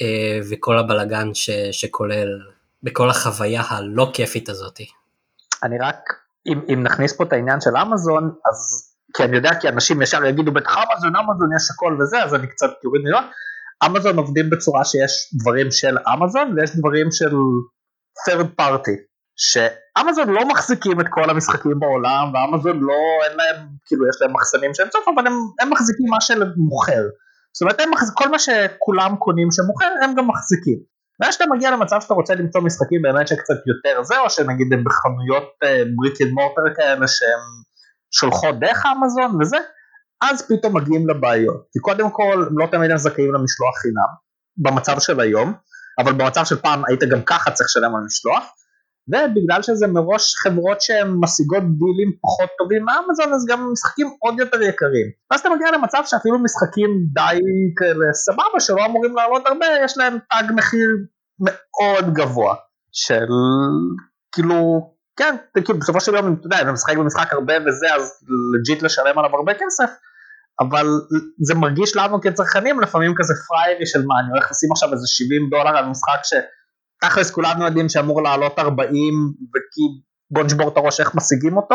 אה, 0.00 0.38
וכל 0.50 0.78
הבלגן 0.78 1.34
ש- 1.34 1.50
שכולל 1.72 2.28
בכל 2.82 3.10
החוויה 3.10 3.62
הלא 3.68 4.10
כיפית 4.14 4.48
הזאת. 4.48 4.80
אני 5.62 5.78
רק, 5.78 5.96
אם, 6.46 6.60
אם 6.72 6.82
נכניס 6.82 7.16
פה 7.16 7.24
את 7.24 7.32
העניין 7.32 7.60
של 7.60 7.76
אמזון, 7.76 8.34
אז 8.50 8.90
כי 9.16 9.24
אני 9.24 9.36
יודע 9.36 9.50
כי 9.60 9.68
אנשים 9.68 10.02
ישר 10.02 10.24
יגידו 10.24 10.52
בטח 10.52 10.70
אמזון, 10.76 11.16
אמזון 11.16 11.48
יש 11.56 11.70
הכל 11.70 11.96
וזה, 12.00 12.22
אז 12.22 12.34
אני 12.34 12.46
קצת 12.46 12.70
יוריד 12.84 13.02
מיליון. 13.02 13.24
אמזון 13.86 14.16
עובדים 14.16 14.50
בצורה 14.50 14.84
שיש 14.84 15.34
דברים 15.40 15.70
של 15.70 15.96
אמזון 16.14 16.54
ויש 16.56 16.76
דברים 16.76 17.06
של 17.10 17.34
third 18.28 18.46
party 18.60 18.96
שאמזון 19.36 20.28
לא 20.28 20.48
מחזיקים 20.48 21.00
את 21.00 21.06
כל 21.10 21.30
המשחקים 21.30 21.80
בעולם 21.80 22.24
ואמזון 22.34 22.80
לא 22.80 23.00
אין 23.24 23.36
להם 23.36 23.66
כאילו 23.86 24.08
יש 24.08 24.16
להם 24.20 24.32
מחסנים 24.32 24.74
שהם 24.74 24.88
סוף 24.92 25.04
אבל 25.14 25.26
הם, 25.26 25.32
הם 25.60 25.70
מחזיקים 25.70 26.06
מה 26.10 26.20
שמוכר. 26.20 27.02
זאת 27.54 27.62
אומרת 27.62 27.80
הם 27.80 27.90
מחזיק, 27.90 28.14
כל 28.14 28.28
מה 28.28 28.38
שכולם 28.38 29.16
קונים 29.18 29.48
שמוכר 29.50 29.90
הם 30.04 30.14
גם 30.14 30.28
מחזיקים. 30.28 30.78
ואז 31.20 31.34
שאתה 31.34 31.44
מגיע 31.50 31.70
למצב 31.70 32.00
שאתה 32.00 32.14
רוצה 32.14 32.34
למצוא 32.34 32.60
משחקים 32.60 33.02
באמת 33.02 33.28
שקצת 33.28 33.60
יותר 33.66 34.02
זה 34.02 34.18
או 34.18 34.30
שנגיד 34.30 34.72
הם 34.72 34.84
בחנויות 34.84 35.48
brick 35.96 36.22
and 36.22 36.30
mortar 36.30 36.62
כאלה 36.76 37.08
שהם 37.08 37.42
שולחות 38.10 38.58
דרך 38.60 38.86
אמזון 38.86 39.42
וזה 39.42 39.58
אז 40.22 40.48
פתאום 40.48 40.76
מגיעים 40.76 41.08
לבעיות, 41.08 41.66
כי 41.72 41.78
קודם 41.78 42.10
כל 42.10 42.44
הם 42.48 42.58
לא 42.58 42.66
תמיד 42.66 42.90
הם 42.90 42.96
זכאים 42.96 43.34
למשלוח 43.34 43.74
חינם, 43.82 44.10
במצב 44.56 44.98
של 44.98 45.20
היום, 45.20 45.52
אבל 46.00 46.12
במצב 46.12 46.44
של 46.44 46.56
פעם 46.56 46.82
היית 46.88 47.00
גם 47.10 47.22
ככה 47.22 47.50
צריך 47.50 47.68
לשלם 47.70 47.94
על 47.96 48.02
משלוח, 48.06 48.44
ובגלל 49.08 49.62
שזה 49.62 49.86
מראש 49.86 50.34
חברות 50.42 50.80
שהן 50.80 51.08
משיגות 51.20 51.62
דילים 51.62 52.12
פחות 52.22 52.50
טובים 52.58 52.84
מאמזון 52.84 53.32
אז 53.32 53.46
גם 53.48 53.72
משחקים 53.72 54.06
עוד 54.18 54.40
יותר 54.40 54.62
יקרים. 54.62 55.06
ואז 55.30 55.40
אתה 55.40 55.48
מגיע 55.48 55.70
למצב 55.70 56.02
שאפילו 56.04 56.38
משחקים 56.38 56.90
די 57.12 57.40
כאלה 57.76 58.12
סבבה 58.12 58.60
שלא 58.60 58.86
אמורים 58.86 59.16
לעלות 59.16 59.46
הרבה 59.46 59.66
יש 59.84 59.98
להם 59.98 60.18
תג 60.18 60.52
מחיר 60.56 60.88
מאוד 61.40 62.14
גבוה 62.14 62.54
של 62.92 63.28
כאילו 64.32 64.90
כן 65.16 65.36
כאילו 65.54 65.78
בסופו 65.78 66.00
של 66.00 66.14
יום 66.14 66.34
אתה 66.34 66.46
יודע 66.46 66.56
אם 66.56 66.62
אתה 66.62 66.72
משחק 66.72 66.96
במשחק 66.96 67.32
הרבה 67.32 67.54
וזה 67.66 67.94
אז 67.94 68.12
legit 68.54 68.82
לשלם 68.82 69.18
עליו 69.18 69.36
הרבה 69.36 69.52
כסף 69.54 69.90
אבל 70.60 70.86
זה 71.38 71.54
מרגיש 71.54 71.96
לנו 71.96 72.20
כצרכנים 72.20 72.80
לפעמים 72.80 73.14
כזה 73.16 73.34
פריירי 73.48 73.86
של 73.86 74.06
מה 74.06 74.14
אני 74.20 74.28
הולך 74.30 74.50
לשים 74.50 74.72
עכשיו 74.72 74.92
איזה 74.92 75.06
70 75.06 75.48
דולר 75.50 75.76
על 75.76 75.86
משחק 75.86 76.20
שתכלס 76.24 77.30
כולנו 77.30 77.64
יודעים 77.64 77.88
שאמור 77.88 78.22
לעלות 78.22 78.58
40 78.58 79.14
וכי 79.50 80.02
בוא 80.30 80.42
נשבור 80.44 80.68
את 80.68 80.76
הראש 80.76 81.00
איך 81.00 81.14
משיגים 81.14 81.56
אותו 81.56 81.74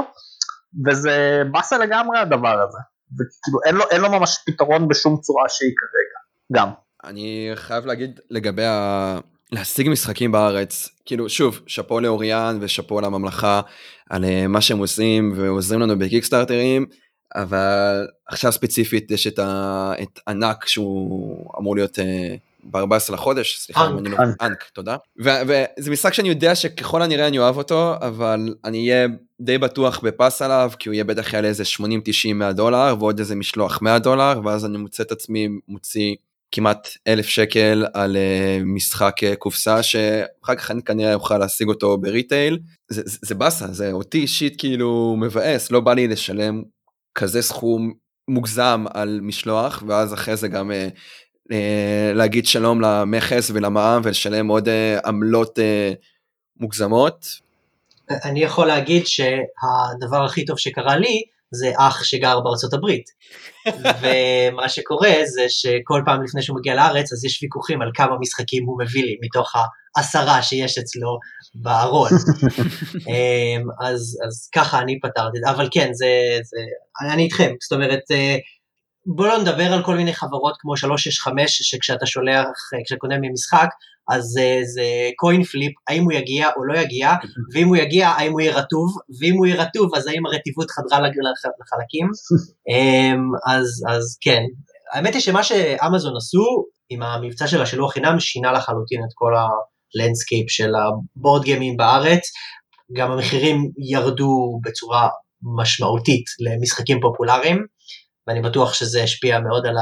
וזה 0.87 1.41
באסה 1.51 1.77
לגמרי 1.77 2.19
הדבר 2.19 2.61
הזה 2.61 2.79
וכאילו 3.13 3.59
אין 3.65 3.75
לו, 3.75 3.83
אין 3.91 4.01
לו 4.01 4.09
ממש 4.09 4.37
פתרון 4.45 4.87
בשום 4.87 5.17
צורה 5.21 5.49
שהיא 5.49 5.73
כרגע 5.77 6.61
גם. 6.61 6.71
אני 7.03 7.51
חייב 7.55 7.85
להגיד 7.85 8.19
לגבי 8.29 8.65
ה... 8.65 9.19
להשיג 9.51 9.89
משחקים 9.89 10.31
בארץ 10.31 10.89
כאילו 11.05 11.29
שוב 11.29 11.59
שאפו 11.67 11.99
לאוריאן 11.99 12.57
ושאפו 12.61 13.01
לממלכה 13.01 13.61
על 14.09 14.25
אה, 14.25 14.47
מה 14.47 14.61
שהם 14.61 14.77
עושים 14.77 15.33
ועוזרים 15.35 15.79
לנו 15.81 15.99
בקיקסטארטרים 15.99 16.85
אבל 17.35 18.07
עכשיו 18.27 18.51
ספציפית 18.51 19.11
יש 19.11 19.27
את, 19.27 19.39
ה... 19.39 19.93
את 20.01 20.19
ענק 20.27 20.67
שהוא 20.67 21.51
אמור 21.59 21.75
להיות 21.75 21.99
uh, 21.99 22.01
ב-14 22.63 23.13
לחודש, 23.13 23.57
סליחה 23.59 23.87
אם 23.87 23.97
אני 23.97 24.09
לא... 24.09 24.17
אנק, 24.41 24.63
תודה. 24.73 24.97
וזה 25.17 25.91
משחק 25.91 26.13
שאני 26.13 26.29
יודע 26.29 26.55
שככל 26.55 27.01
הנראה 27.01 27.27
אני 27.27 27.39
אוהב 27.39 27.57
אותו, 27.57 27.93
אבל 28.01 28.55
אני 28.65 28.91
אהיה 28.91 29.07
די 29.41 29.57
בטוח 29.57 29.99
בפס 29.99 30.41
עליו, 30.41 30.71
כי 30.79 30.89
הוא 30.89 30.93
יהיה 30.93 31.03
בטח 31.03 31.33
יעלה 31.33 31.47
איזה 31.47 31.63
80-90 31.63 32.33
100 32.35 32.53
דולר, 32.53 32.95
ועוד 32.99 33.19
איזה 33.19 33.35
משלוח 33.35 33.81
100 33.81 33.99
דולר, 33.99 34.41
ואז 34.45 34.65
אני 34.65 34.77
מוצא 34.77 35.03
את 35.03 35.11
עצמי 35.11 35.47
מוציא 35.67 36.15
כמעט 36.51 36.89
אלף 37.07 37.25
שקל 37.25 37.85
על 37.93 38.15
uh, 38.15 38.65
משחק 38.65 39.15
uh, 39.19 39.35
קופסה, 39.35 39.83
שאחר 39.83 40.55
כך 40.55 40.71
אני 40.71 40.83
כנראה 40.83 41.13
אוכל 41.13 41.37
להשיג 41.37 41.67
אותו 41.67 41.97
בריטייל. 41.97 42.59
זה, 42.89 43.01
זה, 43.05 43.17
זה 43.21 43.35
באסה, 43.35 43.67
זה 43.67 43.91
אותי 43.91 44.17
אישית 44.17 44.59
כאילו 44.59 45.15
מבאס, 45.19 45.71
לא 45.71 45.79
בא 45.79 45.93
לי 45.93 46.07
לשלם 46.07 46.63
כזה 47.15 47.41
סכום 47.41 47.93
מוגזם 48.27 48.85
על 48.93 49.19
משלוח 49.23 49.83
ואז 49.87 50.13
אחרי 50.13 50.35
זה 50.35 50.47
גם 50.47 50.71
אה, 50.71 50.87
אה, 51.51 52.11
להגיד 52.13 52.45
שלום 52.45 52.81
למכס 52.81 53.51
ולמע"מ 53.53 54.01
ולשלם 54.03 54.47
עוד 54.47 54.69
אה, 54.69 54.99
עמלות 55.05 55.59
אה, 55.59 55.93
מוגזמות. 56.59 57.27
אני 58.09 58.43
יכול 58.43 58.67
להגיד 58.67 59.07
שהדבר 59.07 60.25
הכי 60.25 60.45
טוב 60.45 60.59
שקרה 60.59 60.97
לי 60.97 61.21
זה 61.51 61.71
אח 61.77 62.03
שגר 62.03 62.39
בארצות 62.39 62.73
הברית. 62.73 63.09
ומה 63.67 64.69
שקורה 64.69 65.11
זה 65.25 65.45
שכל 65.49 66.01
פעם 66.05 66.23
לפני 66.23 66.41
שהוא 66.41 66.57
מגיע 66.57 66.75
לארץ 66.75 67.13
אז 67.13 67.25
יש 67.25 67.43
ויכוחים 67.43 67.81
על 67.81 67.91
כמה 67.93 68.15
משחקים 68.19 68.65
הוא 68.65 68.79
מביא 68.81 69.03
לי 69.03 69.17
מתוך 69.21 69.53
העשרה 69.95 70.41
שיש 70.41 70.77
אצלו 70.77 71.19
בארון. 71.55 72.09
אמ, 73.09 73.67
אז, 73.81 74.17
אז 74.27 74.49
ככה 74.55 74.79
אני 74.79 74.99
פתרתי 74.99 75.37
אבל 75.49 75.67
כן, 75.71 75.89
זה, 75.93 76.07
זה, 76.43 76.57
אני 77.13 77.23
איתכם, 77.23 77.53
זאת 77.61 77.71
אומרת, 77.71 78.01
אה, 78.11 78.37
בוא 79.15 79.27
לא 79.27 79.37
נדבר 79.37 79.73
על 79.73 79.83
כל 79.83 79.95
מיני 79.95 80.13
חברות 80.13 80.55
כמו 80.59 80.77
365, 80.77 81.61
שכשאתה 81.61 82.05
שולח, 82.05 82.47
כשאתה 82.85 82.99
קונה 82.99 83.15
ממשחק, 83.21 83.67
אז 84.09 84.23
זה, 84.23 84.59
זה 84.73 85.09
coin 85.15 85.43
flip, 85.43 85.73
האם 85.87 86.03
הוא 86.03 86.11
יגיע 86.11 86.49
או 86.57 86.65
לא 86.65 86.79
יגיע, 86.79 87.13
ואם 87.53 87.67
הוא 87.67 87.77
יגיע, 87.77 88.09
האם 88.09 88.31
הוא 88.31 88.41
יהיה 88.41 88.57
רטוב, 88.57 88.97
ואם 89.21 89.33
הוא 89.37 89.45
יהיה 89.45 89.61
רטוב, 89.61 89.95
אז 89.95 90.07
האם 90.07 90.25
הרטיבות 90.25 90.71
חדרה 90.71 90.99
לחלקים. 91.61 92.07
אמ, 92.69 93.31
אז, 93.47 93.83
אז 93.89 94.17
כן, 94.21 94.41
האמת 94.93 95.13
היא 95.13 95.21
שמה 95.21 95.43
שאמזון 95.43 96.17
עשו, 96.17 96.65
עם 96.89 97.03
המבצע 97.03 97.47
של 97.47 97.61
השילוח 97.61 97.93
חינם, 97.93 98.19
שינה 98.19 98.51
לחלוטין 98.51 98.99
את 98.99 99.13
כל 99.13 99.33
ה 99.35 99.47
landscape 99.47 100.49
של 100.49 100.71
ה 100.75 100.87
board 100.87 101.43
game 101.43 101.66
ים 101.66 101.77
בארץ, 101.77 102.31
גם 102.93 103.11
המחירים 103.11 103.71
ירדו 103.77 104.59
בצורה 104.63 105.09
משמעותית 105.57 106.25
למשחקים 106.39 106.99
פופולריים, 107.01 107.65
ואני 108.27 108.41
בטוח 108.41 108.73
שזה 108.73 109.03
השפיע 109.03 109.39
מאוד 109.39 109.65
על 109.65 109.75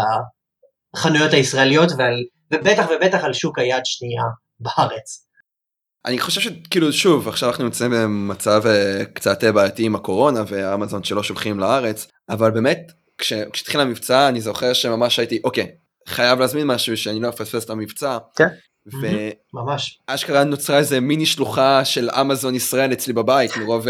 החנויות 0.95 1.33
הישראליות 1.33 1.89
ועל, 1.97 2.23
ובטח 2.53 2.85
ובטח 2.95 3.23
על 3.23 3.33
שוק 3.33 3.59
היד 3.59 3.85
שנייה 3.85 4.23
בארץ. 4.59 5.27
אני 6.05 6.19
חושב 6.19 6.41
שכאילו 6.41 6.93
שוב 6.93 7.27
עכשיו 7.27 7.49
אנחנו 7.49 7.63
נמצאים 7.63 7.91
במצב 7.91 8.63
uh, 8.65 9.05
קצת 9.05 9.43
בעייתי 9.43 9.85
עם 9.85 9.95
הקורונה 9.95 10.43
ואמזון 10.47 11.03
שלא 11.03 11.23
שולחים 11.23 11.59
לארץ 11.59 12.07
אבל 12.29 12.51
באמת 12.51 12.91
כש, 13.17 13.33
כשהתחיל 13.33 13.79
המבצע 13.79 14.27
אני 14.27 14.41
זוכר 14.41 14.73
שממש 14.73 15.19
הייתי 15.19 15.41
אוקיי 15.43 15.67
חייב 16.07 16.39
להזמין 16.39 16.67
משהו 16.67 16.97
שאני 16.97 17.19
לא 17.19 17.29
אפספס 17.29 17.65
את 17.65 17.69
המבצע. 17.69 18.17
כן. 18.35 18.47
ממש. 19.53 19.99
אשכרה 20.07 20.43
נוצרה 20.43 20.77
איזה 20.77 20.99
מיני 20.99 21.25
שלוחה 21.25 21.85
של 21.85 22.09
אמזון 22.09 22.55
ישראל 22.55 22.93
אצלי 22.93 23.13
בבית 23.13 23.51
מרוב 23.61 23.85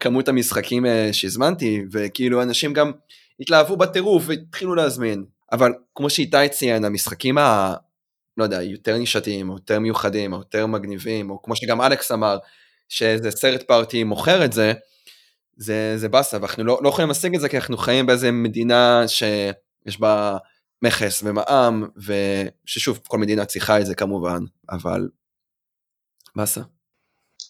כמות 0.00 0.28
המשחקים 0.28 0.86
אה, 0.86 1.08
שהזמנתי 1.12 1.82
וכאילו 1.92 2.42
אנשים 2.42 2.72
גם 2.72 2.92
התלהבו 3.40 3.76
בטירוף 3.76 4.24
והתחילו 4.26 4.74
להזמין 4.74 5.24
אבל 5.52 5.72
כמו 5.94 6.10
שאיתי 6.10 6.48
ציין 6.48 6.84
המשחקים. 6.84 7.38
לא 8.36 8.44
יודע 8.44 8.62
יותר 8.62 8.96
נישתיים 8.96 9.50
או 9.50 9.54
יותר 9.54 9.78
מיוחדים 9.78 10.32
או 10.32 10.38
יותר 10.38 10.66
מגניבים 10.66 11.30
או 11.30 11.42
כמו 11.42 11.56
שגם 11.56 11.80
אלכס 11.80 12.12
אמר 12.12 12.38
שאיזה 12.88 13.30
סרט 13.30 13.62
פארטי 13.62 14.04
מוכר 14.04 14.44
את 14.44 14.52
זה 14.52 14.72
זה 15.56 15.94
זה 15.96 16.08
באסה 16.08 16.38
ואנחנו 16.40 16.64
לא, 16.64 16.78
לא 16.82 16.88
יכולים 16.88 17.08
להשיג 17.08 17.34
את 17.34 17.40
זה 17.40 17.48
כי 17.48 17.56
אנחנו 17.56 17.76
חיים 17.76 18.06
באיזה 18.06 18.30
מדינה 18.30 19.02
שיש 19.06 20.00
בה 20.00 20.36
מכס 20.82 21.22
ומע"מ 21.22 21.84
וששוב 21.96 23.00
כל 23.08 23.18
מדינה 23.18 23.44
צריכה 23.44 23.80
את 23.80 23.86
זה 23.86 23.94
כמובן 23.94 24.38
אבל 24.70 25.08
באסה. 26.36 26.60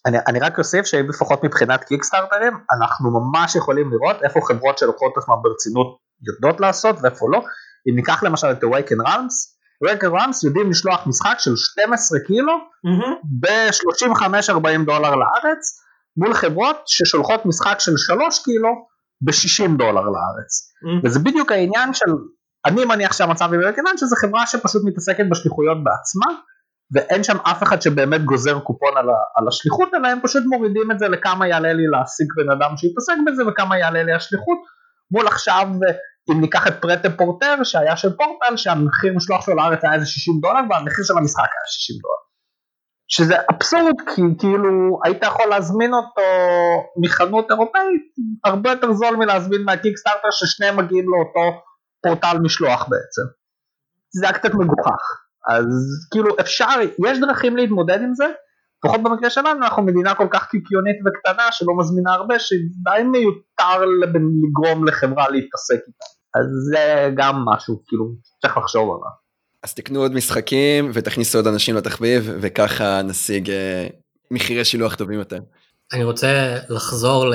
אני, 0.06 0.18
אני 0.28 0.40
רק 0.40 0.58
אוסיף 0.58 0.86
שלפחות 0.86 1.44
מבחינת 1.44 1.84
קיקסטארטרים 1.84 2.52
אנחנו 2.52 3.10
ממש 3.10 3.56
יכולים 3.56 3.90
לראות 3.90 4.22
איפה 4.22 4.40
חברות 4.48 4.78
שלוקחות 4.78 5.12
את 5.12 5.18
עצמם 5.22 5.36
ברצינות 5.42 5.98
יודעות 6.28 6.60
לעשות 6.60 6.96
ואיפה 7.02 7.26
לא. 7.32 7.38
אם 7.88 7.96
ניקח 7.96 8.22
למשל 8.22 8.46
את 8.50 8.62
Awaken 8.62 9.06
Realms, 9.06 9.53
Awaken 9.84 10.12
Realms 10.12 10.46
יודעים 10.46 10.70
לשלוח 10.70 11.06
משחק 11.06 11.34
של 11.38 11.56
12 11.56 12.18
קילו 12.26 12.52
mm-hmm. 12.52 13.26
ב-35-40 13.40 14.84
דולר 14.86 15.14
לארץ 15.14 15.80
מול 16.16 16.34
חברות 16.34 16.76
ששולחות 16.86 17.46
משחק 17.46 17.76
של 17.78 17.92
3 17.96 18.42
קילו 18.44 18.68
ב-60 19.20 19.78
דולר 19.78 20.02
לארץ. 20.02 20.72
וזה 21.04 21.18
בדיוק 21.18 21.52
העניין 21.52 21.94
של 21.94 22.10
אני 22.66 22.84
מניח 22.84 23.12
שהמצב 23.12 23.52
עם 23.52 23.60
Awaken 23.60 23.98
שזה 23.98 24.16
חברה 24.16 24.46
שפשוט 24.46 24.82
מתעסקת 24.84 25.24
בשליחויות 25.30 25.78
בעצמה 25.84 26.40
ואין 26.92 27.24
שם 27.24 27.36
אף 27.36 27.62
אחד 27.62 27.82
שבאמת 27.82 28.24
גוזר 28.24 28.60
קופון 28.60 28.96
על, 28.96 29.08
ה, 29.10 29.12
על 29.36 29.48
השליחות 29.48 29.88
אלא 29.94 30.08
הם 30.08 30.18
פשוט 30.22 30.42
מורידים 30.46 30.90
את 30.90 30.98
זה 30.98 31.08
לכמה 31.08 31.48
יעלה 31.48 31.72
לי 31.72 31.86
להשיג 31.86 32.26
בן 32.36 32.50
אדם 32.50 32.76
שיתעסק 32.76 33.14
בזה 33.26 33.46
וכמה 33.46 33.78
יעלה 33.78 34.02
לי 34.02 34.12
השליחות 34.12 34.58
מול 35.10 35.26
עכשיו 35.26 35.66
אם 36.30 36.40
ניקח 36.40 36.66
את 36.66 36.72
פרטה 36.82 37.10
פורטר 37.16 37.64
שהיה 37.64 37.96
של 37.96 38.16
פורטל 38.16 38.56
שהמחיר 38.56 39.12
משלוח 39.16 39.46
שלו 39.46 39.54
לארץ 39.54 39.84
היה 39.84 39.94
איזה 39.94 40.06
60 40.06 40.40
דולר 40.40 40.60
והמחיר 40.70 41.04
של 41.04 41.18
המשחק 41.18 41.38
היה 41.38 41.66
60 41.66 41.96
דולר. 42.02 42.24
שזה 43.08 43.34
אבסורד 43.50 44.00
כי 44.14 44.22
כאילו 44.38 45.00
היית 45.04 45.22
יכול 45.22 45.46
להזמין 45.46 45.94
אותו 45.94 46.22
מחנות 47.02 47.50
אירופאית 47.50 48.02
הרבה 48.44 48.70
יותר 48.70 48.92
זול 48.92 49.16
מלהזמין 49.16 49.64
מהקיקסטארטר 49.64 50.28
ששניהם 50.30 50.76
מגיעים 50.76 51.04
לאותו 51.08 51.60
פורטל 52.02 52.38
משלוח 52.38 52.82
בעצם. 52.82 53.22
זה 54.20 54.26
היה 54.26 54.38
קצת 54.38 54.54
מגוחך. 54.54 55.02
אז 55.50 55.66
כאילו 56.12 56.36
אפשר, 56.40 56.80
יש 57.06 57.18
דרכים 57.20 57.56
להתמודד 57.56 58.00
עם 58.02 58.14
זה, 58.14 58.26
לפחות 58.84 59.02
במקרה 59.02 59.30
שלנו 59.30 59.50
אנחנו 59.50 59.82
מדינה 59.82 60.14
כל 60.14 60.28
כך 60.30 60.48
קיקיונית 60.48 60.96
וקטנה 61.06 61.52
שלא 61.52 61.72
מזמינה 61.78 62.12
הרבה 62.12 62.38
שדי 62.38 63.02
מיותר 63.12 63.84
לגרום 63.84 64.88
לחברה 64.88 65.28
להתעסק 65.28 65.80
איתה. 65.86 66.04
אז 66.34 66.46
זה 66.70 67.10
גם 67.16 67.44
משהו 67.54 67.82
כאילו 67.86 68.04
צריך 68.42 68.56
לחשוב 68.56 68.82
עליו. 68.82 69.10
אז 69.62 69.74
תקנו 69.74 70.00
עוד 70.00 70.12
משחקים 70.14 70.90
ותכניסו 70.94 71.38
עוד 71.38 71.46
אנשים 71.46 71.76
לתחביב 71.76 72.30
וככה 72.40 73.02
נשיג 73.02 73.50
אה, 73.50 73.86
מחירי 74.30 74.64
שילוח 74.64 74.94
טובים 74.94 75.18
יותר. 75.18 75.38
אני 75.92 76.04
רוצה 76.04 76.56
לחזור 76.68 77.26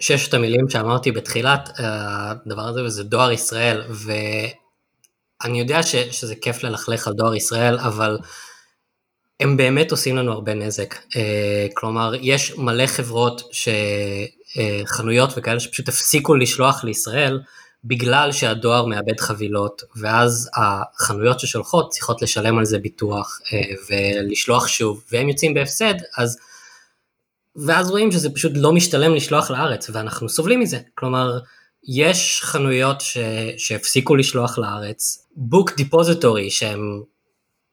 לששת 0.00 0.34
המילים 0.34 0.68
שאמרתי 0.68 1.12
בתחילת 1.12 1.68
אה, 1.80 2.30
הדבר 2.30 2.62
הזה 2.62 2.84
וזה 2.84 3.04
דואר 3.04 3.32
ישראל 3.32 3.82
ואני 3.88 5.60
יודע 5.60 5.82
ש, 5.82 5.96
שזה 5.96 6.34
כיף 6.34 6.62
ללכלך 6.62 7.08
על 7.08 7.14
דואר 7.14 7.34
ישראל 7.34 7.78
אבל 7.78 8.18
הם 9.40 9.56
באמת 9.56 9.90
עושים 9.90 10.16
לנו 10.16 10.32
הרבה 10.32 10.54
נזק. 10.54 10.94
אה, 11.16 11.66
כלומר, 11.74 12.12
יש 12.20 12.58
מלא 12.58 12.86
חברות, 12.86 13.42
ש... 13.52 13.68
אה, 14.58 14.80
חנויות 14.86 15.30
וכאלה 15.36 15.60
שפשוט 15.60 15.88
הפסיקו 15.88 16.34
לשלוח 16.34 16.84
לישראל 16.84 17.40
בגלל 17.84 18.32
שהדואר 18.32 18.86
מאבד 18.86 19.20
חבילות, 19.20 19.82
ואז 19.96 20.50
החנויות 20.56 21.40
ששולחות 21.40 21.90
צריכות 21.90 22.22
לשלם 22.22 22.58
על 22.58 22.64
זה 22.64 22.78
ביטוח 22.78 23.40
אה, 23.52 23.60
ולשלוח 23.88 24.68
שוב, 24.68 25.04
והם 25.12 25.28
יוצאים 25.28 25.54
בהפסד, 25.54 25.94
אז... 26.18 26.38
ואז 27.66 27.90
רואים 27.90 28.12
שזה 28.12 28.30
פשוט 28.30 28.52
לא 28.54 28.72
משתלם 28.72 29.14
לשלוח 29.14 29.50
לארץ, 29.50 29.90
ואנחנו 29.92 30.28
סובלים 30.28 30.60
מזה. 30.60 30.78
כלומר, 30.94 31.38
יש 31.88 32.40
חנויות 32.42 33.00
ש... 33.00 33.18
שהפסיקו 33.56 34.16
לשלוח 34.16 34.58
לארץ, 34.58 35.26
Book 35.36 35.76
Depository 35.76 36.50
שהם 36.50 37.02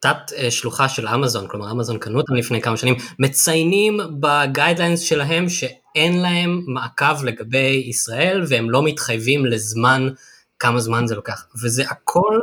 תת 0.02 0.34
אה, 0.38 0.52
שלוחה 0.52 0.90
של 0.90 1.08
אמזון, 1.08 1.48
כלומר 1.48 1.72
אמזון 1.72 1.98
קנו 1.98 2.18
אותם 2.18 2.34
לפני 2.36 2.62
כמה 2.62 2.78
שנים, 2.78 2.96
מציינים 3.20 4.00
ב 4.20 4.27
guidelines 4.27 5.00
שלהם 5.00 5.50
שאין 5.50 6.22
להם 6.22 6.62
מעקב 6.68 7.24
לגבי 7.24 7.84
ישראל 7.90 8.44
והם 8.50 8.70
לא 8.70 8.84
מתחייבים 8.84 9.46
לזמן, 9.46 10.10
כמה 10.60 10.80
זמן 10.80 11.08
זה 11.08 11.16
לוקח, 11.16 11.46
וזה 11.64 11.84
הכל 11.90 12.40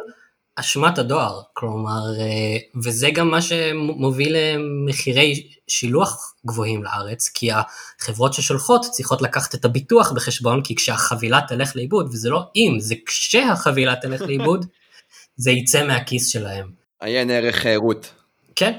אשמת 0.60 0.98
הדואר, 0.98 1.40
כלומר, 1.52 2.02
אה, 2.20 2.80
וזה 2.84 3.10
גם 3.10 3.30
מה 3.30 3.42
שמוביל 3.42 4.36
למחירי 4.38 5.48
שילוח 5.68 6.34
גבוהים 6.46 6.84
לארץ, 6.84 7.28
כי 7.34 7.50
החברות 7.52 8.34
ששולחות 8.34 8.82
צריכות 8.90 9.22
לקחת 9.22 9.54
את 9.54 9.64
הביטוח 9.64 10.12
בחשבון, 10.12 10.62
כי 10.62 10.74
כשהחבילה 10.74 11.40
תלך 11.48 11.76
לאיבוד, 11.76 12.06
וזה 12.06 12.30
לא 12.30 12.42
אם, 12.56 12.76
זה 12.80 12.94
כשהחבילה 13.06 13.96
תלך 13.96 14.20
לאיבוד, 14.20 14.66
זה 15.36 15.50
יצא 15.50 15.86
מהכיס 15.86 16.28
שלהם. 16.28 16.77
עיין 17.00 17.30
ערך 17.30 17.66
אה, 17.66 17.76
רות. 17.76 18.12
כן, 18.56 18.72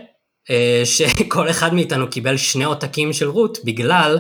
אה, 0.50 0.82
שכל 0.86 1.50
אחד 1.50 1.74
מאיתנו 1.74 2.10
קיבל 2.10 2.38
שני 2.38 2.64
עותקים 2.64 3.14
של 3.14 3.30
רות 3.30 3.58
בגלל 3.66 4.20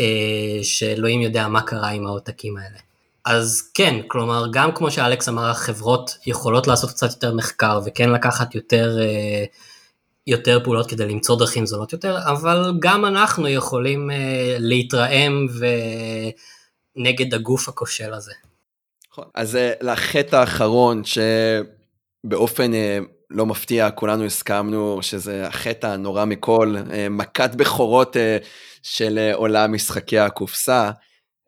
אה, 0.00 0.58
שאלוהים 0.62 1.20
יודע 1.20 1.48
מה 1.48 1.62
קרה 1.62 1.88
עם 1.88 2.06
העותקים 2.06 2.56
האלה. 2.56 2.78
אז 3.24 3.70
כן, 3.74 4.00
כלומר 4.06 4.46
גם 4.52 4.72
כמו 4.74 4.90
שאלכס 4.90 5.28
אמר, 5.28 5.50
החברות 5.50 6.18
יכולות 6.26 6.66
לעשות 6.66 6.90
קצת 6.90 7.10
יותר 7.10 7.34
מחקר 7.34 7.80
וכן 7.86 8.10
לקחת 8.10 8.54
יותר, 8.54 8.98
יותר 10.26 10.60
פעולות 10.64 10.90
כדי 10.90 11.06
למצוא 11.06 11.38
דרכים 11.38 11.66
זולות 11.66 11.92
יותר, 11.92 12.18
אבל 12.26 12.72
גם 12.78 13.04
אנחנו 13.04 13.48
יכולים 13.48 14.10
להתרעם 14.58 15.46
ונגד 16.96 17.34
הגוף 17.34 17.68
הכושל 17.68 18.14
הזה. 18.14 18.32
נכון. 19.12 19.24
אז 19.34 19.58
לחטא 19.80 20.36
האחרון 20.36 21.02
שבאופן 22.24 22.70
לא 23.30 23.46
מפתיע, 23.46 23.90
כולנו 23.90 24.24
הסכמנו 24.24 24.98
שזה 25.02 25.46
החטא 25.46 25.86
הנורא 25.86 26.24
מכל, 26.24 26.76
אה, 26.92 27.08
מכת 27.08 27.54
בכורות 27.54 28.16
אה, 28.16 28.38
של 28.82 29.18
אה, 29.18 29.34
עולם 29.34 29.72
משחקי 29.72 30.18
הקופסה, 30.18 30.90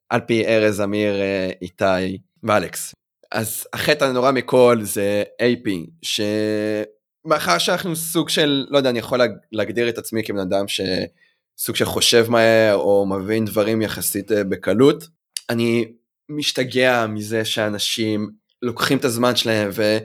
על 0.08 0.20
פי 0.20 0.46
ארז, 0.46 0.80
אמיר, 0.80 1.14
איתי 1.62 2.18
ואלכס. 2.42 2.94
אז 3.32 3.66
החטא 3.72 4.04
הנורא 4.04 4.30
מכל 4.30 4.78
זה 4.82 5.22
AP, 5.42 5.70
שמאחר 6.02 7.58
שאנחנו 7.58 7.96
סוג 7.96 8.28
של, 8.28 8.66
לא 8.70 8.78
יודע, 8.78 8.90
אני 8.90 8.98
יכול 8.98 9.20
להגדיר 9.52 9.88
את 9.88 9.98
עצמי 9.98 10.24
כבן 10.24 10.38
אדם 10.38 10.64
שסוג 10.68 11.76
של 11.76 11.84
חושב 11.84 12.26
מהר 12.28 12.74
או 12.74 13.06
מבין 13.06 13.44
דברים 13.44 13.82
יחסית 13.82 14.30
בקלות, 14.32 15.04
אני 15.50 15.92
משתגע 16.28 17.06
מזה 17.06 17.44
שאנשים 17.44 18.30
לוקחים 18.62 18.98
את 18.98 19.04
הזמן 19.04 19.36
שלהם 19.36 19.70
ו... 19.72 19.98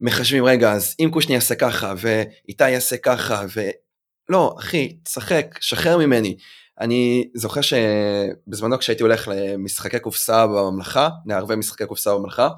מחשבים 0.00 0.44
רגע 0.44 0.72
אז 0.72 0.94
אם 1.00 1.10
קושני 1.12 1.34
יעשה 1.34 1.54
ככה 1.54 1.94
ואיתי 1.98 2.70
יעשה 2.70 2.96
ככה 2.96 3.44
ולא 3.54 4.54
אחי 4.58 4.96
תשחק 5.02 5.58
שחרר 5.60 5.96
ממני 5.96 6.36
אני 6.80 7.28
זוכר 7.34 7.60
שבזמנו 7.60 8.78
כשהייתי 8.78 9.02
הולך 9.02 9.28
למשחקי 9.28 9.98
קופסה 9.98 10.46
בממלכה 10.46 11.08
לערבי 11.26 11.56
משחקי 11.56 11.86
קופסה 11.86 12.14
בממלכה 12.14 12.48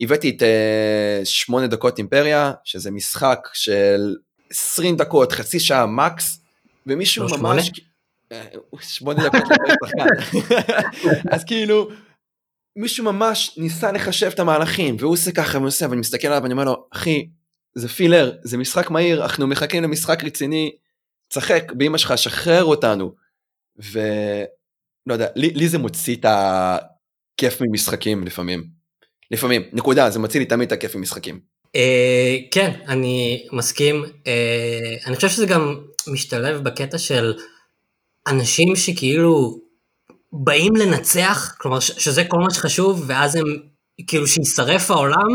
הבאתי 0.00 0.30
את 0.30 0.42
uh, 0.42 1.24
שמונה 1.24 1.66
דקות 1.66 1.98
אימפריה, 1.98 2.52
שזה 2.64 2.90
משחק 2.90 3.48
של 3.52 4.16
20 4.50 4.96
דקות, 4.96 5.32
חצי 5.32 5.60
שעה 5.60 5.86
מקס, 5.86 6.40
ומישהו 6.86 7.26
לא 7.28 7.38
ממש... 7.38 7.70
אה, 8.32 8.44
שמונה 8.80 9.28
דקות 9.28 9.42
שחקן. 9.84 10.06
אז 11.34 11.44
כאילו, 11.44 11.88
מישהו 12.76 13.04
ממש 13.04 13.58
ניסה 13.58 13.92
לחשב 13.92 14.26
את 14.26 14.38
המהלכים, 14.38 14.96
והוא 14.98 15.12
עושה 15.12 15.32
ככה 15.32 15.58
ועושה, 15.58 15.86
ואני 15.88 16.00
מסתכל 16.00 16.28
עליו 16.28 16.42
ואני 16.42 16.52
אומר 16.52 16.64
לו, 16.64 16.86
אחי, 16.92 17.28
זה 17.74 17.88
פילר, 17.88 18.32
זה 18.42 18.58
משחק 18.58 18.90
מהיר, 18.90 19.22
אנחנו 19.22 19.46
מחכים 19.46 19.82
למשחק 19.82 20.24
רציני, 20.24 20.72
צחק 21.28 21.72
באמא 21.72 21.98
שלך, 21.98 22.18
שחרר 22.18 22.64
אותנו. 22.64 23.14
ולא 23.76 25.14
יודע, 25.14 25.26
לי, 25.36 25.50
לי 25.50 25.68
זה 25.68 25.78
מוציא 25.78 26.16
את 26.16 26.26
הכיף 26.28 27.60
ממשחקים 27.60 28.24
לפעמים. 28.24 28.64
לפעמים, 29.30 29.62
נקודה, 29.72 30.10
זה 30.10 30.18
מוציא 30.18 30.40
לי 30.40 30.46
תמיד 30.46 30.66
את 30.66 30.72
הכיף 30.72 30.94
ממשחקים. 30.94 31.40
Uh, 31.66 32.48
כן, 32.50 32.80
אני 32.88 33.46
מסכים. 33.52 34.04
Uh, 34.04 35.06
אני 35.06 35.16
חושב 35.16 35.28
שזה 35.28 35.46
גם 35.46 35.80
משתלב 36.12 36.64
בקטע 36.64 36.98
של 36.98 37.34
אנשים 38.28 38.76
שכאילו 38.76 39.60
באים 40.32 40.76
לנצח, 40.76 41.54
כלומר 41.58 41.80
שזה 41.80 42.24
כל 42.24 42.38
מה 42.38 42.50
שחשוב, 42.50 43.04
ואז 43.06 43.36
הם, 43.36 43.44
כאילו 44.06 44.26
שישרף 44.26 44.90
העולם, 44.90 45.28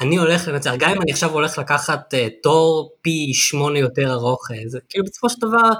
אני 0.00 0.16
הולך 0.16 0.48
לנצח, 0.48 0.72
גם 0.78 0.90
אם 0.90 1.02
אני 1.02 1.12
עכשיו 1.12 1.30
הולך 1.30 1.58
לקחת 1.58 2.14
uh, 2.14 2.16
תור 2.42 2.96
פי 3.02 3.30
שמונה 3.34 3.78
יותר 3.78 4.12
ארוך, 4.12 4.50
uh, 4.50 4.54
זה 4.66 4.78
כאילו 4.88 5.04
בסופו 5.04 5.30
של 5.30 5.36
דבר, 5.40 5.70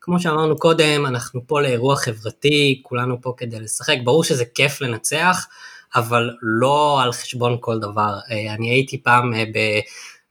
כמו 0.00 0.20
שאמרנו 0.20 0.58
קודם, 0.58 1.06
אנחנו 1.06 1.40
פה 1.46 1.60
לאירוע 1.60 1.96
חברתי, 1.96 2.80
כולנו 2.84 3.20
פה 3.20 3.34
כדי 3.36 3.60
לשחק, 3.60 3.96
ברור 4.04 4.24
שזה 4.24 4.44
כיף 4.44 4.80
לנצח, 4.80 5.46
אבל 5.94 6.30
לא 6.42 7.02
על 7.02 7.12
חשבון 7.12 7.56
כל 7.60 7.78
דבר. 7.78 8.18
Uh, 8.28 8.54
אני 8.54 8.70
הייתי 8.70 9.02
פעם 9.02 9.32
uh, 9.34 9.36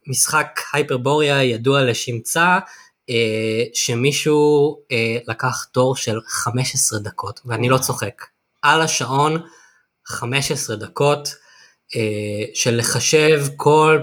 במשחק 0.07 0.59
הייפרבוריה 0.73 1.43
ידוע 1.43 1.83
לשמצה, 1.83 2.41
אה, 2.43 2.59
שמישהו 3.73 4.77
אה, 4.91 5.17
לקח 5.27 5.63
תור 5.63 5.95
של 5.95 6.19
15 6.27 6.99
דקות, 6.99 7.39
ואני 7.45 7.69
לא 7.69 7.77
צוחק, 7.77 8.25
על 8.61 8.81
השעון 8.81 9.41
15 10.07 10.75
דקות 10.75 11.35
אה, 11.95 12.45
של 12.53 12.77
לחשב 12.77 13.45
כל 13.55 13.99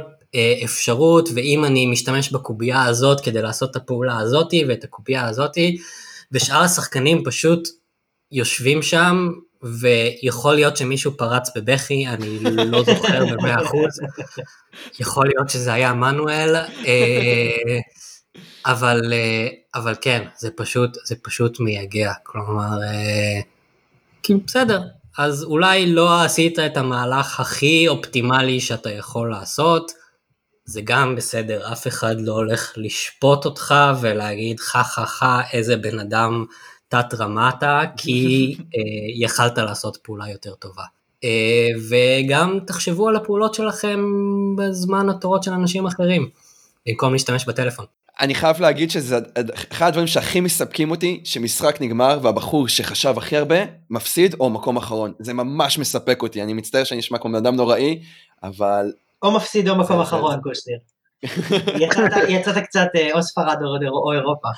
אפשרות, 0.65 1.29
ואם 1.35 1.65
אני 1.65 1.87
משתמש 1.87 2.33
בקובייה 2.33 2.85
הזאת 2.85 3.21
כדי 3.21 3.43
לעשות 3.43 3.71
את 3.71 3.77
הפעולה 3.77 4.19
הזאתי 4.19 4.65
ואת 4.69 4.85
הקובייה 4.85 5.27
הזאתי, 5.29 5.79
ושאר 6.33 6.63
השחקנים 6.63 7.25
פשוט 7.25 7.69
יושבים 8.33 8.83
שם, 8.83 9.29
ויכול 9.63 10.55
להיות 10.55 10.77
שמישהו 10.77 11.17
פרץ 11.17 11.49
בבכי, 11.57 12.07
אני 12.07 12.39
לא 12.71 12.85
זוכר 12.85 13.25
במאה 13.27 13.63
אחוז, 13.63 14.01
יכול 15.01 15.27
להיות 15.27 15.51
שזה 15.51 15.73
היה 15.73 15.93
מנואל, 15.93 16.57
אבל, 18.67 19.13
אה, 19.13 19.49
אבל 19.75 19.95
כן, 20.01 20.29
זה 20.37 20.51
פשוט, 20.57 20.99
זה 21.05 21.15
פשוט 21.23 21.61
מייגע, 21.61 22.13
כלומר, 22.23 22.83
אה, 22.83 23.41
כאילו 24.23 24.41
בסדר, 24.47 24.83
אז 25.19 25.45
אולי 25.45 25.93
לא 25.93 26.23
עשית 26.23 26.59
את 26.59 26.77
המהלך 26.77 27.41
הכי 27.41 27.89
אופטימלי 27.89 28.61
שאתה 28.61 28.91
יכול 28.91 29.31
לעשות, 29.31 29.93
זה 30.65 30.81
גם 30.85 31.17
בסדר, 31.17 31.73
אף 31.73 31.87
אחד 31.87 32.21
לא 32.21 32.33
הולך 32.33 32.73
לשפוט 32.77 33.45
אותך 33.45 33.75
ולהגיד 34.01 34.61
חה 34.61 34.85
חה 34.85 35.07
חה 35.07 35.41
איזה 35.53 35.77
בן 35.77 35.99
אדם 35.99 36.45
תת 36.89 37.15
רמת, 37.19 37.63
כי 37.97 38.55
אה, 38.59 39.25
יכלת 39.25 39.59
לעשות 39.59 39.97
פעולה 40.03 40.31
יותר 40.31 40.55
טובה. 40.55 40.85
אה, 41.25 41.69
וגם 41.89 42.59
תחשבו 42.67 43.09
על 43.09 43.17
הפעולות 43.17 43.55
שלכם 43.55 44.01
בזמן 44.59 45.09
התורות 45.09 45.43
של 45.43 45.53
אנשים 45.53 45.87
אחרים, 45.87 46.29
במקום 46.87 47.13
להשתמש 47.13 47.45
בטלפון. 47.45 47.85
אני 48.21 48.35
חייב 48.35 48.61
להגיד 48.61 48.91
שזה 48.91 49.19
אחד 49.73 49.87
הדברים 49.87 50.07
שהכי 50.07 50.41
מספקים 50.41 50.91
אותי, 50.91 51.21
שמשחק 51.25 51.81
נגמר 51.81 52.19
והבחור 52.23 52.69
שחשב 52.69 53.15
הכי 53.19 53.37
הרבה, 53.37 53.57
מפסיד 53.91 54.35
או 54.41 54.51
מקום 54.51 54.77
אחרון. 54.77 55.13
זה 55.19 55.35
ממש 55.35 55.79
מספק 55.79 56.23
אותי, 56.23 56.43
אני 56.43 56.53
מצטער 56.53 56.85
שאני 56.85 56.99
נשמע 56.99 57.19
כמו 57.19 57.31
בן 57.31 57.37
אדם 57.37 57.57
נוראי, 57.57 58.03
אבל... 58.43 58.93
או 59.23 59.31
מפסיד 59.31 59.69
או 59.69 59.79
מקום 59.79 60.01
אחרון, 60.01 60.41
קושניר. 60.43 60.79
יצאת 62.29 62.65
קצת 62.65 62.89
אה, 62.97 63.13
או 63.13 63.23
ספרד 63.23 63.57
או 63.63 64.13
אירופה. 64.13 64.49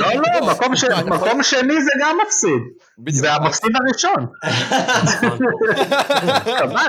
לא, 0.00 0.08
לא, 0.14 0.46
מקום 1.14 1.42
שני 1.42 1.82
זה 1.82 1.90
גם 2.00 2.16
מפסיד. 2.26 2.60
זה 3.08 3.32
המפסיד 3.32 3.70
הראשון. 3.76 4.26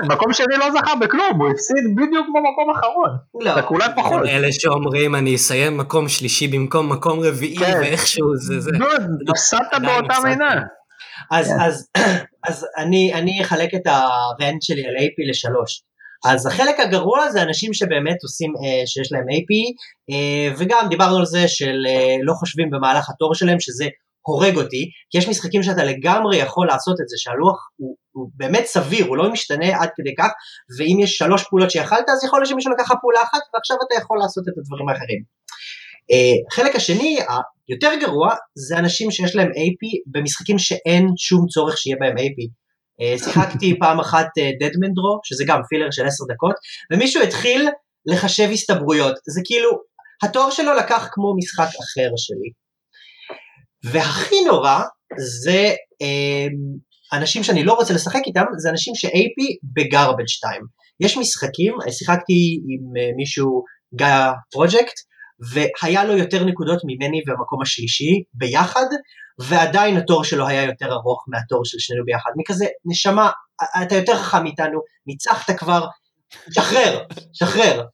מקום 0.08 0.32
שני 0.32 0.56
לא 0.58 0.70
זכה 0.70 0.94
בכלום, 0.94 1.40
הוא 1.40 1.50
הפסיד 1.50 1.84
בדיוק 1.96 2.26
במקום 2.26 2.70
האחרון. 2.74 3.10
רק 3.44 3.70
אולי 3.70 3.86
פחות. 3.96 4.22
אלה 4.26 4.48
שאומרים 4.52 5.14
אני 5.14 5.34
אסיים 5.34 5.76
מקום 5.76 6.08
שלישי 6.08 6.48
במקום 6.48 6.92
מקום 6.92 7.20
רביעי 7.20 7.56
כן. 7.56 7.78
ואיכשהו 7.80 8.36
זה 8.36 8.60
זה. 8.60 8.70
הפסדת 9.30 9.82
באותה 9.82 10.14
מינה. 10.24 10.62
אז 11.30 12.66
אני 12.76 13.38
אחלק 13.42 13.74
את 13.74 13.86
הרנט 13.86 14.62
שלי 14.62 14.86
על 14.86 14.94
AP 14.96 15.30
לשלוש. 15.30 15.82
אז 16.24 16.46
החלק 16.46 16.80
הגרוע 16.80 17.30
זה 17.30 17.42
אנשים 17.42 17.74
שבאמת 17.74 18.16
עושים, 18.22 18.52
אה, 18.56 18.86
שיש 18.86 19.12
להם 19.12 19.22
AP, 19.22 19.50
אה, 20.10 20.54
וגם 20.58 20.86
דיברנו 20.88 21.16
על 21.16 21.26
זה 21.26 21.48
של 21.48 21.76
אה, 21.88 22.16
לא 22.22 22.32
חושבים 22.32 22.70
במהלך 22.70 23.10
התור 23.10 23.34
שלהם, 23.34 23.60
שזה 23.60 23.84
הורג 24.26 24.56
אותי, 24.56 24.90
כי 25.10 25.18
יש 25.18 25.28
משחקים 25.28 25.62
שאתה 25.62 25.84
לגמרי 25.84 26.36
יכול 26.36 26.66
לעשות 26.66 27.00
את 27.00 27.08
זה, 27.08 27.16
שהלוח 27.18 27.58
הוא, 27.76 27.96
הוא 28.12 28.30
באמת 28.34 28.64
סביר, 28.66 29.06
הוא 29.06 29.16
לא 29.16 29.32
משתנה 29.32 29.66
עד 29.66 29.88
כדי 29.96 30.14
כך, 30.18 30.30
ואם 30.78 30.96
יש 31.00 31.16
שלוש 31.16 31.44
פעולות 31.50 31.70
שיכלת, 31.70 32.08
אז 32.08 32.24
יכול 32.24 32.38
להיות 32.38 32.48
שמישהו 32.48 32.72
לקח 32.72 32.88
פעולה 33.00 33.22
אחת, 33.22 33.40
ועכשיו 33.54 33.76
אתה 33.86 34.02
יכול 34.02 34.18
לעשות 34.18 34.44
את 34.48 34.58
הדברים 34.58 34.88
האחרים. 34.88 35.22
החלק 36.52 36.76
השני, 36.76 37.18
היותר 37.68 37.90
גרוע, 38.00 38.34
זה 38.54 38.78
אנשים 38.78 39.10
שיש 39.10 39.36
להם 39.36 39.48
AP 39.48 39.82
במשחקים 40.06 40.58
שאין 40.58 41.08
שום 41.16 41.46
צורך 41.46 41.78
שיהיה 41.78 41.96
בהם 42.00 42.16
AP. 42.16 42.63
אה, 43.00 43.18
שיחקתי 43.18 43.78
פעם 43.78 44.00
אחת 44.00 44.26
דדמנדרו, 44.60 45.14
אה, 45.14 45.20
שזה 45.24 45.44
גם 45.46 45.60
פילר 45.68 45.90
של 45.90 46.06
עשר 46.06 46.24
דקות, 46.34 46.54
ומישהו 46.92 47.22
התחיל 47.22 47.68
לחשב 48.06 48.48
הסתברויות, 48.52 49.14
זה 49.28 49.40
כאילו, 49.44 49.70
התואר 50.22 50.50
שלו 50.50 50.74
לקח 50.74 51.08
כמו 51.12 51.36
משחק 51.36 51.68
אחר 51.68 52.10
שלי. 52.16 52.50
והכי 53.84 54.44
נורא 54.46 54.80
זה 55.18 55.74
אה, 56.02 56.46
אנשים 57.18 57.42
שאני 57.42 57.64
לא 57.64 57.72
רוצה 57.72 57.94
לשחק 57.94 58.20
איתם, 58.26 58.44
זה 58.58 58.70
אנשים 58.70 58.94
ש-AP 58.94 59.38
בגרבג' 59.74 60.26
2. 60.28 60.62
יש 61.00 61.16
משחקים, 61.16 61.74
שיחקתי 61.90 62.60
עם 62.68 63.14
מישהו, 63.16 63.62
גיא 63.94 64.06
פרויקט, 64.52 64.94
והיה 65.52 66.04
לו 66.04 66.16
יותר 66.16 66.44
נקודות 66.44 66.78
ממני 66.84 67.22
במקום 67.26 67.62
השלישי 67.62 68.22
ביחד, 68.34 68.86
ועדיין 69.38 69.96
התור 69.96 70.24
שלו 70.24 70.46
היה 70.46 70.62
יותר 70.62 70.92
ארוך 70.92 71.24
מהתור 71.28 71.64
של 71.64 71.78
שנינו 71.78 72.04
ביחד. 72.04 72.30
מכזה, 72.36 72.66
נשמה, 72.84 73.30
אתה 73.82 73.96
יותר 73.96 74.16
חכם 74.16 74.42
מאיתנו, 74.42 74.80
ניצחת 75.06 75.50
כבר, 75.58 75.86
שחרר, 76.50 77.04
שחרר. 77.32 77.84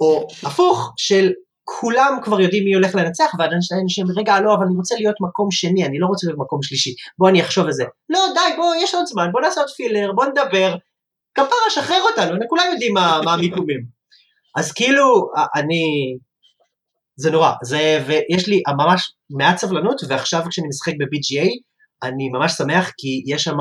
או 0.00 0.26
הפוך, 0.42 0.92
של 0.96 1.32
כולם 1.64 2.18
כבר 2.22 2.40
יודעים 2.40 2.64
מי 2.64 2.74
הולך 2.74 2.94
לנצח, 2.94 3.32
ועדיין 3.38 3.60
אנשים, 3.82 4.06
רגע, 4.16 4.40
לא, 4.40 4.54
אבל 4.54 4.64
אני 4.66 4.76
רוצה 4.76 4.94
להיות 4.94 5.16
מקום 5.20 5.50
שני, 5.50 5.84
אני 5.86 5.98
לא 5.98 6.06
רוצה 6.06 6.26
להיות 6.26 6.38
מקום 6.38 6.62
שלישי, 6.62 6.94
בוא 7.18 7.28
אני 7.28 7.42
אחשוב 7.42 7.66
על 7.66 7.72
זה. 7.72 7.84
לא, 8.08 8.20
די, 8.34 8.56
בוא, 8.56 8.74
יש 8.82 8.94
עוד 8.94 9.06
זמן, 9.06 9.28
בוא 9.32 9.40
נעשה 9.40 9.60
עוד 9.60 9.70
פילר, 9.70 10.12
בוא 10.12 10.24
נדבר. 10.24 10.74
כפרה, 11.34 11.70
שחרר 11.70 12.02
אותנו, 12.10 12.38
כולם 12.48 12.64
יודעים 12.72 12.94
מה, 12.94 13.20
מה 13.24 13.34
המיקומים. 13.34 13.80
אז 14.56 14.72
כאילו, 14.72 15.30
אני, 15.56 15.82
זה 17.18 17.30
נורא, 17.30 17.52
זה, 17.62 18.04
ויש 18.06 18.48
לי 18.48 18.62
ממש 18.68 19.12
מעט 19.30 19.56
סבלנות, 19.56 20.00
ועכשיו 20.08 20.42
כשאני 20.50 20.68
משחק 20.68 20.92
ב-BGA, 20.92 21.48
אני 22.02 22.28
ממש 22.28 22.52
שמח 22.52 22.90
כי 22.98 23.22
יש 23.26 23.44
שם 23.44 23.56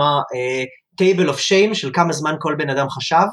table 0.97 1.29
of 1.29 1.39
shame 1.39 1.73
של 1.73 1.91
כמה 1.93 2.13
זמן 2.13 2.35
כל 2.39 2.55
בן 2.57 2.69
אדם 2.69 2.89
חשב, 2.89 3.27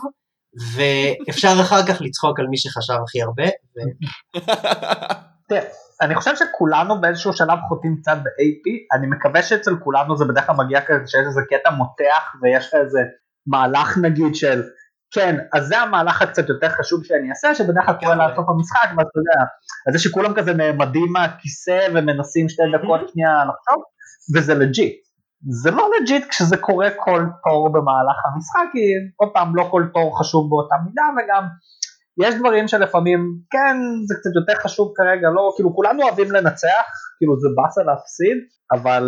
ואפשר 0.75 1.55
אחר 1.61 1.87
כך 1.87 2.01
לצחוק 2.01 2.41
על 2.41 2.47
מי 2.47 2.57
שחשב 2.57 2.95
הכי 3.05 3.23
הרבה. 3.23 3.45
ו... 3.77 5.55
אני 6.03 6.15
חושב 6.15 6.31
שכולנו 6.37 7.01
באיזשהו 7.01 7.33
שלב 7.33 7.59
חוטאים 7.69 7.97
קצת 8.01 8.17
ב-AP, 8.17 8.97
אני 8.99 9.07
מקווה 9.07 9.43
שאצל 9.43 9.77
כולנו 9.85 10.17
זה 10.17 10.25
בדרך 10.25 10.47
כלל 10.47 10.57
מגיע 10.57 10.81
כזה 10.81 11.07
שיש 11.07 11.27
איזה 11.27 11.41
קטע 11.51 11.71
מותח 11.71 12.35
ויש 12.43 12.67
לך 12.67 12.75
איזה 12.75 13.01
מהלך 13.47 13.99
נגיד 13.99 14.35
של 14.35 14.63
כן, 15.15 15.37
אז 15.53 15.67
זה 15.67 15.79
המהלך 15.79 16.23
הקצת 16.23 16.49
יותר 16.49 16.69
חשוב 16.69 17.05
שאני 17.05 17.31
אעשה, 17.31 17.55
שבדרך 17.55 17.87
כלל 17.87 17.95
קורה 17.95 18.15
לעשות 18.15 18.45
המשחק, 18.49 18.89
ואתה 18.91 19.19
יודע, 19.19 19.45
אז 19.89 19.93
זה 19.93 19.99
שכולם 19.99 20.35
כזה 20.35 20.53
נעמדים 20.55 21.13
מהכיסא 21.13 21.87
ומנסים 21.95 22.49
שתי 22.49 22.63
דקות 22.75 23.01
שנייה 23.09 23.45
לחשוב, 23.45 23.83
וזה 24.35 24.55
legit. 24.55 24.95
זה 25.63 25.71
לא 25.71 25.89
legit 26.01 26.29
כשזה 26.29 26.57
קורה 26.57 26.89
כל 26.91 27.23
תור 27.45 27.73
במהלך 27.73 28.19
המשחק, 28.25 28.73
כי 28.73 28.85
עוד 29.17 29.31
פעם 29.35 29.57
לא 29.57 29.69
כל 29.71 29.83
תור 29.95 30.19
חשוב 30.19 30.51
באותה 30.51 30.75
מידה, 30.85 31.03
וגם 31.17 31.45
יש 32.23 32.35
דברים 32.35 32.69
שלפעמים, 32.69 33.21
כן, 33.51 33.77
זה 34.09 34.15
קצת 34.15 34.31
יותר 34.35 34.63
חשוב 34.63 34.93
כרגע, 34.97 35.29
לא, 35.31 35.53
כאילו 35.57 35.75
כולנו 35.75 36.03
אוהבים 36.03 36.33
לנצח, 36.33 36.87
כאילו 37.19 37.41
זה 37.41 37.49
באסה 37.57 37.83
להפסיד, 37.83 38.39
אבל 38.73 39.05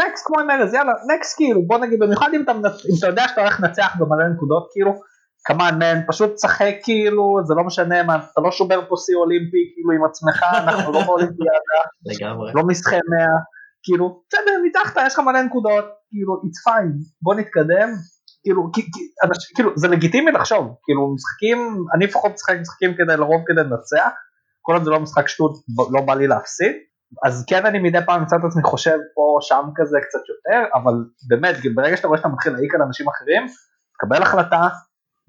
next 0.00 0.26
כמו 0.26 0.40
עם 0.40 0.50
ארז 0.50 0.74
יאללה 0.74 0.92
next 1.14 1.36
כאילו 1.36 1.66
בוא 1.66 1.78
נגיד 1.78 1.98
במיוחד 1.98 2.30
אם 2.34 2.42
אתה. 2.42 2.52
אם 2.52 2.94
אתה 2.98 3.06
יודע 3.06 3.28
שאתה 3.28 3.40
הולך 3.40 3.60
לנצח 3.60 3.96
במלא 3.98 4.28
נקודות 4.34 4.68
כאילו 4.72 4.92
come 5.44 5.64
on 5.64 5.74
man 5.78 6.00
פשוט 6.08 6.34
שחק 6.34 6.74
כאילו 6.82 7.38
זה 7.44 7.54
לא 7.54 7.64
משנה 7.64 8.02
מה 8.02 8.16
אתה 8.16 8.40
לא 8.40 8.50
שובר 8.50 8.80
פה 8.88 8.94
שיא 8.96 9.16
אולימפי 9.16 9.62
כאילו 9.74 9.90
עם 9.96 10.04
עצמך 10.10 10.42
אנחנו 10.64 10.92
לא 10.92 11.02
באולימפיאדה 11.04 11.80
לגמרי. 12.06 12.52
לא 12.54 12.62
משחקי 12.66 12.96
100 12.96 13.26
כאילו 13.82 14.22
בסדר 14.28 14.52
ניצחת 14.62 15.02
יש 15.06 15.14
לך 15.14 15.18
מלא 15.18 15.42
נקודות 15.42 15.84
כאילו 16.10 16.34
it's 16.34 16.70
fine 16.70 16.92
בוא 17.22 17.34
נתקדם 17.34 17.88
כאילו 18.42 18.62
אנשים, 19.24 19.50
כאילו 19.54 19.70
זה 19.76 19.88
לגיטימי 19.88 20.30
לחשוב 20.32 20.74
כאילו 20.84 21.14
משחקים 21.14 21.58
אני 21.94 22.04
לפחות 22.04 22.32
משחק 22.32 22.54
משחקים 22.60 22.94
כדי 22.94 23.16
לרוב 23.16 23.42
כדי 23.46 23.60
לנצח 23.60 24.10
כל 24.62 24.72
עוד 24.72 24.84
זה 24.84 24.90
לא 24.90 25.00
משחק 25.00 25.28
שטות 25.28 25.52
לא 25.92 26.00
בא 26.06 26.14
לי 26.14 26.26
להפסיד 26.26 26.72
אז 27.26 27.44
כן 27.48 27.66
אני 27.66 27.78
מדי 27.78 27.98
פעם 28.06 28.22
מצא 28.22 28.36
את 28.36 28.44
עצמי 28.44 28.62
חושב 28.62 28.98
פה 29.14 29.38
שם 29.40 29.62
כזה 29.76 29.98
קצת 30.02 30.24
יותר 30.28 30.68
אבל 30.74 30.92
באמת 31.28 31.56
ברגע 31.74 31.96
שאתה 31.96 32.08
רואה 32.08 32.18
שאתה 32.18 32.28
מתחיל 32.28 32.52
להעיק 32.52 32.74
על 32.74 32.82
אנשים 32.82 33.08
אחרים 33.08 33.46
תקבל 33.94 34.22
החלטה 34.22 34.68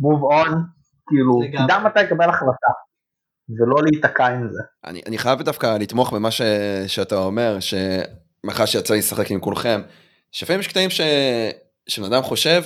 move 0.02 0.45
on 0.45 0.52
כאילו. 1.08 1.66
תדע 1.66 1.80
מתי 1.80 1.99
לקבל 1.99 2.30
החלטה 2.30 2.72
ולא 3.60 3.84
להיתקע 3.84 4.28
עם 4.28 4.49
זה. 4.52 4.62
אני, 4.86 5.02
אני 5.08 5.18
חייב 5.18 5.41
דווקא 5.41 5.78
לתמוך 5.78 6.14
במה 6.14 6.32
ש, 6.32 6.41
שאתה 6.88 7.16
אומר, 7.16 7.58
שמאחר 7.60 8.66
שיצא 8.66 8.93
לי 8.93 8.99
לשחק 8.99 9.32
עם 9.32 9.39
כולכם, 9.39 9.82
שלפעמים 10.32 10.60
יש 10.60 10.68
קטעים 10.68 10.89
ש, 10.89 11.02
שבן 11.88 12.14
אדם 12.14 12.24
חושב, 12.24 12.64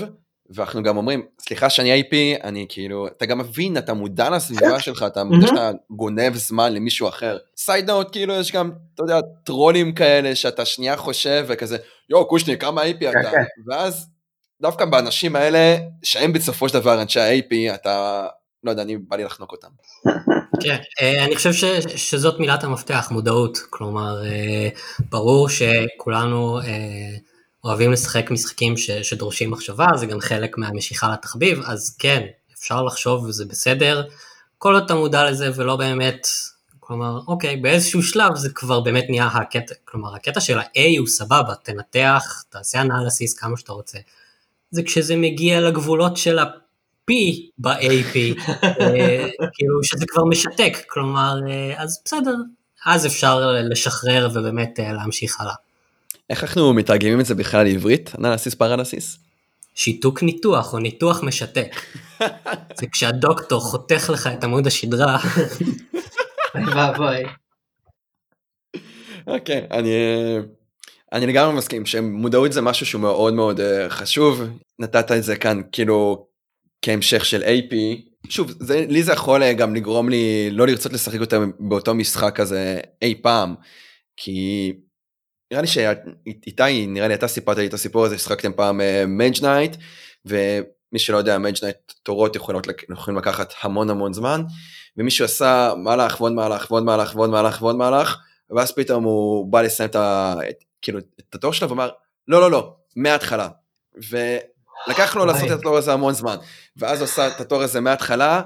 ואנחנו 0.55 0.83
גם 0.83 0.97
אומרים, 0.97 1.25
סליחה 1.39 1.69
שאני 1.69 2.01
IP, 2.01 2.43
אני 2.43 2.65
כאילו, 2.69 3.07
אתה 3.07 3.25
גם 3.25 3.37
מבין, 3.37 3.77
אתה 3.77 3.93
מודע 3.93 4.29
לסביבה 4.29 4.79
שלך, 4.79 5.03
אתה 5.07 5.23
מודע 5.23 5.47
שאתה 5.47 5.71
גונב 5.89 6.33
זמן 6.33 6.73
למישהו 6.73 7.07
אחר. 7.07 7.37
סייד 7.57 7.89
נוט, 7.89 8.11
כאילו 8.11 8.33
יש 8.33 8.51
גם, 8.51 8.71
אתה 8.93 9.03
יודע, 9.03 9.19
טרולים 9.45 9.93
כאלה, 9.93 10.35
שאתה 10.35 10.65
שנייה 10.65 10.97
חושב, 10.97 11.45
וכזה, 11.47 11.77
יואו, 12.09 12.27
קושניר, 12.27 12.57
כמה 12.57 12.81
IP 12.83 13.09
אתה? 13.09 13.31
כן. 13.31 13.43
ואז, 13.67 14.09
דווקא 14.61 14.85
באנשים 14.85 15.35
האלה, 15.35 15.77
שהם 16.03 16.33
בסופו 16.33 16.69
של 16.69 16.79
דבר 16.79 17.01
אנשי 17.01 17.19
ה-AP, 17.19 17.75
אתה, 17.75 18.27
לא 18.63 18.71
יודע, 18.71 18.81
אני 18.81 18.97
בא 18.97 19.15
לי 19.15 19.23
לחנוק 19.23 19.51
אותם. 19.51 19.67
כן, 20.63 20.77
אה, 21.01 21.25
אני 21.25 21.35
חושב 21.35 21.53
ש, 21.53 21.63
שזאת 21.95 22.39
מילת 22.39 22.63
המפתח, 22.63 23.07
מודעות. 23.11 23.57
כלומר, 23.69 24.25
אה, 24.25 24.69
ברור 25.09 25.49
שכולנו 25.49 26.59
אה, 26.59 27.15
אוהבים 27.63 27.91
לשחק 27.91 28.31
משחקים 28.31 28.77
ש, 28.77 28.91
שדורשים 28.91 29.51
מחשבה, 29.51 29.87
זה 29.95 30.05
גם 30.05 30.19
חלק 30.19 30.57
מהמשיכה 30.57 31.13
לתחביב, 31.13 31.61
אז 31.65 31.95
כן, 31.99 32.23
אפשר 32.59 32.83
לחשוב 32.83 33.23
וזה 33.25 33.45
בסדר, 33.45 34.03
כל 34.57 34.73
עוד 34.73 34.83
אתה 34.83 34.95
מודע 34.95 35.31
לזה 35.31 35.49
ולא 35.55 35.75
באמת, 35.75 36.27
כלומר, 36.79 37.19
אוקיי, 37.27 37.57
באיזשהו 37.57 38.03
שלב 38.03 38.35
זה 38.35 38.49
כבר 38.49 38.79
באמת 38.79 39.05
נהיה 39.09 39.25
הקטע, 39.25 39.75
כלומר, 39.85 40.15
הקטע 40.15 40.39
של 40.39 40.59
ה-A 40.59 40.99
הוא 40.99 41.07
סבבה, 41.07 41.53
תנתח, 41.63 42.43
תעשה 42.49 42.81
אנליסיס 42.81 43.39
כמה 43.39 43.57
שאתה 43.57 43.73
רוצה. 43.73 43.97
זה 44.71 44.83
כשזה 44.83 45.15
מגיע 45.15 45.61
לגבולות 45.61 46.17
של 46.17 46.39
ה-P 46.39 47.13
ב-AP, 47.57 48.17
אה, 48.63 49.27
כאילו 49.53 49.83
שזה 49.83 50.05
כבר 50.07 50.25
משתק, 50.25 50.77
כלומר, 50.87 51.39
אה, 51.49 51.73
אז 51.77 52.01
בסדר, 52.05 52.35
אז 52.85 53.05
אפשר 53.05 53.51
לשחרר 53.69 54.29
ובאמת 54.33 54.79
אה, 54.79 54.93
להמשיך 54.93 55.41
הלאה. 55.41 55.53
איך 56.29 56.43
אנחנו 56.43 56.73
מתרגמים 56.73 57.19
את 57.19 57.25
זה 57.25 57.35
בכלל 57.35 57.63
לעברית? 57.63 58.11
אנליסיס 58.19 58.53
פרנסיס? 58.53 59.17
שיתוק 59.75 60.23
ניתוח 60.23 60.73
או 60.73 60.79
ניתוח 60.79 61.23
משתק. 61.23 61.75
זה 62.79 62.87
כשהדוקטור 62.91 63.61
חותך 63.61 64.09
לך 64.13 64.27
את 64.27 64.43
עמוד 64.43 64.67
השדרה, 64.67 65.17
אוי 66.55 66.63
ואבוי. 66.75 67.23
אוקיי, 69.27 69.67
אני, 69.71 69.89
אני 71.13 71.27
לגמרי 71.27 71.55
מסכים 71.55 71.85
שמודעות 71.85 72.53
זה 72.53 72.61
משהו 72.61 72.85
שהוא 72.85 73.01
מאוד 73.01 73.33
מאוד 73.33 73.59
אה, 73.59 73.89
חשוב, 73.89 74.41
נתת 74.79 75.11
את 75.11 75.23
זה 75.23 75.35
כאן 75.35 75.61
כאילו 75.71 76.27
כהמשך 76.81 77.25
של 77.25 77.43
AP, 77.43 77.75
שוב, 78.29 78.51
זה, 78.59 78.85
לי 78.89 79.03
זה 79.03 79.13
יכול 79.13 79.43
אה, 79.43 79.53
גם 79.53 79.75
לגרום 79.75 80.09
לי 80.09 80.49
לא 80.51 80.67
לרצות 80.67 80.93
לשחק 80.93 81.19
יותר 81.19 81.43
באותו 81.59 81.95
משחק 81.95 82.39
הזה 82.39 82.79
אי 83.01 83.15
פעם, 83.21 83.55
כי 84.17 84.73
נראה 85.51 85.61
לי 85.61 85.67
שאיתי, 85.67 86.87
נראה 86.87 87.07
לי 87.07 87.13
אתה 87.13 87.27
סיפרת 87.27 87.57
לי 87.57 87.67
את 87.67 87.73
הסיפור 87.73 88.05
הזה, 88.05 88.17
ששחקתם 88.17 88.53
פעם 88.53 88.81
Mage 89.07 89.41
Knight, 89.41 89.75
ומי 90.25 90.99
שלא 90.99 91.17
יודע, 91.17 91.37
Mage 91.37 91.55
Knight 91.63 91.77
תורות 92.03 92.35
יכולות, 92.35 92.67
יכולים 92.91 93.17
לקחת 93.17 93.53
המון 93.61 93.89
המון 93.89 94.13
זמן, 94.13 94.41
ומישהו 94.97 95.25
עשה 95.25 95.73
מהלך 95.77 96.21
ועוד 96.21 96.33
מהלך 96.33 96.71
ועוד 96.71 96.83
מהלך 96.83 97.15
ועוד 97.15 97.29
מהלך 97.29 97.61
ועוד 97.61 97.75
מהלך, 97.75 98.17
ואז 98.49 98.71
פתאום 98.71 99.03
הוא 99.03 99.51
בא 99.51 99.61
לסיים 99.61 99.89
את, 99.89 99.95
ה, 99.95 100.35
את, 100.49 100.63
כאילו, 100.81 100.99
את 100.99 101.35
התור 101.35 101.53
שלו 101.53 101.69
ואמר, 101.69 101.89
לא, 102.27 102.41
לא, 102.41 102.51
לא, 102.51 102.75
מההתחלה. 102.95 103.49
ולקח 103.95 105.15
לו 105.15 105.25
לעשות 105.25 105.51
את 105.51 105.59
התור 105.59 105.77
הזה 105.77 105.93
המון 105.93 106.13
זמן, 106.13 106.35
ואז 106.77 106.99
הוא 106.99 107.05
עשה 107.05 107.27
את 107.27 107.41
התור 107.41 107.61
הזה 107.61 107.81
מההתחלה, 107.81 108.41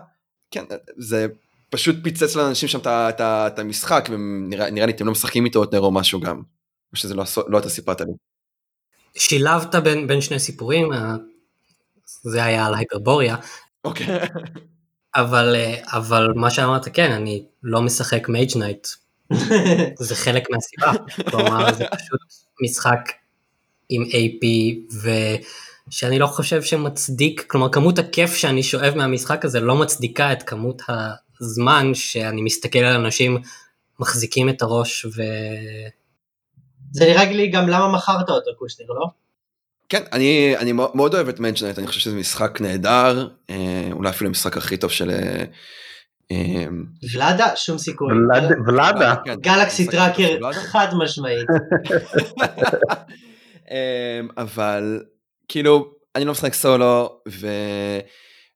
כן, 0.52 0.64
זה 0.98 1.28
פשוט 1.70 1.96
פיצץ 2.04 2.36
לאנשים 2.36 2.70
שם 2.70 2.80
את 3.20 3.60
המשחק, 3.60 4.10
ונראה 4.12 4.70
נראה 4.70 4.86
לי 4.86 4.92
אתם 4.92 5.06
לא 5.06 5.12
משחקים 5.12 5.46
איתו 5.46 5.60
יותר 5.60 5.80
או 5.80 5.92
משהו 5.92 6.20
גם. 6.20 6.42
או 6.92 6.98
שזה 6.98 7.16
לא, 7.16 7.24
לא 7.48 7.60
אתה 7.60 7.70
סיפרת 7.70 8.02
לי. 8.02 8.14
שילבת 9.16 9.76
בין, 9.76 10.08
בין 10.08 10.22
שני 10.22 10.40
סיפורים, 10.40 10.94
אה, 10.94 11.14
זה 12.06 12.44
היה 12.44 12.66
על 12.66 12.74
ההיפרבוריה, 12.74 13.36
אוקיי. 13.84 14.20
אבל, 15.16 15.56
אה, 15.56 15.98
אבל 15.98 16.28
מה 16.36 16.50
שאמרת 16.50 16.88
כן, 16.94 17.12
אני 17.12 17.46
לא 17.64 17.82
משחק 17.82 18.30
Mage 18.30 18.58
Knight, 18.58 18.88
זה 20.08 20.16
חלק 20.16 20.44
מהסיבה, 20.52 20.92
כלומר 21.30 21.74
זה 21.74 21.86
פשוט 21.86 22.20
משחק 22.64 23.12
עם 23.90 24.04
AP 24.04 24.46
ושאני 25.88 26.20
לא 26.20 26.28
חושב 26.28 26.64
שמצדיק, 26.64 27.46
כלומר 27.48 27.70
כמות 27.70 28.00
הכיף 28.00 28.36
שאני 28.36 28.64
שואב 28.64 28.94
מהמשחק 28.96 29.46
הזה 29.46 29.60
לא 29.60 29.76
מצדיקה 29.76 30.34
את 30.34 30.44
כמות 30.44 30.82
הזמן 31.42 31.94
שאני 31.94 32.42
מסתכל 32.42 32.80
על 32.80 32.96
אנשים 32.96 33.38
מחזיקים 34.00 34.50
את 34.50 34.62
הראש 34.62 35.06
ו... 35.06 35.22
זה 36.92 37.06
נראה 37.06 37.26
לי 37.26 37.48
גם 37.48 37.68
למה 37.70 37.92
מכרת 37.92 38.30
אותו 38.30 38.52
קושניר, 38.58 38.88
לא? 38.92 39.06
כן, 39.90 40.04
אני, 40.12 40.58
אני 40.58 40.72
מאוד 40.72 41.16
אוהב 41.16 41.28
את 41.28 41.40
Mage 41.40 41.54
Knight, 41.54 41.80
אני 41.80 41.88
חושב 41.88 42.00
שזה 42.00 42.16
משחק 42.16 42.62
נהדר, 42.62 43.28
אה, 43.50 43.90
אולי 43.92 44.10
אפילו 44.10 44.28
המשחק 44.28 44.58
הכי 44.58 44.78
טוב 44.78 44.92
של... 44.92 45.12
אה, 46.32 46.66
ולאדה, 47.14 47.56
שום 47.56 47.78
סיכוי. 47.78 48.14
ולאדה, 48.68 49.16
כן, 49.26 49.36
גלקסי 49.36 49.84
הכי 49.84 49.92
טוב 49.92 49.92
טראקר. 49.92 50.54
חד 50.54 50.88
משמעית. 51.04 51.48
אמ, 53.72 54.28
אבל 54.38 55.04
כאילו 55.48 55.92
אני 56.16 56.26
לא 56.26 56.32
משחק 56.32 56.54
סולו 56.54 57.22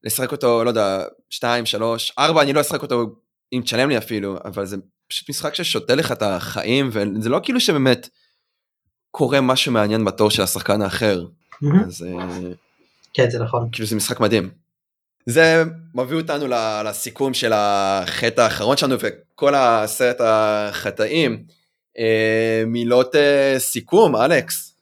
ולשחק 0.03 0.31
אותו 0.31 0.63
לא 0.63 0.69
יודע 0.69 1.03
2 1.29 1.65
3 1.65 2.13
4 2.19 2.41
אני 2.41 2.53
לא 2.53 2.61
אשחק 2.61 2.81
אותו 2.81 3.15
אם 3.53 3.61
תשלם 3.63 3.89
לי 3.89 3.97
אפילו 3.97 4.37
אבל 4.45 4.65
זה 4.65 4.77
פשוט 5.07 5.29
משחק 5.29 5.53
ששותה 5.53 5.95
לך 5.95 6.11
את 6.11 6.21
החיים 6.21 6.89
וזה 6.91 7.29
לא 7.29 7.39
כאילו 7.43 7.59
שבאמת 7.59 8.09
קורה 9.11 9.41
משהו 9.41 9.71
מעניין 9.71 10.05
בתור 10.05 10.29
של 10.29 10.41
השחקן 10.41 10.81
האחר 10.81 11.25
אז 11.85 12.03
אה, 12.03 12.25
כן, 13.13 13.29
זה 13.29 13.39
נכון. 13.39 13.69
כאילו 13.71 13.87
זה 13.87 13.95
משחק 13.95 14.19
מדהים. 14.19 14.62
זה 15.25 15.63
מביא 15.95 16.17
אותנו 16.17 16.47
ל- 16.47 16.81
לסיכום 16.85 17.33
של 17.33 17.51
החטא 17.55 18.41
האחרון 18.41 18.77
שלנו 18.77 18.95
וכל 18.99 19.55
הסרט 19.55 20.17
החטאים. 20.19 21.43
אה, 21.99 22.63
מילות 22.67 23.15
אה, 23.15 23.55
סיכום 23.57 24.15
אלכס. 24.15 24.75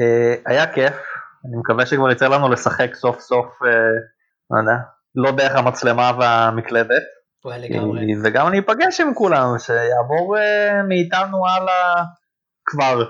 אה, 0.00 0.34
היה 0.46 0.72
כיף, 0.72 0.94
אני 1.44 1.56
מקווה 1.60 1.86
שכבר 1.86 2.10
יצא 2.10 2.28
לנו 2.28 2.52
לשחק 2.52 2.94
סוף 2.94 3.20
סוף, 3.20 3.46
לא 4.50 4.60
יודע, 4.60 4.76
לא 5.14 5.30
דרך 5.30 5.56
המצלמה 5.56 6.12
והמקלדת, 6.20 7.02
וגם 8.24 8.46
אני 8.46 8.58
אפגש 8.58 9.00
עם 9.00 9.14
כולם, 9.14 9.58
שיעבור 9.58 10.36
מאיתנו 10.88 11.46
הלאה 11.46 12.04
כבר, 12.66 13.02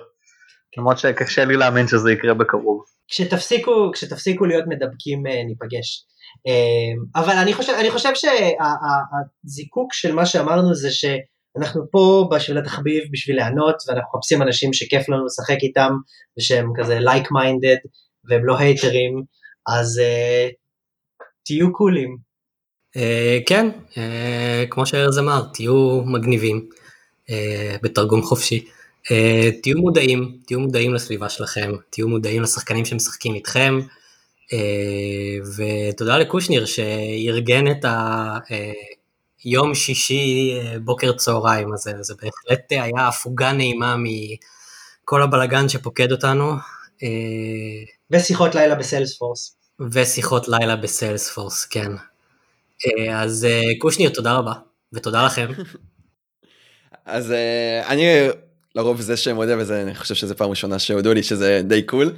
למרות 0.79 0.99
שקשה 0.99 1.45
לי 1.45 1.57
להאמין 1.57 1.89
שזה 1.89 2.13
יקרה 2.13 2.35
בקרוב. 2.35 2.85
כשתפסיקו, 3.09 3.91
כשתפסיקו 3.93 4.45
להיות 4.45 4.65
מדבקים 4.69 5.23
ניפגש. 5.47 6.07
אה, 6.47 7.23
אבל 7.23 7.35
אני 7.35 7.55
חושב, 7.55 7.73
אני 7.73 7.91
חושב 7.91 8.13
שהזיקוק 8.15 9.93
של 9.93 10.15
מה 10.15 10.27
שאמרנו 10.27 10.75
זה 10.75 10.89
שאנחנו 10.91 11.83
פה 11.91 12.29
בשביל 12.31 12.59
התחביב, 12.59 13.05
בשביל 13.13 13.37
ליהנות, 13.37 13.77
ואנחנו 13.89 14.19
מחפשים 14.19 14.43
אנשים 14.43 14.73
שכיף 14.73 15.09
לנו 15.09 15.27
לשחק 15.27 15.57
איתם, 15.63 15.91
ושהם 16.39 16.73
כזה 16.77 16.99
like 16.99 17.29
minded, 17.31 17.77
והם 18.29 18.47
לא 18.47 18.59
הייטרים, 18.59 19.23
אז 19.67 19.99
אה, 19.99 20.49
תהיו 21.45 21.73
קולים. 21.73 22.17
אה, 22.97 23.39
כן, 23.47 23.69
אה, 23.99 24.65
כמו 24.71 24.87
שארז 24.87 25.19
אמר, 25.19 25.43
תהיו 25.55 26.03
מגניבים, 26.05 26.69
אה, 27.31 27.77
בתרגום 27.83 28.23
חופשי. 28.23 28.67
אה, 29.11 29.51
תהיו 29.63 29.79
מודעים, 29.79 30.39
תהיו 30.47 30.61
מודעים 30.61 30.95
לסביבה 30.95 31.29
שלכם, 31.29 31.73
תהיו 31.91 32.09
מודעים 32.09 32.43
לשחקנים 32.43 32.85
שמשחקים 32.85 33.35
איתכם, 33.35 33.79
ותודה 35.57 36.19
לקושניר 36.19 36.65
שארגן 36.65 37.71
את 37.71 37.85
היום 39.47 39.75
שישי 39.75 40.59
אה, 40.59 40.79
בוקר 40.79 41.13
צהריים 41.13 41.73
הזה, 41.73 41.93
זה 42.01 42.15
בהחלט 42.15 42.67
היה 42.71 43.09
הפוגה 43.09 43.53
נעימה 43.53 43.97
כל 45.05 45.23
הבלגן 45.23 45.69
שפוקד 45.69 46.13
אותנו, 46.13 46.53
אה, 47.03 47.09
ושיחות 48.11 48.55
לילה 48.55 48.75
בסיילספורס. 48.75 49.57
ושיחות 49.91 50.49
לילה 50.49 50.77
בסיילספורס, 50.77 51.65
כן. 51.65 51.93
אה, 52.87 53.23
אז 53.23 53.45
אה, 53.45 53.63
קושניר, 53.79 54.11
תודה 54.11 54.33
רבה, 54.33 54.53
ותודה 54.93 55.27
לכם. 55.27 55.47
אז 57.05 57.35
אני 57.87 58.07
לרוב 58.75 59.01
זה 59.01 59.17
שמודה 59.17 59.59
וזה 59.59 59.83
אני 59.83 59.95
חושב 59.95 60.15
שזו 60.15 60.37
פעם 60.37 60.51
ראשונה 60.51 60.79
שהודו 60.79 61.15
לי 61.15 61.23
שזה 61.23 61.61
די 61.65 61.83
קול. 61.83 62.13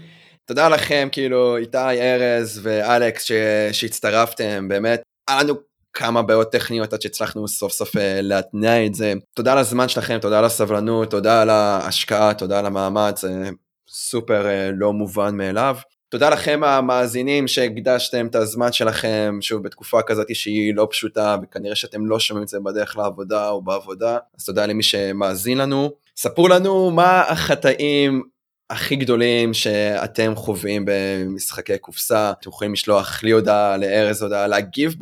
תודה 0.48 0.68
לכם 0.68 1.08
כאילו 1.12 1.56
איתי 1.56 1.78
ארז 1.78 2.60
ואלכס 2.62 3.24
ש... 3.24 3.32
שהצטרפתם 3.72 4.68
באמת 4.68 5.02
היה 5.28 5.42
לנו 5.42 5.54
כמה 5.92 6.22
בעיות 6.22 6.52
טכניות 6.52 6.92
עד 6.92 7.02
שהצלחנו 7.02 7.48
סוף 7.48 7.72
סוף 7.72 7.96
uh, 7.96 7.98
להתניע 8.22 8.86
את 8.86 8.94
זה 8.94 9.12
תודה 9.36 9.52
על 9.52 9.58
הזמן 9.58 9.88
שלכם 9.88 10.18
תודה 10.18 10.38
על 10.38 10.44
הסבלנות 10.44 11.10
תודה 11.10 11.42
על 11.42 11.50
ההשקעה 11.50 12.34
תודה 12.34 12.58
על 12.58 12.66
המאמץ 12.66 13.20
זה 13.20 13.50
סופר 13.88 14.42
uh, 14.44 14.74
לא 14.74 14.92
מובן 14.92 15.36
מאליו. 15.36 15.76
תודה 16.10 16.30
לכם 16.30 16.60
המאזינים 16.64 17.48
שהקדשתם 17.48 18.26
את 18.26 18.34
הזמן 18.34 18.72
שלכם, 18.72 19.38
שוב 19.40 19.62
בתקופה 19.62 20.02
כזאת 20.02 20.34
שהיא 20.34 20.74
לא 20.74 20.88
פשוטה 20.90 21.36
וכנראה 21.42 21.74
שאתם 21.74 22.06
לא 22.06 22.18
שומעים 22.18 22.42
את 22.42 22.48
זה 22.48 22.58
בדרך 22.64 22.96
לעבודה 22.96 23.48
או 23.48 23.62
בעבודה, 23.62 24.18
אז 24.38 24.44
תודה 24.44 24.66
למי 24.66 24.82
שמאזין 24.82 25.58
לנו. 25.58 25.90
ספרו 26.16 26.48
לנו 26.48 26.90
מה 26.90 27.20
החטאים 27.20 28.22
הכי 28.70 28.96
גדולים 28.96 29.54
שאתם 29.54 30.32
חווים 30.36 30.84
במשחקי 30.86 31.78
קופסה, 31.78 32.30
אתם 32.30 32.50
יכולים 32.50 32.72
לשלוח 32.72 33.22
לי 33.22 33.30
הודעה, 33.30 33.76
לארז 33.76 34.22
הודעה, 34.22 34.46
להגיב 34.46 34.94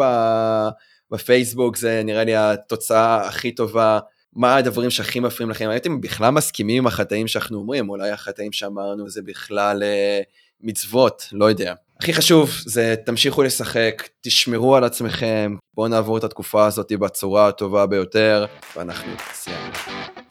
בפייסבוק, 1.11 1.77
זה 1.77 2.03
נראה 2.05 2.25
לי 2.25 2.37
התוצאה 2.37 3.27
הכי 3.27 3.55
טובה. 3.55 3.99
מה 4.33 4.57
הדברים 4.57 4.91
שהכי 4.91 5.21
מפריעים 5.21 5.51
לכם? 5.51 5.69
הייתם 5.69 6.01
בכלל 6.01 6.31
מסכימים 6.31 6.79
עם 6.79 6.87
החטאים 6.87 7.29
שאנחנו 7.29 7.59
אומרים? 7.59 7.89
אולי 7.89 8.11
החטאים 8.11 8.53
שאמרנו 8.53 9.09
זה 9.09 9.23
בכלל... 9.23 9.83
אה, 9.83 10.21
מצוות, 10.61 11.29
לא 11.33 11.45
יודע. 11.45 11.75
הכי 12.01 12.13
חשוב 12.13 12.51
זה 12.65 12.95
תמשיכו 13.07 13.43
לשחק, 13.43 14.09
תשמרו 14.21 14.77
על 14.77 14.85
עצמכם, 14.85 15.57
בואו 15.75 15.89
נעבור 15.89 16.19
את 16.19 16.25
התקופה 16.25 16.67
הזאת 16.67 16.93
בצורה 16.93 17.49
הטובה 17.49 17.87
ביותר, 17.87 18.47
ואנחנו 18.77 19.13
סיימנו. 19.33 20.26